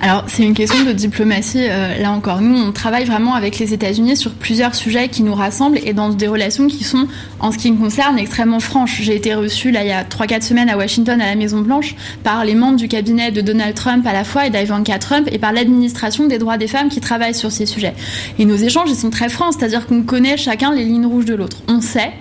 Alors, 0.00 0.24
c'est 0.26 0.42
une 0.42 0.54
question 0.54 0.84
de 0.84 0.92
diplomatie, 0.92 1.66
euh, 1.68 1.98
là 1.98 2.12
encore. 2.12 2.42
Nous, 2.42 2.56
on 2.56 2.70
travaille 2.70 3.06
vraiment 3.06 3.34
avec 3.34 3.58
les 3.58 3.72
États-Unis 3.72 4.16
sur 4.16 4.32
plusieurs 4.32 4.74
sujets 4.74 5.08
qui 5.08 5.22
nous 5.22 5.34
rassemblent 5.34 5.78
et 5.82 5.94
dans 5.94 6.10
des 6.10 6.28
relations 6.28 6.66
qui 6.66 6.84
sont, 6.84 7.08
en 7.40 7.50
ce 7.50 7.58
qui 7.58 7.72
me 7.72 7.78
concerne, 7.78 8.18
extrêmement 8.18 8.60
franches. 8.60 9.00
J'ai 9.00 9.16
été 9.16 9.34
reçue, 9.34 9.70
là, 9.70 9.82
il 9.84 9.88
y 9.88 9.92
a 9.92 10.04
3-4 10.04 10.42
semaines 10.42 10.68
à 10.68 10.76
Washington, 10.76 11.20
à 11.20 11.26
la 11.26 11.34
Maison-Blanche, 11.34 11.94
par 12.22 12.44
les 12.44 12.54
membres 12.54 12.76
du 12.76 12.88
cabinet 12.88 13.30
de 13.30 13.40
Donald 13.40 13.74
Trump 13.74 14.06
à 14.06 14.12
la 14.12 14.24
fois 14.24 14.46
et 14.46 14.50
d'Ivanka 14.50 14.98
Trump 14.98 15.28
et 15.32 15.38
par 15.38 15.52
l'administration 15.52 16.26
des 16.26 16.38
droits 16.38 16.58
des 16.58 16.68
femmes 16.68 16.90
qui 16.90 17.00
travaillent 17.00 17.34
sur 17.34 17.50
ces 17.50 17.64
sujets. 17.64 17.94
Et 18.38 18.44
nos 18.44 18.56
échanges, 18.56 18.90
ils 18.90 18.96
sont 18.96 19.10
très 19.10 19.30
francs, 19.30 19.54
c'est-à-dire 19.58 19.86
qu'on 19.86 20.02
connaît 20.02 20.36
chacun 20.36 20.74
les 20.74 20.84
lignes 20.84 21.06
rouges 21.06 21.24
de 21.24 21.34
l'autre. 21.34 21.58
On 21.68 21.80
sait 21.80 22.12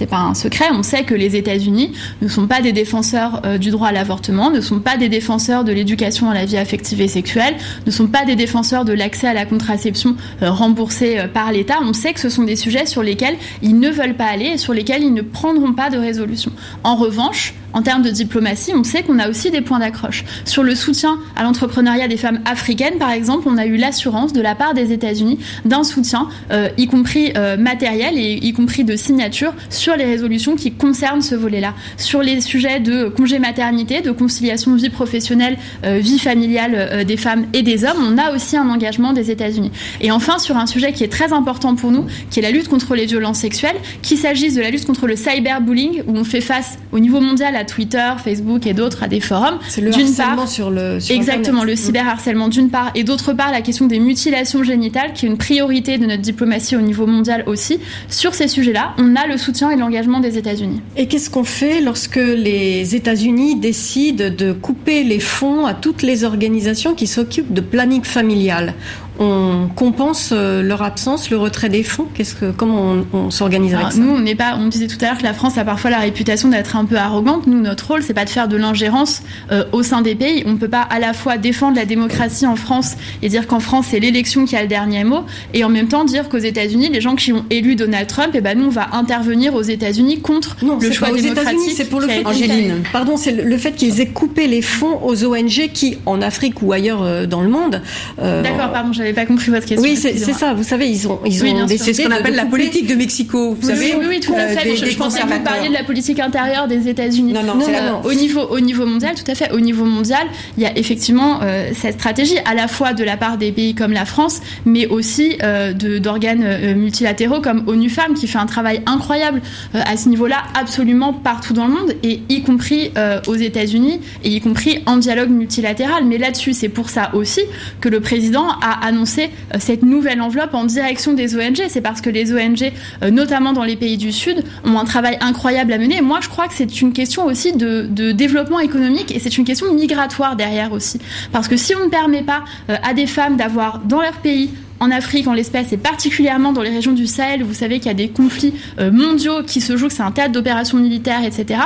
c'est 0.00 0.06
pas 0.06 0.20
un 0.20 0.32
secret. 0.32 0.64
On 0.72 0.82
sait 0.82 1.04
que 1.04 1.14
les 1.14 1.36
États-Unis 1.36 1.92
ne 2.22 2.28
sont 2.28 2.46
pas 2.46 2.62
des 2.62 2.72
défenseurs 2.72 3.42
euh, 3.44 3.58
du 3.58 3.70
droit 3.70 3.88
à 3.88 3.92
l'avortement, 3.92 4.50
ne 4.50 4.62
sont 4.62 4.80
pas 4.80 4.96
des 4.96 5.10
défenseurs 5.10 5.62
de 5.62 5.72
l'éducation 5.72 6.30
à 6.30 6.32
la 6.32 6.46
vie 6.46 6.56
affective 6.56 7.02
et 7.02 7.08
sexuelle, 7.08 7.54
ne 7.84 7.90
sont 7.90 8.06
pas 8.06 8.24
des 8.24 8.34
défenseurs 8.34 8.86
de 8.86 8.94
l'accès 8.94 9.26
à 9.26 9.34
la 9.34 9.44
contraception 9.44 10.16
euh, 10.42 10.50
remboursée 10.50 11.18
euh, 11.18 11.28
par 11.28 11.52
l'État. 11.52 11.80
On 11.82 11.92
sait 11.92 12.14
que 12.14 12.20
ce 12.20 12.30
sont 12.30 12.44
des 12.44 12.56
sujets 12.56 12.86
sur 12.86 13.02
lesquels 13.02 13.36
ils 13.60 13.78
ne 13.78 13.90
veulent 13.90 14.16
pas 14.16 14.24
aller 14.24 14.46
et 14.46 14.56
sur 14.56 14.72
lesquels 14.72 15.02
ils 15.02 15.12
ne 15.12 15.20
prendront 15.20 15.74
pas 15.74 15.90
de 15.90 15.98
résolution. 15.98 16.50
En 16.82 16.96
revanche, 16.96 17.52
en 17.72 17.82
termes 17.82 18.02
de 18.02 18.10
diplomatie, 18.10 18.72
on 18.74 18.84
sait 18.84 19.02
qu'on 19.02 19.18
a 19.18 19.28
aussi 19.28 19.50
des 19.50 19.60
points 19.60 19.78
d'accroche. 19.78 20.24
Sur 20.44 20.62
le 20.62 20.74
soutien 20.74 21.18
à 21.36 21.42
l'entrepreneuriat 21.42 22.08
des 22.08 22.16
femmes 22.16 22.40
africaines, 22.44 22.98
par 22.98 23.10
exemple, 23.10 23.48
on 23.48 23.58
a 23.58 23.66
eu 23.66 23.76
l'assurance 23.76 24.32
de 24.32 24.40
la 24.40 24.54
part 24.54 24.74
des 24.74 24.92
États-Unis 24.92 25.38
d'un 25.64 25.84
soutien, 25.84 26.28
euh, 26.50 26.68
y 26.78 26.86
compris 26.86 27.32
euh, 27.36 27.56
matériel 27.56 28.14
et 28.16 28.38
y 28.42 28.52
compris 28.52 28.84
de 28.84 28.96
signature, 28.96 29.52
sur 29.68 29.96
les 29.96 30.04
résolutions 30.04 30.56
qui 30.56 30.72
concernent 30.72 31.22
ce 31.22 31.34
volet-là. 31.34 31.74
Sur 31.96 32.22
les 32.22 32.40
sujets 32.40 32.80
de 32.80 33.08
congé 33.08 33.38
maternité, 33.38 34.00
de 34.00 34.10
conciliation 34.10 34.74
vie 34.74 34.90
professionnelle, 34.90 35.56
euh, 35.84 35.98
vie 35.98 36.18
familiale 36.18 37.04
des 37.04 37.16
femmes 37.16 37.46
et 37.52 37.62
des 37.62 37.84
hommes, 37.84 37.98
on 38.00 38.18
a 38.18 38.34
aussi 38.34 38.56
un 38.56 38.68
engagement 38.68 39.12
des 39.12 39.30
États-Unis. 39.30 39.70
Et 40.00 40.10
enfin, 40.10 40.38
sur 40.38 40.56
un 40.56 40.66
sujet 40.66 40.92
qui 40.92 41.04
est 41.04 41.12
très 41.12 41.32
important 41.32 41.74
pour 41.74 41.90
nous, 41.90 42.06
qui 42.30 42.40
est 42.40 42.42
la 42.42 42.50
lutte 42.50 42.68
contre 42.68 42.94
les 42.94 43.06
violences 43.06 43.38
sexuelles, 43.38 43.76
qu'il 44.02 44.18
s'agisse 44.18 44.54
de 44.54 44.60
la 44.60 44.70
lutte 44.70 44.86
contre 44.86 45.06
le 45.06 45.16
cyberbullying, 45.16 46.02
où 46.06 46.16
on 46.16 46.24
fait 46.24 46.40
face 46.40 46.78
au 46.92 46.98
niveau 46.98 47.20
mondial 47.20 47.56
Twitter, 47.64 48.12
Facebook 48.22 48.66
et 48.66 48.74
d'autres, 48.74 49.02
à 49.02 49.08
des 49.08 49.20
forums. 49.20 49.58
C'est 49.68 49.80
le 49.80 49.92
harcèlement 49.92 50.46
sur 50.46 50.70
le 50.70 51.00
sur 51.00 51.14
Exactement, 51.14 51.64
le 51.64 51.76
cyberharcèlement 51.76 52.48
d'une 52.48 52.70
part, 52.70 52.90
et 52.94 53.04
d'autre 53.04 53.32
part 53.32 53.50
la 53.50 53.62
question 53.62 53.86
des 53.86 54.00
mutilations 54.00 54.62
génitales, 54.64 55.12
qui 55.14 55.26
est 55.26 55.28
une 55.28 55.38
priorité 55.38 55.98
de 55.98 56.06
notre 56.06 56.22
diplomatie 56.22 56.76
au 56.76 56.80
niveau 56.80 57.06
mondial 57.06 57.44
aussi. 57.46 57.80
Sur 58.08 58.34
ces 58.34 58.48
sujets-là, 58.48 58.94
on 58.98 59.16
a 59.16 59.26
le 59.26 59.36
soutien 59.36 59.70
et 59.70 59.76
l'engagement 59.76 60.20
des 60.20 60.38
États-Unis. 60.38 60.80
Et 60.96 61.06
qu'est-ce 61.06 61.30
qu'on 61.30 61.44
fait 61.44 61.80
lorsque 61.80 62.16
les 62.16 62.94
États-Unis 62.94 63.56
décident 63.56 64.30
de 64.30 64.52
couper 64.52 65.04
les 65.04 65.20
fonds 65.20 65.66
à 65.66 65.74
toutes 65.74 66.02
les 66.02 66.24
organisations 66.24 66.94
qui 66.94 67.06
s'occupent 67.06 67.52
de 67.52 67.60
planning 67.60 68.04
familial? 68.04 68.74
On 69.20 69.68
compense 69.76 70.30
euh, 70.32 70.62
leur 70.62 70.82
absence, 70.82 71.28
le 71.28 71.36
retrait 71.36 71.68
des 71.68 71.82
fonds? 71.82 72.06
Qu'est-ce 72.14 72.34
que, 72.34 72.50
Comment 72.50 72.96
on, 73.12 73.30
s'organise 73.30 73.74
avec 73.74 73.92
ça? 73.92 73.98
Nous, 73.98 74.10
on 74.10 74.18
n'est 74.18 74.34
pas. 74.34 74.56
On 74.58 74.66
disait 74.66 74.86
tout 74.86 74.96
à 75.02 75.08
l'heure 75.08 75.18
que 75.18 75.22
la 75.22 75.34
France 75.34 75.58
a 75.58 75.64
parfois 75.64 75.90
la 75.90 75.98
réputation 75.98 76.48
d'être 76.48 76.74
un 76.74 76.86
peu 76.86 76.96
arrogante. 76.96 77.46
Nous, 77.46 77.60
notre 77.60 77.86
rôle, 77.86 78.02
c'est 78.02 78.14
pas 78.14 78.24
de 78.24 78.30
faire 78.30 78.48
de 78.48 78.56
l'ingérence 78.56 79.22
euh, 79.52 79.64
au 79.72 79.82
sein 79.82 80.00
des 80.00 80.14
pays. 80.14 80.42
On 80.46 80.52
ne 80.52 80.56
peut 80.56 80.68
pas 80.68 80.80
à 80.80 80.98
la 80.98 81.12
fois 81.12 81.36
défendre 81.36 81.76
la 81.76 81.84
démocratie 81.84 82.46
en 82.46 82.56
France 82.56 82.96
et 83.20 83.28
dire 83.28 83.46
qu'en 83.46 83.60
France 83.60 83.88
c'est 83.90 84.00
l'élection 84.00 84.46
qui 84.46 84.56
a 84.56 84.62
le 84.62 84.68
dernier 84.68 85.04
mot, 85.04 85.24
et 85.52 85.64
en 85.64 85.68
même 85.68 85.88
temps 85.88 86.04
dire 86.04 86.28
qu'aux 86.30 86.38
États-Unis, 86.38 86.88
les 86.88 87.02
gens 87.02 87.14
qui 87.14 87.34
ont 87.34 87.44
élu 87.50 87.76
Donald 87.76 88.06
Trump, 88.06 88.34
et 88.34 88.38
eh 88.38 88.40
ben 88.40 88.58
nous, 88.58 88.66
on 88.66 88.70
va 88.70 88.88
intervenir 88.92 89.54
aux 89.54 89.62
États-Unis 89.62 90.20
contre 90.20 90.56
le 90.62 90.90
choix 90.90 91.08
pas 91.08 91.14
aux 91.14 91.16
démocratique. 91.18 91.72
C'est 91.74 91.90
pour 91.90 92.00
le 92.00 92.08
fait, 92.08 92.24
Angéline. 92.24 92.82
Pardon, 92.90 93.18
c'est 93.18 93.32
le, 93.32 93.58
fait 93.58 93.72
qu'ils 93.72 94.00
aient 94.00 94.06
coupé 94.06 94.46
les 94.46 94.62
fonds 94.62 94.98
aux 95.02 95.24
ONG 95.24 95.70
qui, 95.74 95.98
en 96.06 96.22
Afrique 96.22 96.62
ou 96.62 96.72
ailleurs 96.72 97.02
euh, 97.02 97.26
dans 97.26 97.42
le 97.42 97.48
monde. 97.48 97.82
D'accord, 98.18 98.72
pardon, 98.72 98.92
j'avais 98.92 99.09
pas 99.12 99.26
compris 99.26 99.50
votre 99.50 99.66
question. 99.66 99.88
Oui, 99.88 99.96
c'est 99.96 100.16
ça. 100.32 100.54
Vous 100.54 100.64
savez, 100.64 100.88
ils 100.88 101.08
ont, 101.08 101.20
ils 101.24 101.42
ont 101.44 101.66
décidé. 101.66 101.92
C'est 101.92 102.02
ce 102.02 102.08
qu'on 102.08 102.14
appelle 102.14 102.34
la 102.34 102.46
politique 102.46 102.86
de 102.86 102.94
Mexico. 102.94 103.56
Vous 103.58 103.68
oui, 103.68 103.74
savez, 103.74 103.94
oui, 103.98 104.06
oui, 104.08 104.20
tout 104.20 104.34
à 104.34 104.48
fait. 104.48 104.76
je, 104.76 104.96
pensais 104.96 105.20
que 105.20 105.26
vous 105.26 105.40
parliez 105.40 105.68
de 105.68 105.74
la 105.74 105.84
politique 105.84 106.20
intérieure 106.20 106.68
des 106.68 106.88
États-Unis. 106.88 107.32
Non, 107.32 107.42
non, 107.42 107.54
non, 107.54 107.66
non, 107.68 108.00
Au 108.04 108.12
niveau, 108.12 108.42
au 108.42 108.60
niveau 108.60 108.86
mondial, 108.86 109.14
tout 109.14 109.30
à 109.30 109.34
fait. 109.34 109.50
Au 109.52 109.60
niveau 109.60 109.84
mondial, 109.84 110.26
il 110.56 110.62
y 110.62 110.66
a 110.66 110.76
effectivement 110.76 111.40
euh, 111.42 111.70
cette 111.74 111.94
stratégie 111.94 112.38
à 112.44 112.54
la 112.54 112.68
fois 112.68 112.92
de 112.92 113.04
la 113.04 113.16
part 113.16 113.38
des 113.38 113.52
pays 113.52 113.74
comme 113.74 113.92
la 113.92 114.04
France, 114.04 114.40
mais 114.64 114.86
aussi 114.86 115.36
euh, 115.42 115.72
d'organes 115.72 116.44
euh, 116.44 116.74
multilatéraux 116.74 117.40
comme 117.40 117.64
ONU 117.66 117.88
Femmes, 117.88 118.14
qui 118.14 118.26
fait 118.26 118.38
un 118.38 118.46
travail 118.46 118.82
incroyable 118.86 119.40
euh, 119.74 119.80
à 119.84 119.96
ce 119.96 120.08
niveau-là, 120.08 120.42
absolument 120.54 121.12
partout 121.12 121.52
dans 121.52 121.66
le 121.66 121.74
monde, 121.74 121.94
et 122.02 122.20
y 122.28 122.42
compris 122.42 122.90
euh, 122.96 123.20
aux 123.26 123.34
États-Unis, 123.34 124.00
et 124.24 124.30
y 124.30 124.40
compris 124.40 124.82
en 124.86 124.96
dialogue 124.96 125.30
multilatéral. 125.30 126.04
Mais 126.04 126.18
là-dessus, 126.18 126.52
c'est 126.52 126.68
pour 126.68 126.90
ça 126.90 127.10
aussi 127.14 127.42
que 127.80 127.88
le 127.88 128.00
président 128.00 128.48
a 128.62 128.86
annoncé 128.86 128.99
euh, 129.02 129.56
cette 129.58 129.82
nouvelle 129.82 130.20
enveloppe 130.20 130.54
en 130.54 130.64
direction 130.64 131.12
des 131.12 131.36
ONG. 131.36 131.62
C'est 131.68 131.80
parce 131.80 132.00
que 132.00 132.10
les 132.10 132.32
ONG, 132.32 132.72
euh, 133.02 133.10
notamment 133.10 133.52
dans 133.52 133.64
les 133.64 133.76
pays 133.76 133.96
du 133.96 134.12
Sud, 134.12 134.44
ont 134.64 134.78
un 134.78 134.84
travail 134.84 135.18
incroyable 135.20 135.72
à 135.72 135.78
mener. 135.78 136.00
moi, 136.00 136.18
je 136.22 136.28
crois 136.28 136.48
que 136.48 136.54
c'est 136.54 136.80
une 136.80 136.92
question 136.92 137.24
aussi 137.26 137.52
de, 137.52 137.88
développement 138.12 138.60
économique 138.60 139.14
et 139.14 139.18
c'est 139.18 139.36
une 139.36 139.44
question 139.44 139.72
migratoire 139.72 140.36
derrière 140.36 140.72
aussi. 140.72 140.98
Parce 141.32 141.48
que 141.48 141.56
si 141.56 141.74
on 141.74 141.84
ne 141.84 141.90
permet 141.90 142.22
pas 142.22 142.44
euh, 142.68 142.76
à 142.82 142.94
des 142.94 143.06
femmes 143.06 143.36
d'avoir 143.36 143.78
dans 143.80 144.00
leur 144.00 144.14
pays 144.14 144.50
en 144.80 144.90
Afrique 144.90 145.26
en 145.28 145.34
l'espèce 145.34 145.72
et 145.72 145.76
particulièrement 145.76 146.52
dans 146.52 146.62
les 146.62 146.70
régions 146.70 146.92
du 146.92 147.06
Sahel 147.06 147.42
vous 147.42 147.52
savez 147.52 147.78
qu'il 147.78 147.88
y 147.88 147.90
a 147.90 147.94
des 147.94 148.08
conflits 148.08 148.54
mondiaux 148.78 149.42
qui 149.46 149.60
se 149.60 149.76
jouent, 149.76 149.88
que 149.88 149.92
c'est 149.92 150.02
un 150.02 150.10
théâtre 150.10 150.32
d'opérations 150.32 150.78
militaires, 150.78 151.22
etc 151.22 151.58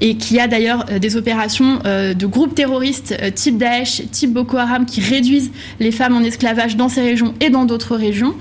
et 0.00 0.16
qui 0.16 0.38
a 0.38 0.46
d'ailleurs 0.46 0.84
euh, 0.90 0.98
des 0.98 1.16
opérations 1.16 1.78
euh, 1.86 2.14
de 2.14 2.26
groupes 2.26 2.54
terroristes 2.54 3.14
euh, 3.22 3.30
type 3.30 3.56
Daesh, 3.56 4.02
type 4.10 4.32
Boko 4.32 4.56
Haram 4.56 4.86
qui 4.86 5.00
réduisent 5.00 5.50
les 5.80 5.90
femmes 5.90 6.16
en 6.16 6.20
esclavage 6.20 6.76
dans 6.76 6.88
ces 6.88 7.00
régions 7.00 7.34
et 7.40 7.50
dans 7.50 7.64
d'autres 7.64 7.96
régions. 7.96 8.34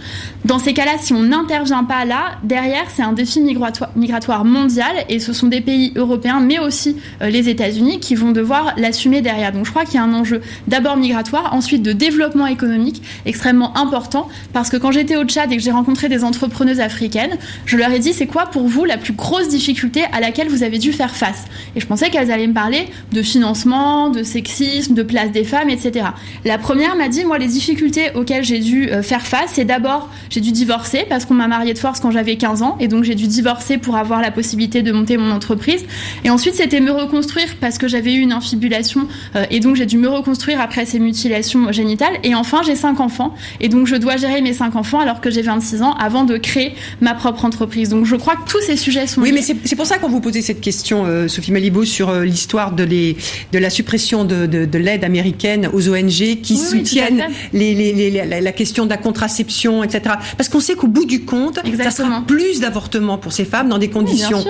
Dans 0.44 0.60
ces 0.60 0.74
cas-là, 0.74 0.94
si 1.00 1.14
on 1.14 1.24
n'intervient 1.24 1.84
pas 1.84 2.06
là, 2.06 2.38
derrière, 2.44 2.86
c'est 2.94 3.02
un 3.02 3.14
défi 3.14 3.42
migratoire, 3.42 3.90
migratoire 3.96 4.46
mondial 4.46 4.94
et 5.10 5.20
ce 5.20 5.34
sont 5.34 5.48
des 5.48 5.62
pays 5.62 5.92
européens, 5.96 6.40
mais 6.40 6.60
aussi 6.60 6.98
les 7.22 7.50
États-Unis 7.50 8.00
qui 8.00 8.16
vont 8.16 8.32
devoir 8.32 8.74
l'assumer 8.78 9.22
derrière. 9.22 9.52
Donc 9.52 9.66
je 9.66 9.72
crois 9.72 9.86
qu'il 9.86 9.96
y 9.96 9.98
a 9.98 10.04
un 10.04 10.14
enjeu 10.14 10.42
d'abord 10.68 10.98
migratoire, 10.98 11.54
ensuite 11.54 11.82
de 11.82 11.94
développement 11.94 12.48
économique 12.48 13.02
extrêmement 13.26 13.76
important 13.78 14.28
parce 14.54 14.70
que 14.70 14.78
quand 14.78 14.92
j'étais 14.92 15.16
au 15.16 15.24
Tchad 15.24 15.52
et 15.52 15.58
que 15.58 15.64
j'ai 15.64 15.72
rencontré 15.72 16.10
des 16.10 16.24
entrepreneuses 16.24 16.80
africaines, 16.80 17.38
je 17.66 17.78
leur 17.78 17.92
ai 17.92 18.00
dit 18.00 18.14
c'est 18.14 18.28
quoi 18.28 18.46
pour 18.46 18.68
vous 18.68 18.86
la 18.86 18.98
plus 18.98 19.14
grosse 19.14 19.48
difficulté 19.48 20.04
à 20.12 20.20
laquelle 20.20 20.50
vous 20.50 20.64
avez 20.64 20.78
dû 20.78 20.92
faire 20.92 21.16
face? 21.16 21.45
Et 21.76 21.80
je 21.80 21.86
pensais 21.88 22.10
qu'elles 22.10 22.32
allaient 22.32 22.48
me 22.48 22.54
parler 22.54 22.88
de 23.12 23.22
financement, 23.22 24.10
de 24.10 24.24
sexisme, 24.24 24.94
de 24.94 25.04
place 25.04 25.32
des 25.32 25.44
femmes, 25.44 25.70
etc. 25.70 26.08
La 26.44 26.58
première 26.58 26.96
m'a 26.96 27.10
dit, 27.10 27.26
moi, 27.26 27.38
les 27.38 27.48
difficultés 27.48 28.10
auxquelles 28.16 28.44
j'ai 28.44 28.60
dû 28.60 28.90
euh, 28.90 29.02
faire 29.02 29.26
face, 29.26 29.52
c'est 29.54 29.66
d'abord, 29.66 30.10
j'ai 30.30 30.42
dû 30.42 30.52
divorcer 30.52 31.06
parce 31.10 31.26
qu'on 31.26 31.34
m'a 31.34 31.48
mariée 31.48 31.74
de 31.74 31.80
force 31.80 32.00
quand 32.00 32.12
j'avais 32.12 32.38
15 32.38 32.62
ans, 32.62 32.78
et 32.80 32.88
donc 32.88 33.04
j'ai 33.04 33.16
dû 33.16 33.28
divorcer 33.28 33.78
pour 33.78 33.96
avoir 33.96 34.22
la 34.22 34.32
possibilité 34.32 34.82
de 34.82 34.92
monter 34.92 35.18
mon 35.18 35.32
entreprise. 35.32 35.86
Et 36.24 36.30
ensuite, 36.30 36.56
c'était 36.56 36.80
me 36.80 36.92
reconstruire 36.92 37.56
parce 37.60 37.78
que 37.78 37.88
j'avais 37.88 38.14
eu 38.14 38.20
une 38.20 38.34
infibulation, 38.34 39.08
euh, 39.36 39.46
et 39.50 39.60
donc 39.60 39.76
j'ai 39.76 39.86
dû 39.86 39.98
me 39.98 40.10
reconstruire 40.10 40.62
après 40.62 40.86
ces 40.86 41.00
mutilations 41.00 41.72
génitales. 41.72 42.14
Et 42.24 42.36
enfin, 42.36 42.62
j'ai 42.66 42.76
cinq 42.76 43.00
enfants, 43.00 43.34
et 43.60 43.70
donc 43.70 43.88
je 43.88 43.96
dois 43.96 44.18
gérer 44.18 44.42
mes 44.42 44.54
cinq 44.54 44.76
enfants 44.76 45.00
alors 45.00 45.22
que 45.22 45.30
j'ai 45.30 45.42
26 45.42 45.82
ans 45.82 45.94
avant 45.94 46.24
de 46.24 46.38
créer 46.38 46.76
ma 47.02 47.14
propre 47.14 47.46
entreprise. 47.46 47.90
Donc 47.90 48.06
je 48.06 48.16
crois 48.16 48.36
que 48.36 48.50
tous 48.50 48.62
ces 48.62 48.78
sujets 48.78 49.08
sont. 49.08 49.22
Oui, 49.22 49.32
mais 49.32 49.42
c'est 49.42 49.76
pour 49.76 49.86
ça 49.86 49.98
qu'on 49.98 50.10
vous 50.10 50.22
posait 50.22 50.42
cette 50.42 50.62
question, 50.62 51.06
euh, 51.06 51.28
Sophie 51.36 51.52
Malibu, 51.52 51.86
sur 51.86 52.10
euh, 52.10 52.24
l'histoire 52.24 52.72
de, 52.72 52.84
les, 52.84 53.18
de 53.52 53.60
la 53.60 53.70
suppression 53.70 54.24
de, 54.24 54.46
de, 54.46 54.78
l'aide 54.78 55.04
américaine 55.04 55.70
aux 55.74 55.90
ONG 55.90 56.42
qui 56.42 56.58
soutiennent 56.58 57.26
les, 57.54 57.74
les, 57.74 58.42
la 58.42 58.52
question 58.52 58.86
de 58.86 58.90
la 58.90 58.98
contraception, 58.98 59.84
etc. 59.84 60.16
Parce 60.38 60.50
qu'on 60.50 60.60
sait 60.60 60.76
qu'au 60.76 60.88
bout 60.88 61.06
du 61.06 61.26
compte, 61.26 61.60
ça 61.78 61.92
sera 61.92 62.24
plus 62.26 62.60
d'avortements 62.62 63.18
pour 63.18 63.34
ces 63.34 63.46
femmes 63.46 63.70
dans 63.70 63.78
des 63.78 63.90
conditions 63.90 64.44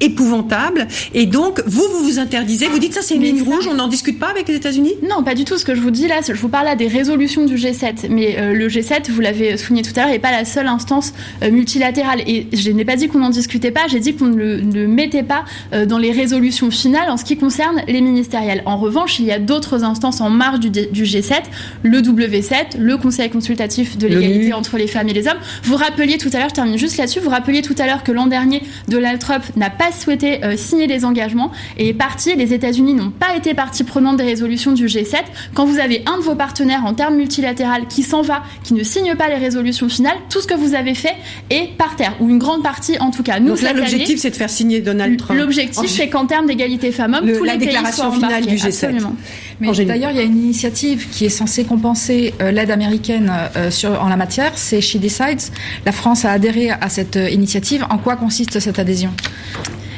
épouvantable. 0.00 0.86
Et 1.14 1.26
donc, 1.26 1.62
vous, 1.66 1.84
vous 1.92 2.04
vous 2.04 2.18
interdisez, 2.18 2.68
vous 2.68 2.78
dites 2.78 2.94
ça, 2.94 3.02
c'est 3.02 3.14
une 3.14 3.22
ligne 3.22 3.42
rouge, 3.42 3.66
on 3.70 3.74
n'en 3.74 3.88
discute 3.88 4.18
pas 4.18 4.28
avec 4.28 4.48
les 4.48 4.54
États-Unis? 4.54 4.94
Non, 5.02 5.22
pas 5.22 5.34
du 5.34 5.44
tout. 5.44 5.58
Ce 5.58 5.64
que 5.64 5.74
je 5.74 5.80
vous 5.80 5.90
dis 5.90 6.06
là, 6.08 6.20
je 6.26 6.32
vous 6.32 6.48
parle 6.48 6.66
là 6.66 6.76
des 6.76 6.88
résolutions 6.88 7.44
du 7.44 7.56
G7. 7.56 8.08
Mais 8.10 8.36
euh, 8.38 8.52
le 8.52 8.68
G7, 8.68 9.10
vous 9.10 9.20
l'avez 9.20 9.56
souligné 9.56 9.82
tout 9.82 9.92
à 9.96 10.02
l'heure, 10.02 10.10
n'est 10.10 10.18
pas 10.18 10.32
la 10.32 10.44
seule 10.44 10.66
instance 10.66 11.12
euh, 11.42 11.50
multilatérale. 11.50 12.22
Et 12.26 12.46
je 12.52 12.70
n'ai 12.70 12.84
pas 12.84 12.96
dit 12.96 13.08
qu'on 13.08 13.18
n'en 13.18 13.30
discutait 13.30 13.70
pas, 13.70 13.86
j'ai 13.88 14.00
dit 14.00 14.14
qu'on 14.14 14.26
ne 14.26 14.56
le 14.60 14.88
mettait 14.88 15.22
pas 15.22 15.44
euh, 15.72 15.86
dans 15.86 15.98
les 15.98 16.12
résolutions 16.12 16.70
finales 16.70 17.10
en 17.10 17.16
ce 17.16 17.24
qui 17.24 17.36
concerne 17.36 17.82
les 17.88 18.00
ministériels. 18.00 18.62
En 18.66 18.76
revanche, 18.76 19.18
il 19.18 19.26
y 19.26 19.32
a 19.32 19.38
d'autres 19.38 19.84
instances 19.84 20.20
en 20.20 20.30
marge 20.30 20.60
du, 20.60 20.70
du, 20.70 21.04
G7, 21.04 21.42
le 21.82 22.00
W7, 22.00 22.78
le 22.78 22.96
Conseil 22.96 23.30
consultatif 23.30 23.96
de 23.96 24.06
l'égalité 24.06 24.52
entre 24.52 24.76
les 24.76 24.86
femmes 24.86 25.08
et 25.08 25.12
les 25.12 25.28
hommes. 25.28 25.38
Vous 25.62 25.76
rappeliez 25.76 26.18
tout 26.18 26.30
à 26.32 26.38
l'heure, 26.38 26.48
je 26.48 26.54
termine 26.54 26.78
juste 26.78 26.96
là-dessus, 26.96 27.20
vous 27.20 27.30
rappeliez 27.30 27.62
tout 27.62 27.74
à 27.78 27.86
l'heure 27.86 28.02
que 28.02 28.12
l'an 28.12 28.26
dernier, 28.26 28.62
Donald 28.88 29.18
Trump 29.18 29.42
n'a 29.56 29.70
pas 29.70 29.85
souhaité 29.92 30.44
euh, 30.44 30.56
signer 30.56 30.86
les 30.86 31.04
engagements 31.04 31.52
et 31.78 31.88
est 31.88 31.94
parti. 31.94 32.34
Les 32.34 32.52
États-Unis 32.52 32.94
n'ont 32.94 33.10
pas 33.10 33.36
été 33.36 33.54
partie 33.54 33.84
prenante 33.84 34.16
des 34.16 34.24
résolutions 34.24 34.72
du 34.72 34.86
G7. 34.86 35.16
Quand 35.54 35.64
vous 35.64 35.78
avez 35.78 36.02
un 36.06 36.18
de 36.18 36.22
vos 36.22 36.34
partenaires 36.34 36.84
en 36.84 36.94
termes 36.94 37.16
multilatéral 37.16 37.86
qui 37.88 38.02
s'en 38.02 38.22
va, 38.22 38.42
qui 38.64 38.74
ne 38.74 38.82
signe 38.82 39.14
pas 39.14 39.28
les 39.28 39.36
résolutions 39.36 39.88
finales, 39.88 40.16
tout 40.30 40.40
ce 40.40 40.46
que 40.46 40.54
vous 40.54 40.74
avez 40.74 40.94
fait 40.94 41.14
est 41.50 41.76
par 41.76 41.96
terre, 41.96 42.14
ou 42.20 42.28
une 42.28 42.38
grande 42.38 42.62
partie 42.62 42.98
en 42.98 43.10
tout 43.10 43.22
cas. 43.22 43.40
Nous, 43.40 43.48
Donc 43.48 43.62
là, 43.62 43.72
l'objectif, 43.72 44.20
c'est 44.20 44.30
de 44.30 44.36
faire 44.36 44.50
signer 44.50 44.80
Donald 44.80 45.16
Trump. 45.18 45.38
L'objectif, 45.38 45.90
c'est 45.90 46.08
qu'en 46.08 46.26
termes 46.26 46.46
d'égalité 46.46 46.92
femmes-hommes, 46.92 47.30
tous 47.30 47.44
la 47.44 47.54
les 47.54 47.66
déclaration 47.66 48.10
pays 48.10 48.20
finale 48.20 48.46
du 48.46 48.56
G7. 48.56 48.66
Absolument. 48.66 49.16
Mais 49.60 49.72
d'ailleurs, 49.84 50.10
il 50.10 50.16
y 50.16 50.20
a 50.20 50.24
une 50.24 50.36
initiative 50.36 51.08
qui 51.10 51.24
est 51.24 51.30
censée 51.30 51.64
compenser 51.64 52.34
euh, 52.40 52.50
l'aide 52.50 52.70
américaine 52.70 53.32
euh, 53.56 53.70
sur, 53.70 54.02
en 54.02 54.08
la 54.08 54.16
matière, 54.16 54.52
c'est 54.56 54.80
She 54.80 54.96
Decides. 54.98 55.52
La 55.84 55.92
France 55.92 56.24
a 56.24 56.30
adhéré 56.30 56.70
à 56.70 56.88
cette 56.88 57.16
initiative. 57.16 57.86
En 57.90 57.98
quoi 57.98 58.16
consiste 58.16 58.60
cette 58.60 58.78
adhésion? 58.78 59.10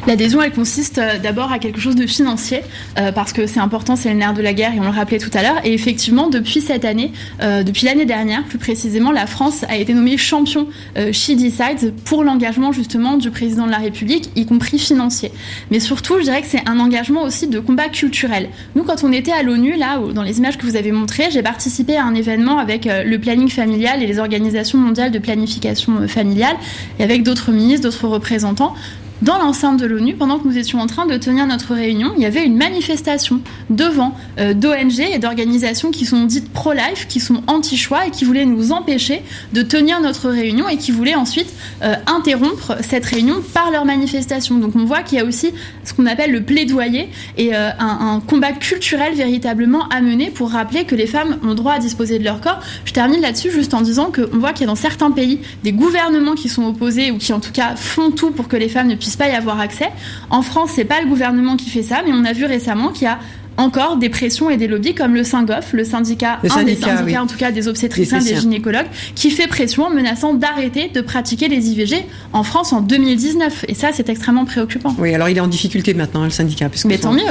L'adhésion, 0.09 0.41
elle 0.41 0.53
consiste 0.53 0.97
euh, 0.97 1.19
d'abord 1.19 1.53
à 1.53 1.59
quelque 1.59 1.81
chose 1.81 1.95
de 1.95 2.07
financier, 2.07 2.63
euh, 2.99 3.13
parce 3.13 3.35
que 3.35 3.47
c'est 3.47 3.61
important, 3.61 3.95
c'est 3.95 4.09
le 4.09 4.15
nerf 4.15 4.33
de 4.33 4.41
la 4.41 4.55
guerre, 4.55 4.73
et 4.73 4.81
on 4.81 4.85
le 4.85 4.89
rappelait 4.89 5.19
tout 5.19 5.31
à 5.35 5.43
l'heure. 5.43 5.61
Et 5.65 5.75
effectivement, 5.75 6.31
depuis 6.31 6.63
cette 6.63 6.87
année, 6.87 7.13
euh, 7.43 7.63
depuis 7.63 7.85
l'année 7.85 8.07
dernière, 8.07 8.43
plus 8.45 8.57
précisément, 8.57 9.13
la 9.13 9.27
France 9.27 9.67
a 9.69 9.77
été 9.77 9.93
nommée 9.93 10.17
champion 10.17 10.67
She 10.97 11.33
Decides 11.33 11.93
pour 12.07 12.25
l'engagement 12.25 12.73
justement 12.73 13.19
du 13.19 13.31
président 13.31 13.67
de 13.67 13.71
la 13.71 13.77
République, 13.77 14.31
y 14.35 14.47
compris 14.47 14.79
financier. 14.79 15.31
Mais 15.71 15.79
surtout, 15.79 16.15
je 16.21 16.23
dirais 16.23 16.41
que 16.41 16.49
c'est 16.49 16.67
un 16.67 16.81
engagement 16.81 17.25
aussi 17.25 17.47
de 17.47 17.61
combat 17.61 17.91
culturel. 17.91 18.49
Nous, 18.77 18.85
quand 18.85 19.05
on 19.05 19.13
était 19.13 19.33
à 19.33 19.43
l'ONU, 19.43 19.77
là, 19.77 20.01
dans 20.15 20.23
les 20.23 20.39
images 20.39 20.57
que 20.57 20.65
vous 20.65 20.77
avez 20.77 20.91
montrées, 20.91 21.29
j'ai 21.31 21.43
participé 21.43 21.99
à 21.99 22.05
un 22.07 22.15
événement 22.15 22.59
avec 22.59 22.89
le 22.89 23.19
planning 23.19 23.51
familial 23.51 24.03
et 24.03 24.07
les 24.07 24.19
organisations 24.19 24.79
mondiales 24.79 25.11
de 25.11 25.19
planification 25.19 26.09
familiale, 26.09 26.57
et 26.99 27.03
avec 27.03 27.25
d'autres 27.25 27.53
ministres, 27.53 27.83
d'autres 27.83 28.09
représentants 28.09 28.75
dans 29.23 29.39
l'enceinte 29.39 29.81
de 29.81 29.87
l'ONU, 29.87 30.15
pendant 30.15 30.39
que 30.39 30.47
nous 30.47 30.59
étions 30.59 30.79
en 30.79 30.87
train 30.87 31.07
de 31.07 31.17
tenir 31.17 31.47
notre 31.47 31.75
réunion, 31.75 32.13
il 32.17 32.23
y 32.23 32.27
avait 32.27 32.45
une 32.45 32.57
manifestation 32.57 33.41
devant 33.69 34.15
euh, 34.39 34.55
d'ONG 34.55 35.01
et 35.01 35.19
d'organisations 35.19 35.91
qui 35.91 36.07
sont 36.07 36.25
dites 36.25 36.53
pro-life, 36.53 37.07
qui 37.09 37.19
sont 37.19 37.43
anti-choix 37.47 38.07
et 38.07 38.11
qui 38.11 38.25
voulaient 38.25 38.45
nous 38.45 38.71
empêcher 38.71 39.23
de 39.53 39.63
tenir 39.63 40.01
notre 40.01 40.29
réunion 40.29 40.69
et 40.69 40.77
qui 40.77 40.93
voulaient 40.93 41.17
ensuite 41.17 41.49
euh, 41.83 41.95
interrompre 42.07 42.77
cette 42.81 43.05
réunion 43.05 43.43
par 43.55 43.71
leur 43.71 43.85
manifestation. 43.85 44.59
Donc 44.59 44.77
on 44.77 44.85
voit 44.85 45.03
qu'il 45.03 45.19
y 45.19 45.21
a 45.21 45.25
aussi 45.25 45.53
ce 45.85 45.95
qu'on 45.95 46.07
appelle 46.07 46.31
le 46.31 46.43
plaidoyer 46.43 47.09
et 47.37 47.55
euh, 47.55 47.71
un, 47.79 48.15
un 48.15 48.21
combat 48.21 48.53
culturel 48.53 49.15
véritablement 49.15 49.89
à 49.89 50.01
mener 50.01 50.31
pour 50.31 50.51
rappeler 50.51 50.85
que 50.85 50.95
les 50.95 51.07
femmes 51.07 51.39
ont 51.43 51.55
droit 51.55 51.73
à 51.73 51.79
disposer 51.79 52.19
de 52.19 52.25
leur 52.25 52.41
corps. 52.41 52.61
Je 52.85 52.93
termine 52.93 53.21
là-dessus 53.21 53.51
juste 53.51 53.75
en 53.75 53.81
disant 53.81 54.13
qu'on 54.13 54.39
voit 54.39 54.53
qu'il 54.53 54.63
y 54.63 54.65
a 54.65 54.69
dans 54.69 54.77
certains 54.77 55.11
pays 55.11 55.41
des 55.65 55.73
gouvernements 55.73 56.35
qui 56.35 56.49
sont 56.49 56.65
opposés 56.65 57.11
ou 57.11 57.19
qui 57.19 57.33
en 57.33 57.41
tout 57.41 57.53
cas 57.53 57.75
font 57.75 58.11
tout 58.11 58.31
pour 58.31 58.47
que 58.47 58.57
les 58.57 58.69
femmes 58.69 58.87
ne 58.87 58.95
puissent 58.95 59.08
pas 59.17 59.29
y 59.29 59.33
avoir 59.33 59.61
accès. 59.61 59.89
En 60.31 60.43
France, 60.43 60.71
c'est 60.75 60.85
pas 60.85 61.01
le 61.01 61.09
gouvernement 61.09 61.57
qui 61.57 61.71
fait 61.71 61.83
ça, 61.83 62.03
mais 62.05 62.13
on 62.13 62.25
a 62.25 62.33
vu 62.33 62.45
récemment 62.45 62.89
qu'il 62.89 63.05
y 63.05 63.07
a 63.07 63.19
encore 63.57 63.97
des 63.97 64.09
pressions 64.09 64.51
et 64.51 64.57
des 64.57 64.69
lobbies 64.69 64.95
comme 64.95 65.15
le 65.15 65.25
SINGOF, 65.25 65.73
le 65.73 65.83
syndicat, 65.85 66.39
Le 66.45 66.51
un 66.53 66.63
des 66.63 66.75
syndicat, 66.75 66.97
syndicats 66.99 67.05
oui. 67.05 67.19
en 67.19 67.27
tout 67.27 67.37
cas 67.37 67.51
des 67.51 67.67
obstétriciens, 67.67 68.21
Des 68.21 68.37
gynécologues, 68.37 68.87
qui 69.17 69.31
fait 69.31 69.49
pression 69.49 69.85
en 69.87 69.91
menaçant 69.91 70.33
d'arrêter 70.35 70.89
de 70.89 71.01
pratiquer 71.01 71.49
les 71.49 71.69
IVG 71.71 72.07
en 72.33 72.45
France 72.45 72.73
en 72.73 72.81
2019. 72.81 73.65
Et 73.67 73.75
ça, 73.75 73.89
c'est 73.93 74.09
extrêmement 74.09 74.45
préoccupant. 74.45 74.95
Oui, 74.99 75.13
alors 75.13 75.29
il 75.29 75.37
est 75.37 75.41
en 75.41 75.49
difficulté 75.49 75.93
maintenant, 75.93 76.23
le 76.23 76.31
syndicat. 76.31 76.69
parce 76.69 76.85
que 76.85 76.89
Mais 76.89 76.99
tant 76.99 77.13
mieux. 77.13 77.23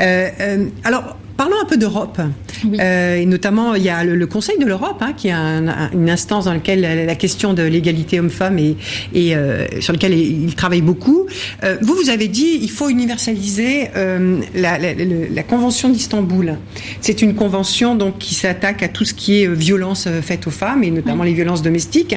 Euh, 0.00 0.30
euh, 0.40 0.66
alors, 0.84 1.16
parlons 1.36 1.56
un 1.62 1.64
peu 1.66 1.76
d'Europe. 1.76 2.20
Euh, 2.80 3.16
et 3.16 3.26
notamment, 3.26 3.74
il 3.74 3.82
y 3.82 3.88
a 3.90 4.04
le, 4.04 4.14
le 4.14 4.26
Conseil 4.26 4.58
de 4.58 4.64
l'Europe, 4.64 4.96
hein, 5.00 5.12
qui 5.16 5.28
est 5.28 5.32
un- 5.32 5.68
un- 5.68 5.90
une 5.92 6.08
instance 6.08 6.46
dans 6.46 6.52
laquelle 6.54 6.80
la, 7.06 7.14
question 7.14 7.52
de 7.52 7.62
l'égalité 7.62 8.20
homme-femme 8.20 8.58
est, 8.58 8.76
euh, 9.16 9.66
sur 9.80 9.92
laquelle 9.92 10.14
il 10.14 10.54
travaille 10.54 10.80
beaucoup. 10.80 11.26
Euh, 11.62 11.76
vous, 11.82 11.94
vous 11.94 12.08
avez 12.10 12.28
dit 12.28 12.58
il 12.62 12.70
faut 12.70 12.88
universaliser 12.88 13.88
la, 13.94 14.78
la- 14.78 14.94
le- 14.94 15.28
la 15.32 15.42
Convention 15.42 15.88
d'Istanbul. 15.90 16.56
C'est 17.00 17.20
une 17.22 17.34
convention 17.34 17.94
donc 17.96 18.18
qui 18.18 18.34
s'attaque 18.34 18.82
à 18.82 18.88
tout 18.88 19.04
ce 19.04 19.12
qui 19.14 19.42
est 19.42 19.48
violence 19.52 20.08
faite 20.22 20.46
aux 20.46 20.50
femmes 20.50 20.84
et 20.84 20.90
notamment 20.90 21.24
les 21.24 21.32
violences 21.34 21.62
domestiques. 21.62 22.16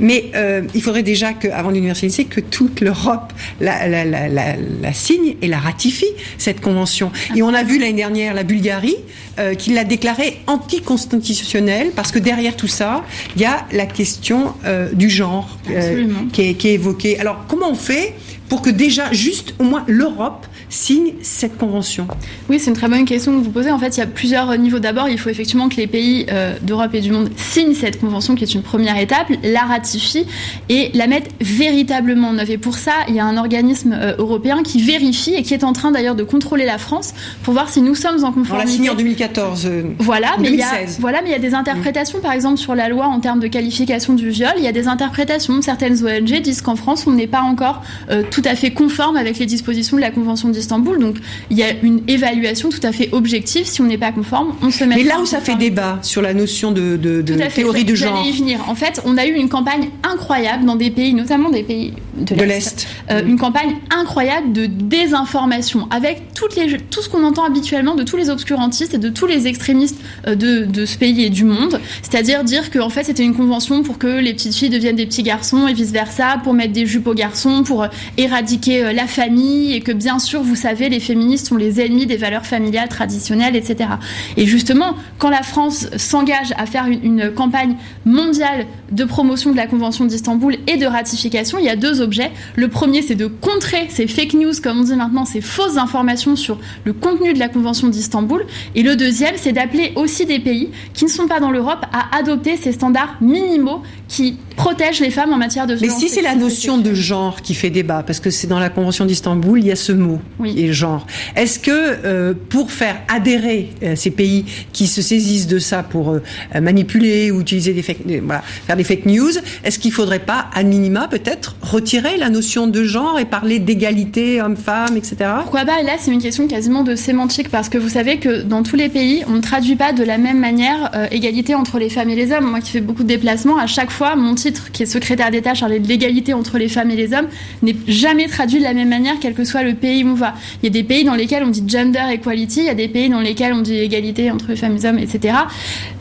Mais 0.00 0.30
il 0.74 0.82
faudrait 0.82 1.02
déjà 1.02 1.32
que, 1.32 1.48
avant 1.48 1.72
d'universaliser, 1.72 2.24
que 2.24 2.40
toute 2.40 2.80
l'Europe 2.80 3.32
la, 3.60 4.92
signe 4.92 5.36
et 5.42 5.48
la 5.48 5.58
ratifie 5.58 6.04
cette 6.38 6.60
convention. 6.60 7.10
Et 7.34 7.42
on 7.42 7.54
a 7.54 7.62
vu 7.62 7.78
l'année 7.78 7.92
dernière 7.94 8.34
la 8.34 8.44
Bulgarie 8.56 8.96
euh, 9.38 9.54
qui 9.54 9.72
l'a 9.72 9.84
déclarée 9.84 10.38
anticonstitutionnelle 10.46 11.92
parce 11.94 12.10
que 12.10 12.18
derrière 12.18 12.56
tout 12.56 12.68
ça, 12.68 13.04
il 13.36 13.42
y 13.42 13.44
a 13.44 13.66
la 13.72 13.84
question 13.84 14.54
euh, 14.64 14.90
du 14.92 15.10
genre 15.10 15.58
euh, 15.70 16.06
qui, 16.32 16.42
est, 16.42 16.54
qui 16.54 16.68
est 16.68 16.74
évoquée. 16.74 17.18
Alors 17.18 17.44
comment 17.46 17.70
on 17.70 17.74
fait 17.74 18.14
pour 18.48 18.62
que 18.62 18.70
déjà 18.70 19.12
juste 19.12 19.54
au 19.58 19.64
moins 19.64 19.84
l'Europe 19.86 20.46
signe 20.68 21.12
cette 21.22 21.56
convention 21.58 22.06
Oui, 22.48 22.58
c'est 22.58 22.70
une 22.70 22.76
très 22.76 22.88
bonne 22.88 23.04
question 23.04 23.38
que 23.38 23.44
vous 23.44 23.50
posez. 23.50 23.70
En 23.70 23.78
fait, 23.78 23.96
il 23.96 24.00
y 24.00 24.02
a 24.02 24.06
plusieurs 24.06 24.56
niveaux. 24.58 24.78
D'abord, 24.78 25.08
il 25.08 25.18
faut 25.18 25.30
effectivement 25.30 25.68
que 25.68 25.76
les 25.76 25.86
pays 25.86 26.26
euh, 26.30 26.54
d'Europe 26.62 26.94
et 26.94 27.00
du 27.00 27.12
monde 27.12 27.30
signent 27.36 27.74
cette 27.74 28.00
convention, 28.00 28.34
qui 28.34 28.44
est 28.44 28.54
une 28.54 28.62
première 28.62 28.98
étape, 28.98 29.28
la 29.42 29.60
ratifient 29.62 30.26
et 30.68 30.90
la 30.94 31.06
mettent 31.06 31.30
véritablement 31.40 32.28
en 32.28 32.38
œuvre. 32.38 32.50
Et 32.50 32.58
pour 32.58 32.76
ça, 32.78 32.92
il 33.08 33.14
y 33.14 33.20
a 33.20 33.24
un 33.24 33.36
organisme 33.36 33.92
euh, 33.98 34.14
européen 34.18 34.62
qui 34.62 34.82
vérifie 34.82 35.34
et 35.34 35.42
qui 35.42 35.54
est 35.54 35.64
en 35.64 35.72
train 35.72 35.90
d'ailleurs 35.92 36.14
de 36.14 36.24
contrôler 36.24 36.64
la 36.66 36.78
France 36.78 37.14
pour 37.42 37.54
voir 37.54 37.68
si 37.68 37.80
nous 37.82 37.94
sommes 37.94 38.24
en 38.24 38.28
On 38.28 38.30
l'a 38.30 38.32
conformité. 38.34 38.70
signé 38.72 38.90
en 38.90 38.94
2014. 38.94 39.66
euh, 39.66 39.82
Voilà, 39.98 40.34
en 40.36 40.40
mais 40.40 40.48
il 40.50 40.56
y 40.56 40.62
a, 40.62 40.70
2016. 40.72 40.98
voilà, 41.00 41.22
mais 41.22 41.28
il 41.30 41.32
y 41.32 41.36
a 41.36 41.38
des 41.38 41.54
interprétations, 41.54 42.20
par 42.20 42.32
exemple, 42.32 42.58
sur 42.58 42.74
la 42.74 42.88
loi 42.88 43.06
en 43.06 43.20
termes 43.20 43.40
de 43.40 43.46
qualification 43.48 44.14
du 44.14 44.30
viol. 44.30 44.52
Il 44.58 44.64
y 44.64 44.68
a 44.68 44.72
des 44.72 44.88
interprétations. 44.88 45.60
Certaines 45.62 46.04
ONG 46.04 46.40
disent 46.42 46.60
qu'en 46.62 46.76
France, 46.76 47.06
on 47.06 47.12
n'est 47.12 47.26
pas 47.26 47.40
encore 47.42 47.82
tout 48.30 48.42
à 48.44 48.54
fait 48.54 48.70
conforme 48.72 49.16
avec 49.16 49.38
les 49.38 49.46
dispositions 49.46 49.96
de 49.96 50.02
la 50.02 50.10
Convention 50.10 50.48
d'Istanbul. 50.56 50.98
Donc, 50.98 51.16
il 51.50 51.56
y 51.56 51.62
a 51.62 51.70
une 51.82 52.00
évaluation 52.08 52.68
tout 52.70 52.80
à 52.82 52.92
fait 52.92 53.08
objective. 53.12 53.66
Si 53.66 53.80
on 53.80 53.84
n'est 53.84 53.98
pas 53.98 54.12
conforme, 54.12 54.54
on 54.62 54.70
se 54.70 54.84
met. 54.84 54.96
Mais 54.96 55.02
là 55.04 55.20
où 55.20 55.26
ça 55.26 55.40
fait 55.40 55.54
débat 55.56 55.98
sur 56.02 56.22
la 56.22 56.34
notion 56.34 56.72
de, 56.72 56.96
de, 56.96 57.22
de 57.22 57.34
Tout 57.34 57.40
à 57.40 57.48
fait. 57.50 57.62
théorie 57.62 57.84
de 57.84 57.94
genre. 57.94 58.24
y 58.26 58.32
venir. 58.32 58.60
En 58.68 58.74
fait, 58.74 59.00
on 59.04 59.16
a 59.18 59.26
eu 59.26 59.32
une 59.34 59.48
campagne 59.48 59.90
incroyable 60.02 60.64
dans 60.64 60.76
des 60.76 60.90
pays, 60.90 61.14
notamment 61.14 61.50
des 61.50 61.62
pays 61.62 61.92
de 62.18 62.34
l'Est. 62.44 62.86
Euh, 63.10 63.22
Une 63.26 63.38
campagne 63.38 63.76
incroyable 63.90 64.52
de 64.52 64.66
désinformation 64.66 65.86
avec 65.90 66.32
toutes 66.34 66.56
les, 66.56 66.76
tout 66.78 67.02
ce 67.02 67.08
qu'on 67.08 67.24
entend 67.24 67.44
habituellement 67.44 67.94
de 67.94 68.02
tous 68.02 68.16
les 68.16 68.30
obscurantistes 68.30 68.94
et 68.94 68.98
de 68.98 69.08
tous 69.08 69.26
les 69.26 69.46
extrémistes 69.46 69.98
euh, 70.26 70.34
de, 70.34 70.64
de 70.64 70.86
ce 70.86 70.96
pays 70.98 71.24
et 71.24 71.30
du 71.30 71.44
monde. 71.44 71.80
C'est-à-dire 72.02 72.44
dire 72.44 72.70
que 72.70 72.78
en 72.78 72.88
fait, 72.90 73.04
c'était 73.04 73.22
une 73.24 73.34
convention 73.34 73.82
pour 73.82 73.98
que 73.98 74.06
les 74.20 74.32
petites 74.34 74.54
filles 74.54 74.70
deviennent 74.70 74.96
des 74.96 75.06
petits 75.06 75.22
garçons 75.22 75.66
et 75.68 75.74
vice-versa, 75.74 76.40
pour 76.42 76.54
mettre 76.54 76.72
des 76.72 76.86
jupes 76.86 77.06
aux 77.06 77.14
garçons, 77.14 77.62
pour 77.64 77.82
euh, 77.84 77.88
éradiquer 78.16 78.84
euh, 78.84 78.92
la 78.92 79.06
famille 79.06 79.74
et 79.74 79.80
que 79.80 79.92
bien 79.92 80.18
sûr, 80.18 80.42
vous 80.46 80.56
savez, 80.56 80.88
les 80.88 81.00
féministes 81.00 81.48
sont 81.48 81.56
les 81.56 81.80
ennemis 81.80 82.06
des 82.06 82.16
valeurs 82.16 82.46
familiales 82.46 82.88
traditionnelles, 82.88 83.56
etc. 83.56 83.90
Et 84.36 84.46
justement, 84.46 84.94
quand 85.18 85.28
la 85.28 85.42
France 85.42 85.88
s'engage 85.96 86.52
à 86.56 86.66
faire 86.66 86.86
une, 86.86 87.30
campagne 87.34 87.76
mondiale 88.04 88.66
de 88.92 89.04
promotion 89.04 89.52
de 89.52 89.56
la 89.56 89.66
Convention 89.66 90.04
d'Istanbul 90.04 90.56
et 90.66 90.76
de 90.76 90.86
ratification, 90.86 91.58
il 91.58 91.64
y 91.64 91.68
a 91.68 91.76
deux 91.76 92.00
objets. 92.00 92.30
Le 92.54 92.68
premier, 92.68 93.02
c'est 93.02 93.14
de 93.14 93.26
contrer 93.26 93.86
ces 93.88 94.06
fake 94.06 94.34
news, 94.34 94.52
comme 94.62 94.80
on 94.80 94.84
dit 94.84 94.94
maintenant, 94.94 95.24
ces 95.24 95.40
fausses 95.40 95.76
informations 95.76 96.36
sur 96.36 96.58
le 96.84 96.92
contenu 96.92 97.32
de 97.32 97.38
la 97.38 97.48
Convention 97.48 97.88
d'Istanbul. 97.88 98.46
Et 98.74 98.82
le 98.82 98.96
deuxième, 98.96 99.34
c'est 99.36 99.52
d'appeler 99.52 99.92
aussi 99.96 100.26
des 100.26 100.38
pays 100.38 100.70
qui 100.94 101.04
ne 101.04 101.10
sont 101.10 101.26
pas 101.26 101.40
dans 101.40 101.50
l'Europe 101.50 101.84
à 101.92 102.16
adopter 102.16 102.56
ces 102.56 102.72
standards 102.72 103.16
minimaux 103.20 103.82
qui 104.08 104.36
protègent 104.56 105.00
les 105.00 105.10
femmes 105.10 105.32
en 105.32 105.36
matière 105.36 105.66
de 105.66 105.76
Mais 105.80 105.88
si 105.88 106.08
c'est 106.08 106.22
la 106.22 106.32
et 106.32 106.36
notion 106.36 106.78
de 106.78 106.94
genre 106.94 107.42
qui 107.42 107.54
fait 107.54 107.70
débat, 107.70 108.02
parce 108.06 108.20
que 108.20 108.30
c'est 108.30 108.46
dans 108.46 108.58
la 108.58 108.70
Convention 108.70 109.04
d'Istanbul, 109.04 109.58
il 109.58 109.66
y 109.66 109.72
a 109.72 109.76
ce 109.76 109.92
mot 109.92 110.20
qui 110.44 110.64
est 110.64 110.72
genre. 110.72 111.06
Est-ce 111.34 111.58
que 111.58 111.70
euh, 111.70 112.34
pour 112.48 112.70
faire 112.70 112.96
adhérer 113.08 113.70
euh, 113.82 113.96
ces 113.96 114.10
pays 114.10 114.44
qui 114.72 114.86
se 114.86 115.02
saisissent 115.02 115.46
de 115.46 115.58
ça 115.58 115.82
pour 115.82 116.10
euh, 116.10 116.20
manipuler 116.60 117.30
ou 117.30 117.40
utiliser 117.40 117.72
des 117.72 117.82
fake, 117.82 117.98
voilà, 118.22 118.42
faire 118.76 118.76
des 118.76 118.84
fake 118.84 119.06
news, 119.06 119.32
est-ce 119.64 119.78
qu'il 119.78 119.92
faudrait 119.92 120.18
pas, 120.18 120.46
à 120.54 120.62
minima 120.62 121.08
peut-être, 121.08 121.56
retirer 121.62 122.16
la 122.16 122.28
notion 122.28 122.66
de 122.66 122.84
genre 122.84 123.18
et 123.18 123.24
parler 123.24 123.58
d'égalité 123.58 124.40
homme-femme, 124.40 124.96
etc. 124.96 125.16
Pourquoi 125.42 125.64
pas? 125.64 125.82
Là, 125.82 125.92
c'est 125.98 126.10
une 126.10 126.22
question 126.22 126.46
quasiment 126.46 126.82
de 126.82 126.94
sémantique 126.94 127.48
parce 127.48 127.68
que 127.68 127.78
vous 127.78 127.88
savez 127.88 128.18
que 128.18 128.42
dans 128.42 128.62
tous 128.62 128.76
les 128.76 128.88
pays, 128.88 129.24
on 129.28 129.32
ne 129.32 129.40
traduit 129.40 129.76
pas 129.76 129.92
de 129.92 130.02
la 130.04 130.18
même 130.18 130.38
manière 130.38 130.90
euh, 130.94 131.06
égalité 131.10 131.54
entre 131.54 131.78
les 131.78 131.88
femmes 131.88 132.10
et 132.10 132.14
les 132.14 132.32
hommes. 132.32 132.44
Moi 132.44 132.60
qui 132.60 132.70
fais 132.70 132.80
beaucoup 132.80 133.02
de 133.02 133.08
déplacements, 133.08 133.58
à 133.58 133.66
chaque 133.66 133.90
fois, 133.90 134.16
mon 134.16 134.34
titre, 134.34 134.70
qui 134.72 134.82
est 134.82 134.86
secrétaire 134.86 135.30
d'État 135.30 135.54
chargé 135.54 135.78
de 135.78 135.88
l'égalité 135.88 136.34
entre 136.34 136.58
les 136.58 136.68
femmes 136.68 136.90
et 136.90 136.96
les 136.96 137.12
hommes, 137.12 137.28
n'est 137.62 137.76
jamais 137.86 138.26
traduit 138.28 138.58
de 138.58 138.64
la 138.64 138.74
même 138.74 138.88
manière, 138.88 139.14
quel 139.20 139.34
que 139.34 139.44
soit 139.44 139.62
le 139.62 139.74
pays 139.74 140.04
où 140.04 140.08
on 140.08 140.14
va. 140.14 140.34
Il 140.62 140.66
y 140.66 140.68
a 140.68 140.70
des 140.70 140.84
pays 140.84 141.04
dans 141.04 141.14
lesquels 141.14 141.44
on 141.44 141.48
dit 141.48 141.62
gender 141.66 142.02
equality, 142.12 142.60
il 142.60 142.66
y 142.66 142.70
a 142.70 142.74
des 142.74 142.88
pays 142.88 143.08
dans 143.08 143.20
lesquels 143.20 143.52
on 143.52 143.62
dit 143.62 143.76
égalité 143.76 144.30
entre 144.30 144.48
les 144.48 144.56
femmes 144.56 144.72
et 144.72 144.78
les 144.78 144.86
hommes, 144.86 144.98
etc. 144.98 145.34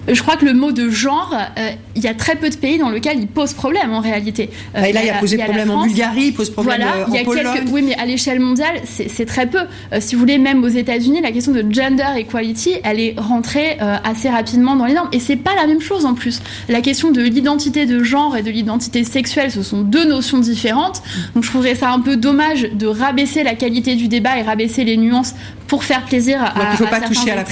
Je 0.08 0.22
crois 0.22 0.38
que 0.38 0.46
le 0.46 0.54
mot 0.54 0.72
de 0.72 0.90
genre, 0.90 1.34
euh, 1.58 1.70
il 1.96 2.04
y 2.04 2.08
a 2.08 2.14
très 2.14 2.36
peu 2.36 2.50
de 2.50 2.56
pays 2.56 2.78
dans 2.78 2.90
lesquels 2.90 3.20
il 3.20 3.28
pose 3.28 3.54
problème 3.54 3.92
en 3.94 4.00
réalité. 4.00 4.50
Euh, 4.76 4.82
Ah, 4.84 4.90
et 4.90 4.94
là, 4.94 5.04
il 5.04 5.10
a 5.10 5.16
posé 5.16 5.38
problème 5.38 5.72
en. 5.72 5.86
Bulgarie, 5.86 6.26
il 6.28 6.34
pose 6.34 6.50
problème 6.50 6.82
Voilà, 6.82 6.98
euh, 6.98 7.06
il 7.08 7.14
y 7.16 7.18
a 7.18 7.22
en 7.22 7.26
Pologne. 7.26 7.48
quelques, 7.54 7.72
oui, 7.72 7.82
mais 7.82 7.96
à 7.96 8.06
l'échelle 8.06 8.40
mondiale, 8.40 8.82
c'est 8.86 9.26
très 9.26 9.48
peu. 9.48 9.60
Si 10.00 10.16
vous 10.16 10.22
voulez, 10.22 10.38
même 10.38 10.64
aux 10.64 10.70
États-Unis, 10.70 11.22
la 11.22 11.32
question 11.32 11.52
de 11.52 11.66
gender 11.72 12.06
equality, 12.18 12.76
elle 12.84 13.00
est 13.00 13.16
rentrée 13.18 13.78
assez 14.04 14.30
rapidement 14.30 14.76
dans 14.76 14.86
les 14.86 14.94
normes. 14.94 15.10
Et 15.12 15.20
c'est 15.20 15.36
pas 15.36 15.56
la 15.56 15.68
même 15.68 15.82
chose 15.82 16.06
en 16.06 16.14
plus. 16.14 16.42
La 16.70 16.82
question 16.82 17.12
de 17.12 17.22
l'identité 17.22 17.86
de 17.86 18.04
genre 18.04 18.36
et 18.38 18.44
de 18.44 18.52
l'identité 18.52 19.04
sexuelle, 19.04 19.52
ce 19.52 19.64
sont 19.64 19.82
deux 19.82 20.06
notions 20.06 20.40
différentes. 20.40 21.02
Donc 21.34 21.44
je 21.44 21.50
trouverais 21.50 21.76
ça 21.76 21.92
un 21.92 22.00
peu 22.00 22.18
dommage 22.18 22.70
de 22.74 22.88
rabaisser 22.88 23.44
la 23.44 23.56
qualité 23.56 23.96
du 23.96 24.08
débat 24.08 24.38
et 24.38 24.42
rabaisser 24.42 24.84
les 24.84 24.98
nuances 24.98 25.36
pour 25.68 25.84
faire 25.84 26.04
plaisir 26.06 26.42
à. 26.42 26.50
Donc 26.54 26.64
il 26.70 26.72
ne 26.72 26.78
faut 26.78 26.88
pas 26.88 27.02
toucher 27.02 27.32
à 27.32 27.36
la. 27.36 27.44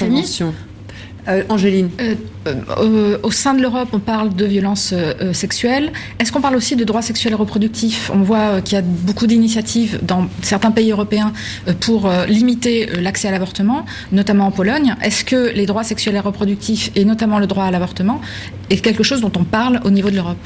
Euh, 1.27 1.43
Angéline 1.49 1.89
Euh, 2.01 2.15
euh, 2.47 3.17
au 3.23 3.31
sein 3.31 3.53
de 3.53 3.61
l'Europe, 3.61 3.89
on 3.93 3.99
parle 3.99 4.35
de 4.35 4.45
violences 4.45 4.91
euh, 4.93 5.13
euh, 5.21 5.33
sexuelles. 5.33 5.91
Est-ce 6.19 6.31
qu'on 6.31 6.41
parle 6.41 6.55
aussi 6.55 6.75
de 6.75 6.83
droits 6.83 7.01
sexuels 7.01 7.33
et 7.33 7.35
reproductifs? 7.35 8.11
On 8.13 8.21
voit 8.21 8.61
qu'il 8.61 8.75
y 8.75 8.79
a 8.79 8.83
beaucoup 8.83 9.27
d'initiatives 9.27 9.99
dans 10.03 10.27
certains 10.41 10.71
pays 10.71 10.91
européens 10.91 11.33
pour 11.79 12.09
limiter 12.27 12.87
l'accès 13.01 13.27
à 13.27 13.31
l'avortement, 13.31 13.85
notamment 14.11 14.47
en 14.47 14.51
Pologne. 14.51 14.95
Est-ce 15.01 15.23
que 15.23 15.51
les 15.53 15.65
droits 15.65 15.83
sexuels 15.83 16.15
et 16.15 16.19
reproductifs, 16.19 16.91
et 16.95 17.05
notamment 17.05 17.39
le 17.39 17.47
droit 17.47 17.65
à 17.65 17.71
l'avortement, 17.71 18.21
est 18.69 18.77
quelque 18.77 19.03
chose 19.03 19.21
dont 19.21 19.31
on 19.37 19.43
parle 19.43 19.79
au 19.85 19.89
niveau 19.89 20.09
de 20.09 20.15
l'Europe? 20.15 20.37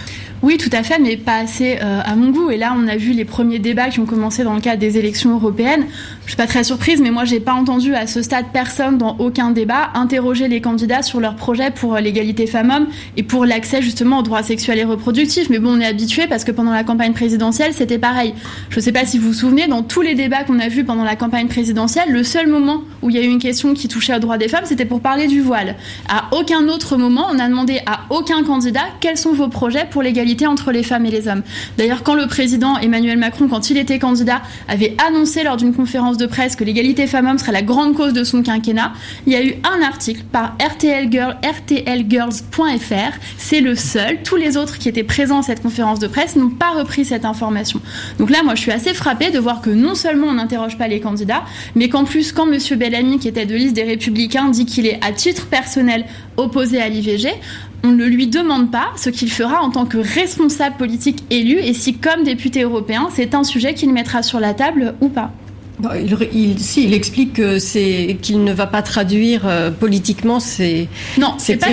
Oui, 0.43 0.57
tout 0.57 0.69
à 0.71 0.83
fait, 0.83 0.99
mais 0.99 1.17
pas 1.17 1.37
assez 1.37 1.79
euh, 1.81 1.99
à 2.05 2.15
mon 2.15 2.29
goût. 2.29 2.51
Et 2.51 2.57
là, 2.57 2.75
on 2.77 2.87
a 2.87 2.95
vu 2.95 3.11
les 3.11 3.25
premiers 3.25 3.57
débats 3.57 3.89
qui 3.89 3.99
ont 3.99 4.05
commencé 4.05 4.43
dans 4.43 4.53
le 4.53 4.61
cadre 4.61 4.77
des 4.77 4.99
élections 4.99 5.33
européennes. 5.33 5.87
Je 6.25 6.27
suis 6.27 6.37
pas 6.37 6.45
très 6.45 6.63
surprise, 6.63 7.01
mais 7.01 7.09
moi, 7.09 7.25
j'ai 7.25 7.39
pas 7.39 7.53
entendu 7.53 7.95
à 7.95 8.05
ce 8.05 8.21
stade 8.21 8.45
personne 8.53 8.99
dans 8.99 9.17
aucun 9.17 9.49
débat 9.49 9.89
interroger 9.95 10.47
les 10.47 10.61
candidats 10.61 11.01
sur 11.01 11.19
leur 11.19 11.35
projet 11.35 11.71
pour 11.71 11.95
euh, 11.95 12.01
l'égalité 12.01 12.45
femmes-hommes 12.45 12.85
et 13.17 13.23
pour 13.23 13.45
l'accès 13.45 13.81
justement 13.81 14.19
aux 14.19 14.21
droits 14.21 14.43
sexuels 14.43 14.77
et 14.77 14.83
reproductifs. 14.83 15.49
Mais 15.49 15.57
bon, 15.57 15.75
on 15.75 15.79
est 15.79 15.87
habitué 15.87 16.27
parce 16.27 16.43
que 16.43 16.51
pendant 16.51 16.71
la 16.71 16.83
campagne 16.83 17.13
présidentielle, 17.13 17.73
c'était 17.73 17.97
pareil. 17.97 18.35
Je 18.69 18.79
sais 18.79 18.91
pas 18.91 19.05
si 19.05 19.17
vous 19.17 19.29
vous 19.29 19.33
souvenez, 19.33 19.65
dans 19.65 19.81
tous 19.81 20.01
les 20.01 20.13
débats 20.13 20.43
qu'on 20.43 20.59
a 20.59 20.67
vus 20.67 20.83
pendant 20.83 21.03
la 21.03 21.15
campagne 21.15 21.47
présidentielle, 21.47 22.11
le 22.11 22.23
seul 22.23 22.45
moment 22.45 22.83
où 23.01 23.09
il 23.09 23.15
y 23.15 23.19
a 23.19 23.23
eu 23.23 23.27
une 23.29 23.39
question 23.39 23.73
qui 23.73 23.87
touchait 23.87 24.15
aux 24.15 24.19
droits 24.19 24.37
des 24.37 24.49
femmes, 24.49 24.65
c'était 24.65 24.85
pour 24.85 25.01
parler 25.01 25.25
du 25.25 25.41
voile. 25.41 25.77
À 26.07 26.29
aucun 26.37 26.67
autre 26.67 26.95
moment, 26.95 27.25
on 27.31 27.39
a 27.39 27.49
demandé 27.49 27.79
à 27.87 28.01
aucun 28.11 28.43
candidat 28.43 28.85
quels 28.99 29.17
sont 29.17 29.33
vos 29.33 29.47
projets 29.47 29.87
pour 29.89 30.03
l'égalité 30.03 30.26
entre 30.45 30.71
les 30.71 30.83
femmes 30.83 31.05
et 31.05 31.11
les 31.11 31.27
hommes. 31.27 31.43
D'ailleurs, 31.77 32.03
quand 32.03 32.15
le 32.15 32.27
président 32.27 32.77
Emmanuel 32.77 33.17
Macron, 33.17 33.47
quand 33.47 33.69
il 33.69 33.77
était 33.77 33.99
candidat, 33.99 34.41
avait 34.67 34.95
annoncé 35.07 35.43
lors 35.43 35.57
d'une 35.57 35.73
conférence 35.73 36.17
de 36.17 36.25
presse 36.25 36.55
que 36.55 36.63
l'égalité 36.63 37.07
femmes-hommes 37.07 37.37
serait 37.37 37.53
la 37.53 37.61
grande 37.61 37.95
cause 37.95 38.13
de 38.13 38.23
son 38.23 38.43
quinquennat, 38.43 38.93
il 39.25 39.33
y 39.33 39.35
a 39.35 39.43
eu 39.43 39.55
un 39.63 39.81
article 39.81 40.23
par 40.31 40.55
RTL 40.61 41.11
Girl, 41.11 41.37
rtlgirls.fr. 41.43 43.17
C'est 43.37 43.61
le 43.61 43.75
seul. 43.75 44.21
Tous 44.23 44.35
les 44.35 44.57
autres 44.57 44.77
qui 44.77 44.89
étaient 44.89 45.03
présents 45.03 45.39
à 45.39 45.43
cette 45.43 45.61
conférence 45.61 45.99
de 45.99 46.07
presse 46.07 46.35
n'ont 46.35 46.49
pas 46.49 46.71
repris 46.71 47.05
cette 47.05 47.25
information. 47.25 47.79
Donc 48.19 48.29
là, 48.29 48.43
moi, 48.43 48.55
je 48.55 48.61
suis 48.61 48.71
assez 48.71 48.93
frappée 48.93 49.31
de 49.31 49.39
voir 49.39 49.61
que 49.61 49.69
non 49.69 49.95
seulement 49.95 50.27
on 50.27 50.33
n'interroge 50.33 50.77
pas 50.77 50.87
les 50.87 50.99
candidats, 50.99 51.43
mais 51.75 51.89
qu'en 51.89 52.03
plus, 52.03 52.31
quand 52.31 52.51
M. 52.51 52.59
Bellamy, 52.77 53.19
qui 53.19 53.27
était 53.27 53.45
de 53.45 53.55
liste 53.55 53.75
des 53.75 53.83
Républicains, 53.83 54.49
dit 54.49 54.65
qu'il 54.65 54.85
est 54.85 54.99
à 55.05 55.11
titre 55.11 55.47
personnel 55.47 56.05
opposé 56.35 56.81
à 56.81 56.89
l'IVG, 56.89 57.29
on 57.83 57.91
ne 57.91 58.05
lui 58.05 58.27
demande 58.27 58.71
pas 58.71 58.87
ce 58.95 59.09
qu'il 59.09 59.31
fera 59.31 59.61
en 59.61 59.69
tant 59.69 59.85
que 59.85 59.97
responsable 59.97 60.77
politique 60.77 61.23
élu 61.29 61.57
et 61.59 61.73
si, 61.73 61.97
comme 61.97 62.23
député 62.23 62.63
européen, 62.63 63.09
c'est 63.13 63.35
un 63.35 63.43
sujet 63.43 63.73
qu'il 63.73 63.93
mettra 63.93 64.23
sur 64.23 64.39
la 64.39 64.53
table 64.53 64.95
ou 65.01 65.09
pas. 65.09 65.31
Il, 65.93 66.17
il, 66.33 66.59
si, 66.59 66.85
il 66.85 66.93
explique 66.95 67.33
que 67.33 67.59
c'est 67.59 68.17
qu'il 68.19 68.43
ne 68.43 68.51
va 68.51 68.65
pas 68.65 68.81
traduire 68.81 69.43
euh, 69.45 69.69
politiquement 69.69 70.39
ses 70.39 70.89
non, 71.19 71.35
c'est 71.37 71.57
pas 71.57 71.67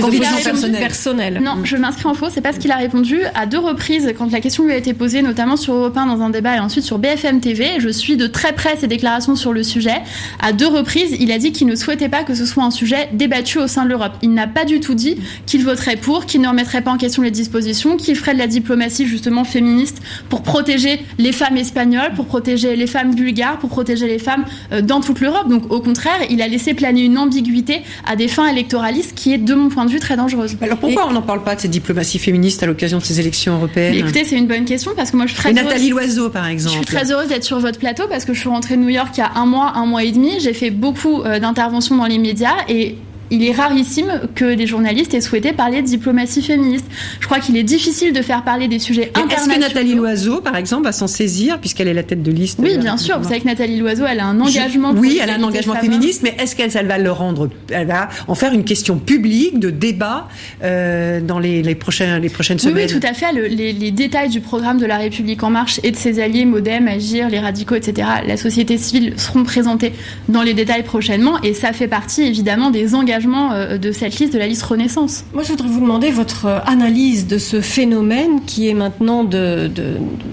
personnelles. 0.78 1.40
Non, 1.42 1.64
je 1.64 1.76
m'inscris 1.76 2.06
en 2.06 2.12
faux. 2.12 2.26
C'est 2.30 2.42
pas 2.42 2.52
ce 2.52 2.58
qu'il 2.58 2.70
a 2.70 2.76
répondu 2.76 3.20
à 3.34 3.46
deux 3.46 3.58
reprises 3.58 4.12
quand 4.18 4.30
la 4.30 4.40
question 4.40 4.64
lui 4.64 4.72
a 4.72 4.76
été 4.76 4.92
posée, 4.92 5.22
notamment 5.22 5.56
sur 5.56 5.72
Europe 5.72 5.96
1 5.96 6.04
dans 6.04 6.20
un 6.22 6.28
débat 6.28 6.56
et 6.56 6.60
ensuite 6.60 6.84
sur 6.84 6.98
BFM 6.98 7.40
TV. 7.40 7.78
Je 7.78 7.88
suis 7.88 8.18
de 8.18 8.26
très 8.26 8.52
près 8.52 8.76
ses 8.76 8.88
déclarations 8.88 9.36
sur 9.36 9.54
le 9.54 9.62
sujet. 9.62 10.02
À 10.38 10.52
deux 10.52 10.68
reprises, 10.68 11.16
il 11.18 11.32
a 11.32 11.38
dit 11.38 11.52
qu'il 11.52 11.66
ne 11.66 11.74
souhaitait 11.74 12.10
pas 12.10 12.24
que 12.24 12.34
ce 12.34 12.44
soit 12.44 12.62
un 12.62 12.70
sujet 12.70 13.08
débattu 13.14 13.58
au 13.58 13.68
sein 13.68 13.84
de 13.84 13.88
l'Europe. 13.88 14.12
Il 14.20 14.34
n'a 14.34 14.46
pas 14.46 14.66
du 14.66 14.80
tout 14.80 14.94
dit 14.94 15.16
qu'il 15.46 15.64
voterait 15.64 15.96
pour, 15.96 16.26
qu'il 16.26 16.42
ne 16.42 16.48
remettrait 16.48 16.82
pas 16.82 16.90
en 16.90 16.98
question 16.98 17.22
les 17.22 17.30
dispositions, 17.30 17.96
qu'il 17.96 18.16
ferait 18.16 18.34
de 18.34 18.38
la 18.38 18.48
diplomatie 18.48 19.06
justement 19.06 19.44
féministe 19.44 20.02
pour 20.28 20.42
protéger 20.42 21.00
les 21.16 21.32
femmes 21.32 21.56
espagnoles, 21.56 22.12
pour 22.14 22.26
protéger 22.26 22.76
les 22.76 22.86
femmes 22.86 23.14
bulgares, 23.14 23.58
pour 23.58 23.70
protéger 23.70 23.93
les 24.02 24.18
femmes 24.18 24.44
euh, 24.72 24.82
dans 24.82 25.00
toute 25.00 25.20
l'Europe. 25.20 25.48
Donc 25.48 25.70
au 25.70 25.80
contraire, 25.80 26.18
il 26.30 26.42
a 26.42 26.48
laissé 26.48 26.74
planer 26.74 27.02
une 27.02 27.18
ambiguïté 27.18 27.82
à 28.06 28.16
des 28.16 28.28
fins 28.28 28.46
électoralistes 28.48 29.14
qui 29.14 29.32
est, 29.32 29.38
de 29.38 29.54
mon 29.54 29.68
point 29.68 29.84
de 29.84 29.90
vue, 29.90 30.00
très 30.00 30.16
dangereuse. 30.16 30.56
Alors 30.60 30.78
pourquoi 30.78 31.06
on 31.08 31.12
n'en 31.12 31.22
parle 31.22 31.42
pas 31.42 31.54
de 31.54 31.60
cette 31.60 31.70
diplomatie 31.70 32.18
féministe 32.18 32.62
à 32.62 32.66
l'occasion 32.66 32.98
de 32.98 33.04
ces 33.04 33.20
élections 33.20 33.56
européennes 33.56 33.94
Écoutez, 33.94 34.24
c'est 34.24 34.36
une 34.36 34.46
bonne 34.46 34.64
question 34.64 34.92
parce 34.96 35.10
que 35.10 35.16
moi 35.16 35.26
je 35.26 35.32
suis 35.32 35.40
très 35.40 35.52
heureuse... 35.52 35.64
Nathalie 35.64 35.90
Loiseau, 35.90 36.30
par 36.30 36.46
exemple. 36.46 36.78
Je 36.78 36.86
suis 36.86 36.96
très 36.96 37.12
heureuse 37.12 37.28
d'être 37.28 37.44
sur 37.44 37.58
votre 37.58 37.78
plateau 37.78 38.04
parce 38.08 38.24
que 38.24 38.34
je 38.34 38.40
suis 38.40 38.48
rentrée 38.48 38.76
de 38.76 38.82
New 38.82 38.88
York 38.88 39.10
il 39.16 39.20
y 39.20 39.22
a 39.22 39.32
un 39.36 39.46
mois, 39.46 39.72
un 39.76 39.86
mois 39.86 40.04
et 40.04 40.12
demi. 40.12 40.40
J'ai 40.40 40.54
fait 40.54 40.70
beaucoup 40.70 41.22
euh, 41.22 41.38
d'interventions 41.38 41.96
dans 41.96 42.06
les 42.06 42.18
médias 42.18 42.56
et 42.68 42.96
il 43.30 43.44
est 43.44 43.52
rarissime 43.52 44.20
que 44.34 44.54
des 44.54 44.66
journalistes 44.66 45.14
aient 45.14 45.20
souhaité 45.20 45.52
parler 45.52 45.82
de 45.82 45.86
diplomatie 45.86 46.42
féministe. 46.42 46.84
Je 47.20 47.26
crois 47.26 47.38
qu'il 47.38 47.56
est 47.56 47.62
difficile 47.62 48.12
de 48.12 48.22
faire 48.22 48.44
parler 48.44 48.68
des 48.68 48.78
sujets 48.78 49.10
internationaux. 49.14 49.52
Est-ce 49.52 49.56
que 49.56 49.60
Nathalie 49.60 49.94
Loiseau, 49.94 50.40
par 50.40 50.56
exemple, 50.56 50.84
va 50.84 50.92
s'en 50.92 51.06
saisir 51.06 51.58
puisqu'elle 51.58 51.88
est 51.88 51.94
la 51.94 52.02
tête 52.02 52.22
de 52.22 52.30
liste 52.30 52.58
Oui, 52.62 52.78
bien 52.78 52.96
sûr. 52.96 53.18
Vous 53.18 53.28
savez 53.28 53.40
que 53.40 53.46
Nathalie 53.46 53.78
Loiseau, 53.78 54.04
elle 54.08 54.20
a 54.20 54.26
un 54.26 54.40
engagement. 54.40 54.92
oui, 54.96 55.18
elle 55.22 55.30
a 55.30 55.36
un 55.36 55.42
engagement 55.42 55.74
féministe, 55.74 56.20
mais 56.22 56.36
est-ce 56.38 56.54
qu'elle 56.54 56.86
va 56.86 56.98
le 56.98 57.10
rendre 57.10 57.48
Elle 57.70 57.86
va 57.86 58.08
en 58.28 58.34
faire 58.34 58.52
une 58.52 58.64
question 58.64 58.98
publique 58.98 59.58
de 59.58 59.70
débat 59.70 60.28
euh, 60.62 61.20
dans 61.20 61.38
les, 61.38 61.62
les, 61.62 61.74
prochains, 61.74 62.18
les 62.18 62.28
prochaines 62.28 62.58
semaines. 62.58 62.86
Oui, 62.86 63.00
tout 63.00 63.06
à 63.06 63.14
fait. 63.14 63.32
les, 63.32 63.72
les, 63.72 63.90
détails 63.90 64.28
du 64.28 64.40
programme 64.40 64.78
de 64.78 64.86
la 64.86 64.96
République 64.96 65.42
en 65.42 65.50
marche 65.50 65.80
et 65.82 65.90
de 65.90 65.96
ses 65.96 66.20
alliés, 66.20 66.44
MoDem, 66.44 66.88
Agir, 66.88 67.28
les 67.28 67.38
radicaux, 67.38 67.74
etc., 67.74 68.08
la 68.26 68.36
société 68.36 68.76
civile 68.76 69.14
seront 69.16 69.44
présentés 69.44 69.92
dans 70.28 70.42
les 70.42 70.54
détails 70.54 70.82
prochainement, 70.82 71.40
et 71.42 71.54
ça 71.54 71.72
fait 71.72 71.88
partie 71.88 72.22
évidemment 72.22 72.70
des 72.70 72.94
engagements 72.94 73.13
euh, 73.52 73.78
de 73.78 73.92
cette 73.92 74.18
liste, 74.18 74.32
de 74.32 74.38
la 74.38 74.46
liste 74.46 74.62
Renaissance. 74.62 75.24
Moi, 75.32 75.42
je 75.42 75.50
voudrais 75.50 75.68
vous 75.68 75.80
demander 75.80 76.10
votre 76.10 76.46
analyse 76.66 77.26
de 77.26 77.38
ce 77.38 77.60
phénomène 77.60 78.44
qui 78.46 78.68
est 78.68 78.74
maintenant 78.74 79.24
de, 79.24 79.70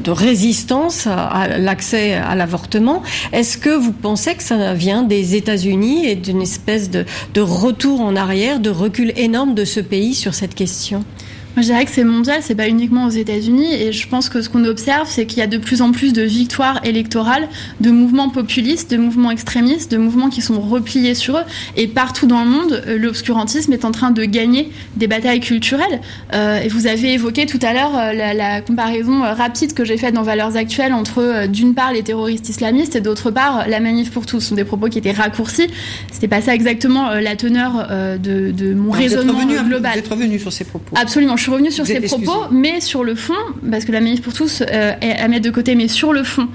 résistance 0.08 1.08
à, 1.08 1.48
l'accès 1.58 2.14
à 2.14 2.36
l'avortement. 2.36 3.02
Est-ce 3.32 3.58
que 3.58 3.70
vous 3.70 3.92
pensez 3.92 4.36
que 4.36 4.44
ça 4.44 4.74
vient 4.74 5.04
des 5.04 5.36
États-Unis 5.36 6.06
et 6.06 6.16
d'une 6.16 6.42
espèce 6.42 6.90
de 6.90 7.06
retour 7.42 8.02
en 8.02 8.16
arrière, 8.16 8.60
de 8.60 8.70
recul 8.70 9.14
énorme 9.16 9.54
de 9.54 9.66
ce 9.66 9.80
pays 9.80 10.14
sur 10.14 10.34
cette 10.34 10.56
question? 10.56 11.04
Moi, 11.56 11.64
je 11.64 11.68
dirais 11.68 11.84
que 11.84 11.92
c'est 11.92 12.06
mondial, 12.06 12.38
c'est 12.42 12.56
pas 12.56 12.70
uniquement 12.70 13.06
aux 13.06 13.10
États-Unis. 13.10 13.74
Et 13.74 13.92
je 13.92 14.08
pense 14.08 14.30
que 14.30 14.42
ce 14.42 14.48
qu'on 14.48 14.64
observe, 14.64 15.08
c'est 15.10 15.26
qu'il 15.26 15.40
y 15.40 15.42
a 15.42 15.48
de 15.48 15.58
plus 15.58 15.82
en 15.82 15.92
plus 15.92 16.14
de 16.14 16.22
victoires 16.22 16.80
électorales, 16.86 17.50
de 17.82 17.92
mouvements 17.92 18.30
populistes, 18.30 18.90
de 18.90 18.98
mouvements 18.98 19.32
extrémistes, 19.32 19.92
de 19.92 19.98
mouvements 19.98 20.30
qui 20.30 20.42
sont 20.42 20.62
repliés 20.62 21.14
sur 21.14 21.38
eux. 21.38 21.44
Et 21.76 21.88
partout 21.88 22.26
dans 22.26 22.46
le 22.46 22.50
monde, 22.50 22.84
euh, 22.88 22.98
l'obscurantisme 22.98 23.74
est 23.74 23.84
en 23.84 23.92
train 23.92 24.12
de 24.12 24.24
gagner 24.24 24.72
des 24.96 25.08
batailles 25.08 25.42
culturelles. 25.42 26.00
Euh, 26.34 26.62
et 26.62 26.70
vous 26.70 26.88
avez 26.88 27.14
évoqué 27.14 27.46
tout 27.46 27.60
à 27.62 27.74
l'heure 27.74 27.98
euh, 27.98 28.14
la, 28.14 28.34
la, 28.34 28.62
comparaison 28.62 29.22
rapide 29.22 29.74
que 29.74 29.84
j'ai 29.84 29.98
faite 29.98 30.14
dans 30.14 30.24
Valeurs 30.24 30.56
actuelles 30.56 30.94
entre, 30.94 31.48
d'une 31.48 31.74
part, 31.74 31.92
les 31.92 32.04
terroristes 32.04 32.48
islamistes 32.48 32.96
et 32.96 33.02
d'autre 33.02 33.30
part, 33.30 33.68
la 33.68 33.82
manif 33.82 34.12
pour 34.12 34.26
tous. 34.26 34.40
Ce 34.40 34.50
sont 34.50 34.56
des 34.56 34.64
propos 34.64 34.88
qui 34.88 35.00
étaient 35.00 35.12
raccourcis. 35.12 35.68
C'était 36.12 36.30
pas 36.30 36.42
ça 36.42 36.56
exactement 36.56 37.10
la 37.10 37.36
teneur 37.36 37.88
de, 38.18 38.52
de 38.52 38.74
mon 38.74 38.92
raisonnement 38.92 39.34
revenu, 39.34 39.60
global. 39.68 39.92
Vous 39.94 40.00
êtes 40.00 40.08
revenu 40.08 40.40
sur 40.40 40.54
ces 40.54 40.64
propos. 40.64 40.96
Absolument 40.96 41.38
je 41.42 41.46
suis 41.46 41.52
revenue 41.52 41.72
sur 41.72 41.88
ces 41.88 42.00
propos, 42.02 42.46
mais 42.52 42.82
sur 42.82 43.04
le 43.04 43.16
fond, 43.16 43.34
parce 43.72 43.84
que 43.84 43.92
la 43.92 44.00
manif 44.00 44.22
pour 44.22 44.32
tous 44.32 44.62
euh, 44.62 44.94
est 45.02 45.18
à 45.20 45.28
mettre 45.28 45.44
de 45.44 45.50
côté, 45.50 45.74
mais 45.74 45.88
sur 45.88 46.14
le 46.14 46.24
fond, 46.24 46.48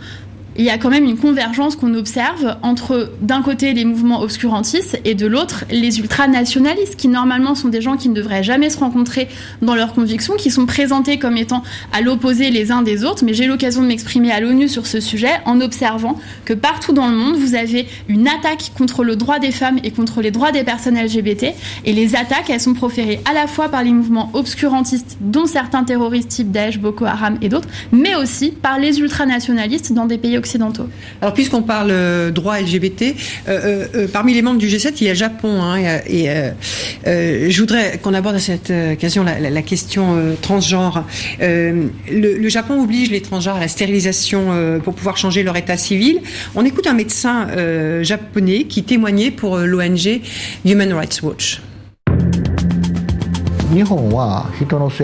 il 0.58 0.64
y 0.64 0.70
a 0.70 0.78
quand 0.78 0.90
même 0.90 1.04
une 1.04 1.16
convergence 1.16 1.76
qu'on 1.76 1.94
observe 1.94 2.56
entre 2.62 3.12
d'un 3.20 3.42
côté 3.42 3.74
les 3.74 3.84
mouvements 3.84 4.20
obscurantistes 4.20 4.98
et 5.04 5.14
de 5.14 5.26
l'autre 5.26 5.64
les 5.70 5.98
ultranationalistes 5.98 6.96
qui 6.96 7.08
normalement 7.08 7.54
sont 7.54 7.68
des 7.68 7.80
gens 7.80 7.96
qui 7.96 8.08
ne 8.08 8.14
devraient 8.14 8.42
jamais 8.42 8.70
se 8.70 8.78
rencontrer 8.78 9.28
dans 9.62 9.74
leurs 9.74 9.92
convictions, 9.92 10.34
qui 10.36 10.50
sont 10.50 10.66
présentés 10.66 11.18
comme 11.18 11.36
étant 11.36 11.62
à 11.92 12.00
l'opposé 12.00 12.50
les 12.50 12.72
uns 12.72 12.82
des 12.82 13.04
autres. 13.04 13.24
Mais 13.24 13.34
j'ai 13.34 13.46
l'occasion 13.46 13.82
de 13.82 13.88
m'exprimer 13.88 14.32
à 14.32 14.40
l'ONU 14.40 14.68
sur 14.68 14.86
ce 14.86 15.00
sujet 15.00 15.32
en 15.44 15.60
observant 15.60 16.18
que 16.44 16.54
partout 16.54 16.92
dans 16.92 17.08
le 17.08 17.16
monde 17.16 17.36
vous 17.36 17.54
avez 17.54 17.86
une 18.08 18.26
attaque 18.26 18.72
contre 18.76 19.04
le 19.04 19.16
droit 19.16 19.38
des 19.38 19.52
femmes 19.52 19.78
et 19.84 19.90
contre 19.90 20.22
les 20.22 20.30
droits 20.30 20.52
des 20.52 20.64
personnes 20.64 20.98
LGBT 20.98 21.54
et 21.84 21.92
les 21.92 22.16
attaques 22.16 22.48
elles 22.48 22.60
sont 22.60 22.74
proférées 22.74 23.20
à 23.28 23.34
la 23.34 23.46
fois 23.46 23.68
par 23.68 23.82
les 23.82 23.92
mouvements 23.92 24.30
obscurantistes 24.32 25.18
dont 25.20 25.46
certains 25.46 25.84
terroristes 25.84 26.28
type 26.28 26.50
Daesh, 26.50 26.78
Boko 26.78 27.04
Haram 27.04 27.38
et 27.42 27.48
d'autres, 27.48 27.68
mais 27.92 28.14
aussi 28.14 28.50
par 28.50 28.78
les 28.78 28.98
ultranationalistes 29.00 29.92
dans 29.92 30.06
des 30.06 30.18
pays 30.18 30.36
occidentaux 30.36 30.45
alors, 31.20 31.34
puisqu'on 31.34 31.62
parle 31.62 31.90
euh, 31.90 32.30
droit 32.30 32.60
LGBT, 32.60 33.14
euh, 33.48 33.86
euh, 33.94 34.08
parmi 34.12 34.34
les 34.34 34.42
membres 34.42 34.58
du 34.58 34.68
G7, 34.68 34.92
il 35.00 35.06
y 35.06 35.10
a 35.10 35.14
Japon. 35.14 35.62
Hein, 35.62 36.00
et, 36.06 36.28
je 37.04 37.60
voudrais 37.60 37.98
qu'on 37.98 38.14
aborde 38.14 38.36
à 38.36 38.40
cette 38.40 38.70
occasion 38.70 39.24
la, 39.24 39.62
question 39.62 40.36
transgenre. 40.42 41.04
Le, 41.40 42.48
Japon 42.48 42.82
oblige 42.82 43.10
les 43.10 43.20
transgenres 43.20 43.56
à 43.56 43.60
la 43.60 43.68
stérilisation 43.68 44.80
pour 44.84 44.94
pouvoir 44.94 45.16
changer 45.16 45.42
leur 45.42 45.56
état 45.56 45.76
civil. 45.76 46.20
On 46.54 46.64
écoute 46.64 46.86
un 46.86 46.94
médecin 46.94 47.48
japonais 48.02 48.64
qui 48.64 48.82
témoignait 48.82 49.30
pour 49.30 49.58
l'ONG 49.58 50.20
Human 50.64 50.92
Rights 50.92 51.20
Watch. 51.22 51.60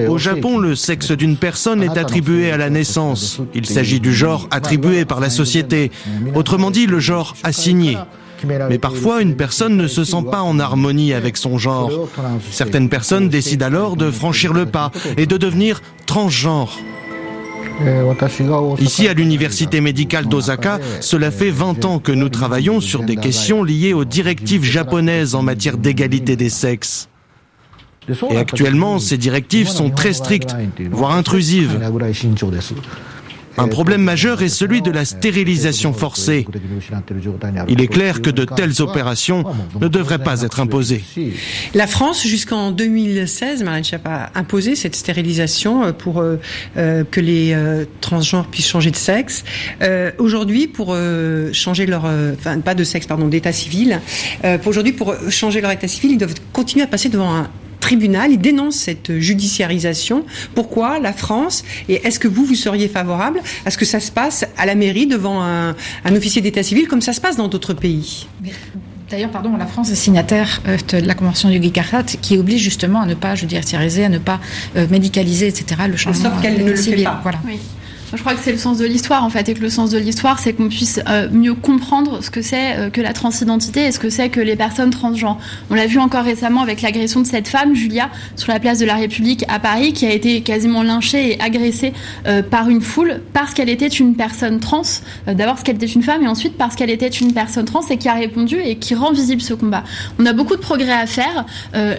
Au 0.08 0.18
Japon, 0.18 0.58
le 0.58 0.74
sexe 0.74 1.12
d'une 1.12 1.36
personne 1.36 1.82
est 1.82 1.98
attribué 1.98 2.52
à 2.52 2.56
la 2.56 2.70
naissance. 2.70 3.40
Il 3.54 3.66
s'agit 3.66 4.00
du 4.00 4.12
genre 4.12 4.48
attribué 4.50 5.04
par 5.04 5.20
la 5.20 5.30
société, 5.30 5.90
autrement 6.34 6.70
dit 6.70 6.86
le 6.86 7.00
genre 7.00 7.34
assigné. 7.42 7.98
Mais 8.68 8.78
parfois, 8.78 9.22
une 9.22 9.36
personne 9.36 9.76
ne 9.76 9.86
se 9.86 10.04
sent 10.04 10.24
pas 10.30 10.42
en 10.42 10.58
harmonie 10.58 11.12
avec 11.12 11.36
son 11.36 11.58
genre. 11.58 12.08
Certaines 12.50 12.88
personnes 12.88 13.28
décident 13.28 13.66
alors 13.66 13.96
de 13.96 14.10
franchir 14.10 14.52
le 14.52 14.66
pas 14.66 14.90
et 15.16 15.26
de 15.26 15.36
devenir 15.36 15.80
transgenre. 16.06 16.78
Ici, 18.78 19.08
à 19.08 19.14
l'université 19.14 19.80
médicale 19.80 20.26
d'Osaka, 20.26 20.78
cela 21.00 21.30
fait 21.30 21.50
20 21.50 21.84
ans 21.84 21.98
que 21.98 22.12
nous 22.12 22.28
travaillons 22.28 22.80
sur 22.80 23.02
des 23.02 23.16
questions 23.16 23.64
liées 23.64 23.92
aux 23.92 24.04
directives 24.04 24.64
japonaises 24.64 25.34
en 25.34 25.42
matière 25.42 25.78
d'égalité 25.78 26.36
des 26.36 26.50
sexes. 26.50 27.08
Et 28.30 28.36
actuellement, 28.36 28.98
ces 28.98 29.18
directives 29.18 29.68
sont 29.68 29.90
très 29.90 30.12
strictes, 30.12 30.54
voire 30.90 31.12
intrusives. 31.12 31.78
Un 33.58 33.68
problème 33.68 34.02
majeur 34.02 34.42
est 34.42 34.48
celui 34.48 34.82
de 34.82 34.90
la 34.90 35.04
stérilisation 35.04 35.92
forcée. 35.92 36.46
Il 37.68 37.80
est 37.80 37.86
clair 37.86 38.22
que 38.22 38.30
de 38.30 38.44
telles 38.44 38.80
opérations 38.80 39.44
ne 39.80 39.88
devraient 39.88 40.22
pas 40.22 40.42
être 40.42 40.60
imposées. 40.60 41.02
La 41.74 41.86
France, 41.86 42.26
jusqu'en 42.26 42.70
2016, 42.70 43.62
Marlène 43.62 43.84
Schiappa, 43.84 44.30
a 44.34 44.38
imposé 44.38 44.74
cette 44.74 44.96
stérilisation 44.96 45.84
euh, 45.84 45.92
pour 45.92 46.20
euh, 46.20 46.36
euh, 46.76 47.04
que 47.10 47.20
les 47.20 47.56
transgenres 48.00 48.46
puissent 48.46 48.68
changer 48.68 48.90
de 48.90 48.96
sexe. 48.96 49.44
aujourd'hui, 50.18 50.66
pour 50.66 50.96
changer 51.52 51.86
leur, 51.86 52.04
enfin 52.04 52.60
pas 52.60 52.74
de 52.74 52.84
sexe, 52.84 53.06
pardon, 53.06 53.28
d'état 53.28 53.52
civil, 53.52 54.00
pour 54.62 54.68
aujourd'hui, 54.68 54.92
pour 54.92 55.14
changer 55.28 55.60
leur 55.60 55.70
état 55.70 55.88
civil, 55.88 56.12
ils 56.12 56.18
doivent 56.18 56.34
continuer 56.52 56.84
à 56.84 56.86
passer 56.86 57.08
devant 57.08 57.34
un, 57.34 57.50
tribunal. 57.82 58.32
Il 58.32 58.38
dénonce 58.38 58.76
cette 58.76 59.18
judiciarisation. 59.18 60.24
Pourquoi 60.54 60.98
la 60.98 61.12
France 61.12 61.64
Et 61.90 62.06
est-ce 62.06 62.18
que 62.18 62.28
vous, 62.28 62.46
vous 62.46 62.54
seriez 62.54 62.88
favorable 62.88 63.42
à 63.66 63.70
ce 63.70 63.76
que 63.76 63.84
ça 63.84 64.00
se 64.00 64.10
passe 64.10 64.46
à 64.56 64.64
la 64.64 64.74
mairie 64.74 65.06
devant 65.06 65.42
un, 65.42 65.74
officier 66.16 66.40
d'état 66.40 66.62
civil 66.62 66.88
comme 66.88 67.02
ça 67.02 67.12
se 67.12 67.20
passe 67.20 67.36
dans 67.36 67.48
d'autres 67.48 67.74
pays? 67.74 68.26
D'ailleurs, 69.10 69.30
pardon, 69.30 69.54
la 69.58 69.66
France 69.66 69.90
est 69.90 69.94
signataire 69.94 70.62
euh, 70.66 70.78
de 70.88 71.06
la 71.06 71.12
Convention 71.12 71.50
du 71.50 71.58
Guicarrat 71.58 72.02
qui 72.02 72.38
oblige 72.38 72.62
justement 72.62 73.02
à 73.02 73.06
ne 73.06 73.12
pas 73.12 73.34
judiciariser, 73.34 74.06
à 74.06 74.08
ne 74.08 74.16
pas 74.16 74.40
euh, 74.74 74.86
médicaliser, 74.88 75.48
etc. 75.48 75.82
le 75.86 75.98
changement 75.98 76.30
Sauf 76.30 76.40
qu'elle 76.40 76.64
ne 76.64 76.70
le 76.70 76.76
fait 76.76 76.82
civil. 76.82 77.04
pas. 77.04 77.20
Voilà. 77.22 77.38
Oui. 77.46 77.58
Je 78.14 78.20
crois 78.20 78.34
que 78.34 78.40
c'est 78.42 78.52
le 78.52 78.58
sens 78.58 78.76
de 78.76 78.84
l'histoire 78.84 79.24
en 79.24 79.30
fait, 79.30 79.48
et 79.48 79.54
que 79.54 79.62
le 79.62 79.70
sens 79.70 79.88
de 79.90 79.96
l'histoire, 79.96 80.38
c'est 80.38 80.52
qu'on 80.52 80.68
puisse 80.68 81.00
euh, 81.08 81.28
mieux 81.32 81.54
comprendre 81.54 82.22
ce 82.22 82.30
que 82.30 82.42
c'est 82.42 82.76
euh, 82.76 82.90
que 82.90 83.00
la 83.00 83.14
transidentité 83.14 83.86
et 83.86 83.92
ce 83.92 83.98
que 83.98 84.10
c'est 84.10 84.28
que 84.28 84.40
les 84.40 84.54
personnes 84.54 84.90
transgenres. 84.90 85.38
On 85.70 85.74
l'a 85.74 85.86
vu 85.86 85.98
encore 85.98 86.24
récemment 86.24 86.60
avec 86.60 86.82
l'agression 86.82 87.20
de 87.20 87.26
cette 87.26 87.48
femme, 87.48 87.74
Julia, 87.74 88.10
sur 88.36 88.52
la 88.52 88.60
place 88.60 88.78
de 88.78 88.84
la 88.84 88.96
République 88.96 89.46
à 89.48 89.58
Paris, 89.58 89.94
qui 89.94 90.04
a 90.04 90.12
été 90.12 90.42
quasiment 90.42 90.82
lynchée 90.82 91.32
et 91.32 91.40
agressée 91.40 91.94
euh, 92.26 92.42
par 92.42 92.68
une 92.68 92.82
foule 92.82 93.22
parce 93.32 93.54
qu'elle 93.54 93.70
était 93.70 93.88
une 93.88 94.14
personne 94.14 94.60
trans. 94.60 94.82
D'abord 95.26 95.54
parce 95.54 95.62
qu'elle 95.62 95.76
était 95.76 95.86
une 95.86 96.02
femme, 96.02 96.22
et 96.22 96.28
ensuite 96.28 96.58
parce 96.58 96.74
qu'elle 96.76 96.90
était 96.90 97.08
une 97.08 97.32
personne 97.32 97.64
trans 97.64 97.86
et 97.88 97.96
qui 97.96 98.08
a 98.08 98.14
répondu 98.14 98.58
et 98.62 98.76
qui 98.76 98.94
rend 98.94 99.12
visible 99.12 99.40
ce 99.40 99.54
combat. 99.54 99.84
On 100.18 100.26
a 100.26 100.34
beaucoup 100.34 100.56
de 100.56 100.60
progrès 100.60 100.92
à 100.92 101.06
faire. 101.06 101.46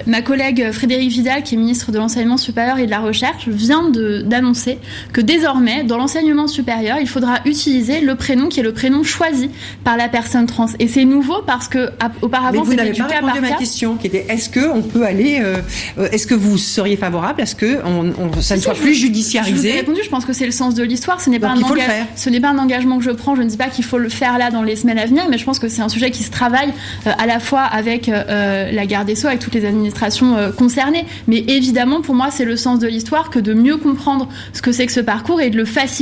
Ma 0.06 0.22
collègue 0.22 0.72
Frédérique 0.72 1.12
Vidal, 1.12 1.44
qui 1.44 1.56
est 1.56 1.58
ministre 1.58 1.92
de 1.92 1.98
l'enseignement 1.98 2.38
supérieur 2.38 2.78
et 2.78 2.86
de 2.86 2.92
la 2.92 3.00
recherche, 3.00 3.48
vient 3.48 3.90
d'annoncer 3.90 4.78
que 5.12 5.22
désormais, 5.22 5.84
dans 5.84 6.03
l'enseignement 6.04 6.48
supérieur, 6.48 6.98
il 7.00 7.08
faudra 7.08 7.40
utiliser 7.46 8.02
le 8.02 8.16
prénom 8.16 8.50
qui 8.50 8.60
est 8.60 8.64
le 8.64 8.74
prénom 8.74 9.04
choisi 9.04 9.50
par 9.86 9.96
la 9.96 10.10
personne 10.10 10.46
trans. 10.48 10.66
Et 10.80 10.88
c'est 10.90 11.06
nouveau 11.06 11.42
parce 11.48 11.70
que 11.70 11.90
auparavant, 12.22 12.62
vous 12.64 12.72
c'était 12.72 12.84
n'avez 12.84 12.92
du 12.94 13.02
pas 13.02 13.08
cas 13.08 13.16
répondu 13.16 13.32
par 13.32 13.38
à 13.38 13.42
ma 13.42 13.50
cas. 13.52 13.56
question, 13.58 13.96
qui 13.96 14.08
était 14.08 14.26
est-ce 14.28 14.50
que 14.50 14.70
on 14.70 14.82
peut 14.82 15.06
aller, 15.06 15.40
euh, 15.42 15.58
euh, 15.98 16.10
est-ce 16.12 16.28
que 16.28 16.36
vous 16.36 16.58
seriez 16.58 16.98
favorable 16.98 17.42
à 17.42 17.46
ce 17.46 17.56
que 17.56 17.80
on, 17.86 18.12
on- 18.22 18.42
ça 18.42 18.58
ne 18.58 18.62
soit 18.62 18.74
plus 18.74 18.94
je- 18.94 19.00
Je 19.04 19.06
vous 19.06 19.06
ai 19.06 19.08
judiciarisé 19.08 19.72
répondu, 19.72 20.02
je 20.04 20.10
pense 20.10 20.26
que 20.26 20.34
c'est 20.34 20.46
le 20.46 20.52
sens 20.52 20.76
de 20.76 20.84
l'histoire. 20.84 21.22
Ce 21.22 21.30
n'est 21.30 21.40
pas, 21.40 21.54
Donc, 21.56 21.64
un 21.66 21.70
engage- 21.72 22.06
ce 22.18 22.30
n'est 22.30 22.42
pas 22.42 22.50
un 22.50 22.58
engagement 22.58 22.98
que 22.98 23.04
je 23.06 23.12
prends. 23.12 23.36
Je 23.38 23.42
ne 23.44 23.48
dis 23.48 23.58
pas 23.58 23.70
qu'il 23.70 23.86
faut 23.86 23.98
le 23.98 24.10
faire 24.10 24.38
là 24.38 24.52
dans 24.52 24.62
les 24.64 24.76
semaines 24.76 25.00
à 25.00 25.06
venir, 25.06 25.24
mais 25.30 25.38
je 25.38 25.46
pense 25.46 25.60
que 25.60 25.70
c'est 25.70 25.82
un 25.82 25.90
sujet 25.90 26.12
qui 26.12 26.24
se 26.24 26.32
travaille 26.32 26.74
euh, 27.08 27.12
à 27.18 27.26
la 27.28 27.40
fois 27.40 27.62
avec 27.62 28.10
euh, 28.10 28.70
la 28.72 28.86
garde 28.86 29.08
des 29.08 29.16
Sceaux, 29.16 29.28
avec 29.28 29.40
toutes 29.40 29.56
les 29.56 29.66
administrations 29.66 30.36
concernées. 30.58 31.06
Mais 31.30 31.40
évidemment, 31.48 32.02
pour 32.02 32.16
moi, 32.16 32.28
c'est 32.30 32.44
le 32.46 32.58
sens 32.58 32.80
de 32.80 32.88
l'histoire 32.88 33.30
que 33.30 33.40
de 33.40 33.54
mieux 33.54 33.78
comprendre 33.78 34.28
ce 34.52 34.62
que 34.62 34.72
c'est 34.74 34.86
que 34.86 34.92
ce 34.92 35.00
parcours 35.00 35.40
et 35.40 35.50
de 35.50 35.56
le 35.58 35.66
faciliter, 35.66 35.93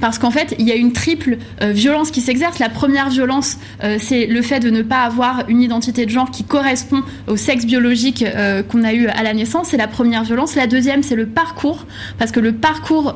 parce 0.00 0.18
qu'en 0.18 0.30
fait, 0.30 0.54
il 0.58 0.66
y 0.66 0.72
a 0.72 0.74
une 0.74 0.92
triple 0.92 1.38
euh, 1.62 1.72
violence 1.72 2.10
qui 2.10 2.20
s'exerce. 2.20 2.58
La 2.58 2.68
première 2.68 3.08
violence, 3.08 3.56
euh, 3.82 3.96
c'est 4.00 4.26
le 4.26 4.42
fait 4.42 4.60
de 4.60 4.70
ne 4.70 4.82
pas 4.82 5.02
avoir 5.02 5.44
une 5.48 5.62
identité 5.62 6.06
de 6.06 6.10
genre 6.10 6.30
qui 6.30 6.44
correspond 6.44 7.02
au 7.26 7.36
sexe 7.36 7.64
biologique 7.64 8.22
euh, 8.22 8.62
qu'on 8.62 8.84
a 8.84 8.92
eu 8.92 9.06
à 9.06 9.22
la 9.22 9.34
naissance. 9.34 9.68
C'est 9.70 9.76
la 9.76 9.88
première 9.88 10.24
violence. 10.24 10.54
La 10.54 10.66
deuxième, 10.66 11.02
c'est 11.02 11.16
le 11.16 11.26
parcours, 11.26 11.86
parce 12.18 12.30
que 12.30 12.40
le 12.40 12.52
parcours 12.52 13.14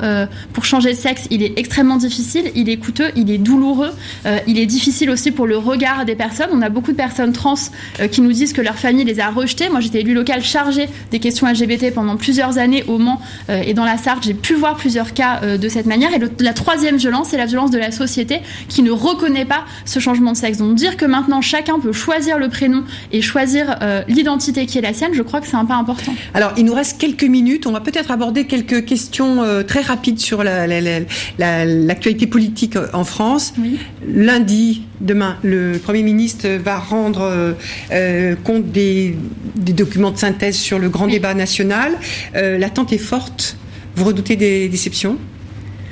pour 0.52 0.64
changer 0.64 0.92
de 0.92 0.96
sexe, 0.96 1.26
il 1.30 1.42
est 1.42 1.58
extrêmement 1.58 1.96
difficile, 1.96 2.50
il 2.54 2.68
est 2.68 2.76
coûteux, 2.76 3.10
il 3.16 3.30
est 3.30 3.38
douloureux, 3.38 3.90
il 4.46 4.58
est 4.58 4.66
difficile 4.66 5.10
aussi 5.10 5.30
pour 5.30 5.46
le 5.46 5.56
regard 5.56 6.04
des 6.04 6.14
personnes. 6.14 6.48
On 6.52 6.62
a 6.62 6.68
beaucoup 6.68 6.92
de 6.92 6.96
personnes 6.96 7.32
trans 7.32 7.54
qui 8.10 8.20
nous 8.20 8.32
disent 8.32 8.52
que 8.52 8.60
leur 8.60 8.76
famille 8.76 9.04
les 9.04 9.20
a 9.20 9.30
rejetés. 9.30 9.68
Moi, 9.68 9.80
j'étais 9.80 10.00
élue 10.00 10.14
locale 10.14 10.42
chargée 10.42 10.88
des 11.10 11.18
questions 11.18 11.46
LGBT 11.46 11.92
pendant 11.94 12.16
plusieurs 12.16 12.58
années 12.58 12.84
au 12.86 12.98
Mans 12.98 13.20
et 13.48 13.74
dans 13.74 13.84
la 13.84 13.98
Sarthe. 13.98 14.24
J'ai 14.24 14.34
pu 14.34 14.54
voir 14.54 14.76
plusieurs 14.76 15.12
cas 15.12 15.56
de 15.56 15.68
cette 15.68 15.86
manière. 15.86 15.95
Et 16.14 16.18
le- 16.18 16.30
la 16.40 16.52
troisième 16.52 16.96
violence, 16.96 17.28
c'est 17.30 17.36
la 17.36 17.46
violence 17.46 17.70
de 17.70 17.78
la 17.78 17.90
société 17.90 18.40
qui 18.68 18.82
ne 18.82 18.90
reconnaît 18.90 19.44
pas 19.44 19.64
ce 19.84 19.98
changement 20.00 20.32
de 20.32 20.36
sexe. 20.36 20.58
Donc 20.58 20.74
dire 20.74 20.96
que 20.96 21.04
maintenant 21.04 21.40
chacun 21.40 21.78
peut 21.78 21.92
choisir 21.92 22.38
le 22.38 22.48
prénom 22.48 22.84
et 23.12 23.22
choisir 23.22 23.76
euh, 23.82 24.02
l'identité 24.08 24.66
qui 24.66 24.78
est 24.78 24.82
la 24.82 24.92
sienne, 24.92 25.12
je 25.14 25.22
crois 25.22 25.40
que 25.40 25.46
c'est 25.46 25.56
un 25.56 25.64
pas 25.64 25.76
important. 25.76 26.14
Alors, 26.34 26.52
il 26.56 26.64
nous 26.64 26.74
reste 26.74 26.98
quelques 27.00 27.24
minutes. 27.24 27.66
On 27.66 27.72
va 27.72 27.80
peut-être 27.80 28.10
aborder 28.10 28.46
quelques 28.46 28.84
questions 28.84 29.42
euh, 29.42 29.62
très 29.62 29.80
rapides 29.80 30.18
sur 30.18 30.42
la- 30.44 30.66
la- 30.66 30.80
la- 30.80 31.00
la- 31.38 31.64
l'actualité 31.64 32.26
politique 32.26 32.76
euh, 32.76 32.86
en 32.92 33.04
France. 33.04 33.54
Lundi, 34.06 34.82
demain, 35.00 35.36
le 35.42 35.78
Premier 35.82 36.02
ministre 36.02 36.46
va 36.62 36.78
rendre 36.78 37.54
euh, 37.92 38.34
compte 38.44 38.70
des, 38.70 39.16
des 39.56 39.72
documents 39.72 40.10
de 40.10 40.18
synthèse 40.18 40.56
sur 40.56 40.78
le 40.78 40.88
grand 40.88 41.06
débat 41.08 41.34
national. 41.34 41.92
L'attente 42.34 42.92
est 42.92 42.98
forte. 42.98 43.56
Vous 43.96 44.04
redoutez 44.04 44.36
des 44.36 44.68
déceptions? 44.68 45.16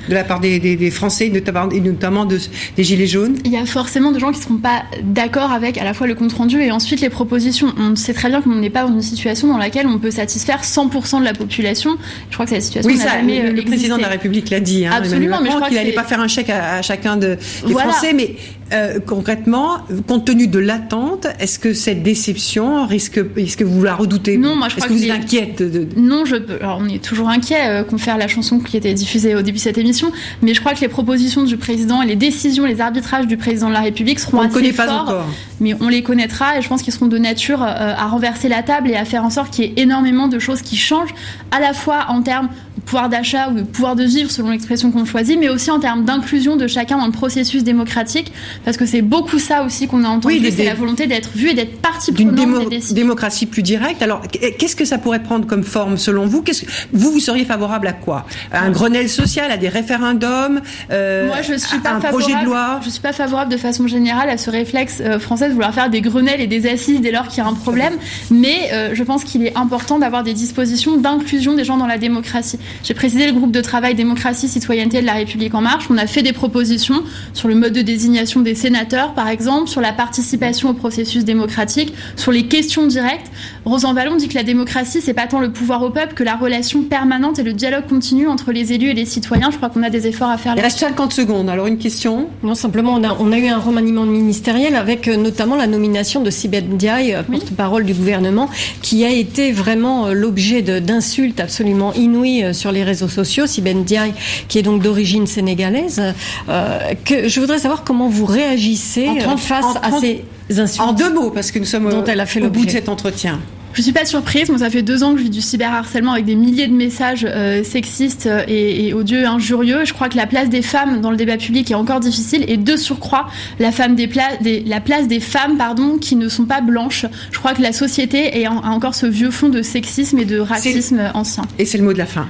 De 0.09 0.13
la 0.13 0.23
part 0.23 0.39
des, 0.39 0.59
des- 0.59 0.75
des 0.75 0.91
Français, 0.91 1.29
notamment, 1.29 1.69
et 1.71 1.79
notamment 1.79 2.25
de- 2.25 2.39
des 2.75 2.83
Gilets 2.83 3.07
jaunes 3.07 3.37
Il 3.45 3.51
y 3.51 3.57
a 3.57 3.65
forcément 3.65 4.11
des 4.11 4.19
gens 4.19 4.31
qui 4.31 4.39
ne 4.39 4.43
seront 4.43 4.57
pas 4.57 4.83
d'accord 5.03 5.51
avec 5.51 5.77
à 5.77 5.83
la 5.83 5.93
fois 5.93 6.07
le 6.07 6.15
compte 6.15 6.33
rendu 6.33 6.61
et 6.61 6.71
ensuite 6.71 7.01
les 7.01 7.09
propositions. 7.09 7.73
On 7.77 7.95
sait 7.95 8.13
très 8.13 8.29
bien 8.29 8.41
qu'on 8.41 8.55
n'est 8.55 8.69
pas 8.69 8.83
dans 8.83 8.93
une 8.93 9.01
situation 9.01 9.47
dans 9.47 9.57
laquelle 9.57 9.87
on 9.87 9.97
peut 9.99 10.11
satisfaire 10.11 10.63
100% 10.63 11.19
de 11.19 11.25
la 11.25 11.33
population. 11.33 11.97
Je 12.29 12.33
crois 12.35 12.45
que 12.45 12.51
cette 12.51 12.61
situation 12.63 12.89
Oui, 12.91 12.97
ça, 12.97 13.09
jamais 13.17 13.41
le, 13.41 13.49
euh, 13.49 13.51
le 13.53 13.61
président 13.63 13.97
de 13.97 14.01
la. 14.01 14.07
République 14.09 14.49
l'a 14.49 14.59
dit. 14.59 14.85
Hein, 14.85 14.91
Absolument, 14.95 15.39
mais 15.41 15.49
je 15.49 15.55
crois 15.55 15.67
qu'il 15.67 15.77
n'allait 15.77 15.89
c'est- 15.89 15.95
pas 15.95 16.03
faire 16.03 16.19
un 16.19 16.27
chèque 16.27 16.49
à, 16.49 16.75
à 16.75 16.81
chacun 16.81 17.17
de, 17.17 17.37
des 17.65 17.73
Voilà. 17.73 17.91
Français. 17.91 18.13
Mais 18.13 18.35
euh, 18.73 18.99
concrètement, 19.05 19.77
compte 20.07 20.25
tenu 20.25 20.47
de 20.47 20.57
l'attente, 20.59 21.27
est-ce 21.39 21.59
que 21.59 21.73
cette 21.73 22.01
déception 22.01 22.85
risque, 22.87 23.19
est-ce 23.37 23.57
que 23.57 23.63
vous 23.63 23.83
la 23.83 23.93
redoutez 23.95 24.37
Non, 24.37 24.55
moi 24.55 24.69
je 24.69 24.75
crois 24.77 24.87
que 24.87 24.93
vous 24.93 24.99
les- 24.99 25.11
inquiète 25.11 25.61
de, 25.61 25.87
Non, 25.99 26.25
je 26.25 26.35
peux. 26.37 26.55
Alors, 26.61 26.79
on 26.81 26.87
est 26.87 27.03
toujours 27.03 27.29
inquiet 27.29 27.67
euh, 27.67 27.83
qu'on 27.83 27.97
fasse 27.99 28.17
la 28.17 28.27
chanson 28.27 28.59
qui 28.59 28.75
était 28.77 28.93
diffusée 28.93 29.35
au 29.35 29.41
début 29.43 29.57
de 29.57 29.63
cette 29.63 29.77
émission, 29.77 30.11
mais 30.41 30.53
je 30.53 30.59
crois 30.61 30.73
que 30.73 30.81
les 30.81 30.87
propositions 30.87 31.43
du 31.43 31.57
président 31.57 32.01
et 32.01 32.07
les 32.07 32.15
décisions, 32.15 32.65
les 32.65 32.81
arbitrages 32.81 33.27
du 33.27 33.37
président 33.37 33.67
de 33.69 33.73
la 33.73 33.81
République 33.81 34.19
seront 34.19 34.37
On 34.39 34.41
ne 34.41 34.45
assez 34.47 34.53
connaît 34.55 34.73
pas 34.73 34.87
forts, 34.87 35.01
encore. 35.03 35.25
mais 35.59 35.75
on 35.79 35.87
les 35.87 36.01
connaîtra 36.01 36.57
et 36.57 36.61
je 36.61 36.67
pense 36.67 36.81
qu'ils 36.81 36.93
seront 36.93 37.07
de 37.07 37.17
nature 37.19 37.61
euh, 37.61 37.67
à 37.95 38.07
renverser 38.07 38.49
la 38.49 38.63
table 38.63 38.89
et 38.89 38.95
à 38.95 39.05
faire 39.05 39.23
en 39.23 39.29
sorte 39.29 39.53
qu'il 39.53 39.65
y 39.65 39.67
ait 39.67 39.73
énormément 39.77 40.27
de 40.27 40.39
choses 40.39 40.61
qui 40.63 40.75
changent, 40.75 41.13
à 41.51 41.59
la 41.59 41.73
fois 41.73 42.05
en 42.09 42.21
termes 42.23 42.49
pouvoir 42.85 43.09
d'achat 43.09 43.49
ou 43.49 43.53
de 43.55 43.61
pouvoir 43.63 43.95
de 43.95 44.03
vivre 44.03 44.29
selon 44.31 44.51
l'expression 44.51 44.91
qu'on 44.91 45.05
choisit, 45.05 45.37
mais 45.39 45.49
aussi 45.49 45.71
en 45.71 45.79
termes 45.79 46.05
d'inclusion 46.05 46.55
de 46.55 46.67
chacun 46.67 46.97
dans 46.97 47.05
le 47.07 47.11
processus 47.11 47.63
démocratique, 47.63 48.31
parce 48.63 48.77
que 48.77 48.85
c'est 48.85 49.01
beaucoup 49.01 49.39
ça 49.39 49.63
aussi 49.63 49.87
qu'on 49.87 50.03
a 50.03 50.07
entendu, 50.07 50.35
Oui, 50.39 50.53
c'est 50.55 50.65
la 50.65 50.73
volonté 50.75 51.07
d'être 51.07 51.29
vu 51.35 51.49
et 51.49 51.53
d'être 51.53 51.79
partie 51.81 52.11
prenante 52.11 52.35
démo- 52.35 52.59
des 52.59 52.65
décisions. 52.77 52.95
démocratie 52.95 53.45
plus 53.45 53.63
directe. 53.63 54.01
Alors, 54.01 54.21
qu'est-ce 54.27 54.75
que 54.75 54.85
ça 54.85 54.97
pourrait 54.97 55.23
prendre 55.23 55.45
comme 55.47 55.63
forme 55.63 55.97
selon 55.97 56.25
vous? 56.27 56.41
Que- 56.41 56.51
Vous, 56.93 57.11
vous 57.11 57.19
seriez 57.19 57.45
favorable 57.45 57.87
à 57.87 57.93
quoi? 57.93 58.25
À 58.51 58.63
un 58.63 58.69
Grenelle 58.71 59.09
social, 59.09 59.51
à 59.51 59.57
des 59.57 59.69
référendums 59.69 60.61
euh, 60.91 61.27
Moi, 61.27 61.41
je 61.41 61.53
suis 61.57 61.77
à 61.77 61.79
pas 61.79 61.89
un 61.93 62.01
favorable. 62.01 62.21
projet 62.23 62.39
de 62.41 62.45
loi? 62.45 62.79
Je 62.83 62.89
suis 62.89 63.01
pas 63.01 63.13
favorable 63.13 63.51
de 63.51 63.57
façon 63.57 63.87
générale 63.87 64.29
à 64.29 64.37
ce 64.37 64.49
réflexe 64.49 65.01
euh, 65.01 65.19
français 65.19 65.47
de 65.47 65.53
vouloir 65.53 65.73
faire 65.73 65.89
des 65.89 66.01
grenelles 66.01 66.41
et 66.41 66.47
des 66.47 66.67
assises 66.67 67.01
dès 67.01 67.11
lors 67.11 67.27
qu'il 67.27 67.39
y 67.39 67.41
a 67.41 67.49
un 67.49 67.53
problème. 67.53 67.93
Mais 68.31 68.69
euh, 68.73 68.89
je 68.93 69.03
pense 69.03 69.23
qu'il 69.23 69.45
est 69.45 69.55
important 69.57 69.99
d'avoir 69.99 70.23
des 70.23 70.33
dispositions 70.33 70.97
d'inclusion 70.97 71.53
des 71.55 71.63
gens 71.63 71.77
dans 71.77 71.87
la 71.87 71.97
démocratie. 71.97 72.59
J'ai 72.83 72.93
présidé 72.93 73.25
le 73.25 73.33
groupe 73.33 73.51
de 73.51 73.61
travail 73.61 73.95
démocratie 73.95 74.47
citoyenneté 74.47 75.01
de 75.01 75.05
la 75.05 75.13
République 75.13 75.53
en 75.55 75.61
marche. 75.61 75.85
On 75.89 75.97
a 75.97 76.07
fait 76.07 76.21
des 76.21 76.33
propositions 76.33 77.03
sur 77.33 77.47
le 77.47 77.55
mode 77.55 77.73
de 77.73 77.81
désignation 77.81 78.41
des 78.41 78.55
sénateurs, 78.55 79.13
par 79.13 79.27
exemple, 79.27 79.69
sur 79.69 79.81
la 79.81 79.93
participation 79.93 80.69
au 80.69 80.73
processus 80.73 81.25
démocratique, 81.25 81.93
sur 82.15 82.31
les 82.31 82.47
questions 82.47 82.87
directes. 82.87 83.31
Rosan 83.65 83.93
Vallon 83.93 84.15
dit 84.15 84.27
que 84.27 84.35
la 84.35 84.43
démocratie, 84.43 85.01
c'est 85.01 85.13
pas 85.13 85.27
tant 85.27 85.39
le 85.39 85.51
pouvoir 85.51 85.81
au 85.83 85.89
peuple 85.89 86.13
que 86.13 86.23
la 86.23 86.35
relation 86.35 86.83
permanente 86.83 87.39
et 87.39 87.43
le 87.43 87.53
dialogue 87.53 87.87
continu 87.87 88.27
entre 88.27 88.51
les 88.51 88.73
élus 88.73 88.89
et 88.89 88.93
les 88.93 89.05
citoyens. 89.05 89.49
Je 89.51 89.57
crois 89.57 89.69
qu'on 89.69 89.83
a 89.83 89.89
des 89.89 90.07
efforts 90.07 90.29
à 90.29 90.37
faire. 90.37 90.53
Il 90.55 90.61
reste 90.61 90.79
50 90.79 91.13
secondes. 91.13 91.49
Alors, 91.49 91.67
une 91.67 91.77
question? 91.77 92.27
Non, 92.43 92.55
simplement, 92.55 92.93
on 92.93 93.03
a, 93.03 93.15
on 93.19 93.31
a 93.31 93.37
eu 93.37 93.47
un 93.47 93.59
remaniement 93.59 94.05
ministériel 94.05 94.75
avec 94.75 95.07
euh, 95.07 95.17
notamment 95.17 95.55
la 95.55 95.67
nomination 95.67 96.21
de 96.21 96.29
Sibeth 96.29 96.69
Ndiaye, 96.69 97.13
euh, 97.13 97.23
porte-parole 97.23 97.85
du 97.85 97.93
gouvernement, 97.93 98.49
qui 98.81 99.05
a 99.05 99.09
été 99.09 99.51
vraiment 99.51 100.07
euh, 100.07 100.13
l'objet 100.13 100.61
d'insultes 100.61 101.39
absolument 101.39 101.93
inouïes 101.93 102.43
euh, 102.43 102.53
sur 102.65 102.71
les 102.71 102.83
réseaux 102.83 103.09
sociaux. 103.09 103.45
Sibeth 103.45 103.77
Ndiaye, 103.77 104.13
qui 104.47 104.57
est 104.57 104.63
donc 104.63 104.81
d'origine 104.81 105.27
sénégalaise. 105.27 106.01
euh, 106.49 106.79
que, 107.05 107.27
je 107.27 107.39
voudrais 107.39 107.59
savoir 107.59 107.83
comment 107.83 108.09
vous 108.09 108.25
réagissez 108.25 109.07
euh, 109.07 109.19
30 109.21 109.39
face 109.39 109.65
à 109.83 109.89
30 109.89 110.01
ces 110.01 110.59
insultes. 110.59 110.81
En 110.87 110.93
deux 110.93 111.13
mots, 111.13 111.29
parce 111.29 111.51
que 111.51 111.59
nous 111.59 111.65
sommes 111.65 111.87
dont 111.91 111.99
euh, 112.01 112.05
elle 112.07 112.19
a 112.19 112.25
fait 112.25 112.41
au 112.41 112.49
bout 112.49 112.65
de 112.65 112.71
cet 112.71 112.89
entretien. 112.89 113.39
Je 113.75 113.81
suis 113.81 113.91
pas 113.91 114.05
surprise, 114.05 114.49
moi 114.49 114.57
ça 114.59 114.69
fait 114.69 114.81
deux 114.81 115.03
ans 115.03 115.11
que 115.13 115.17
je 115.19 115.23
vis 115.23 115.29
du 115.29 115.41
cyberharcèlement 115.41 116.13
avec 116.13 116.25
des 116.25 116.35
milliers 116.35 116.67
de 116.67 116.73
messages 116.73 117.27
euh, 117.29 117.63
sexistes 117.63 118.25
euh, 118.25 118.43
et, 118.47 118.87
et 118.87 118.93
odieux 118.93 119.25
injurieux. 119.25 119.83
Je 119.85 119.93
crois 119.93 120.07
que 120.09 120.15
la 120.17 120.25
place 120.27 120.49
des 120.49 120.61
femmes 120.61 121.01
dans 121.01 121.11
le 121.11 121.17
débat 121.17 121.35
public 121.37 121.69
est 121.71 121.75
encore 121.75 121.99
difficile 121.99 122.45
et 122.47 122.55
de 122.57 122.77
surcroît 122.77 123.27
la, 123.59 123.71
femme 123.73 123.95
des 123.95 124.07
pla- 124.07 124.37
des- 124.41 124.61
la 124.61 124.79
place 124.79 125.07
des 125.07 125.19
femmes 125.19 125.57
pardon, 125.57 125.97
qui 125.97 126.15
ne 126.15 126.29
sont 126.29 126.45
pas 126.45 126.61
blanches. 126.61 127.05
Je 127.31 127.37
crois 127.37 127.53
que 127.53 127.61
la 127.61 127.73
société 127.73 128.39
est 128.39 128.47
en- 128.47 128.61
a 128.61 128.69
encore 128.69 128.95
ce 128.95 129.05
vieux 129.05 129.29
fond 129.29 129.49
de 129.49 129.61
sexisme 129.61 130.19
et 130.19 130.25
de 130.25 130.39
racisme 130.39 131.11
ancien. 131.13 131.43
Et 131.59 131.65
c'est 131.65 131.77
le 131.77 131.83
mot 131.83 131.91
de 131.93 131.97
la 131.97 132.05
fin. 132.05 132.27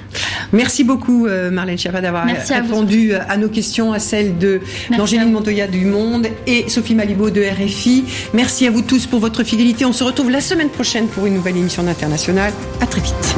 Merci 0.51 0.83
beaucoup, 0.83 1.27
euh, 1.27 1.51
Marlène 1.51 1.77
Schiappa, 1.77 2.01
d'avoir 2.01 2.25
à 2.25 2.33
répondu 2.61 3.13
à 3.13 3.37
nos 3.37 3.49
questions, 3.49 3.93
à 3.93 3.99
celles 3.99 4.37
de 4.39 4.61
d'Angéline 4.97 5.31
Montoya 5.31 5.67
du 5.67 5.85
Monde 5.85 6.27
et 6.47 6.65
Sophie 6.69 6.95
Malibaud 6.95 7.29
de 7.29 7.41
RFI. 7.43 8.03
Merci 8.33 8.65
à 8.65 8.71
vous 8.71 8.81
tous 8.81 9.05
pour 9.05 9.19
votre 9.19 9.43
fidélité. 9.43 9.85
On 9.85 9.93
se 9.93 10.03
retrouve 10.03 10.31
la 10.31 10.41
semaine 10.41 10.69
prochaine 10.69 11.07
pour 11.07 11.27
nouvelle 11.35 11.57
émission 11.57 11.83
d'International. 11.83 12.51
À 12.81 12.87
très 12.87 13.01
vite. 13.01 13.35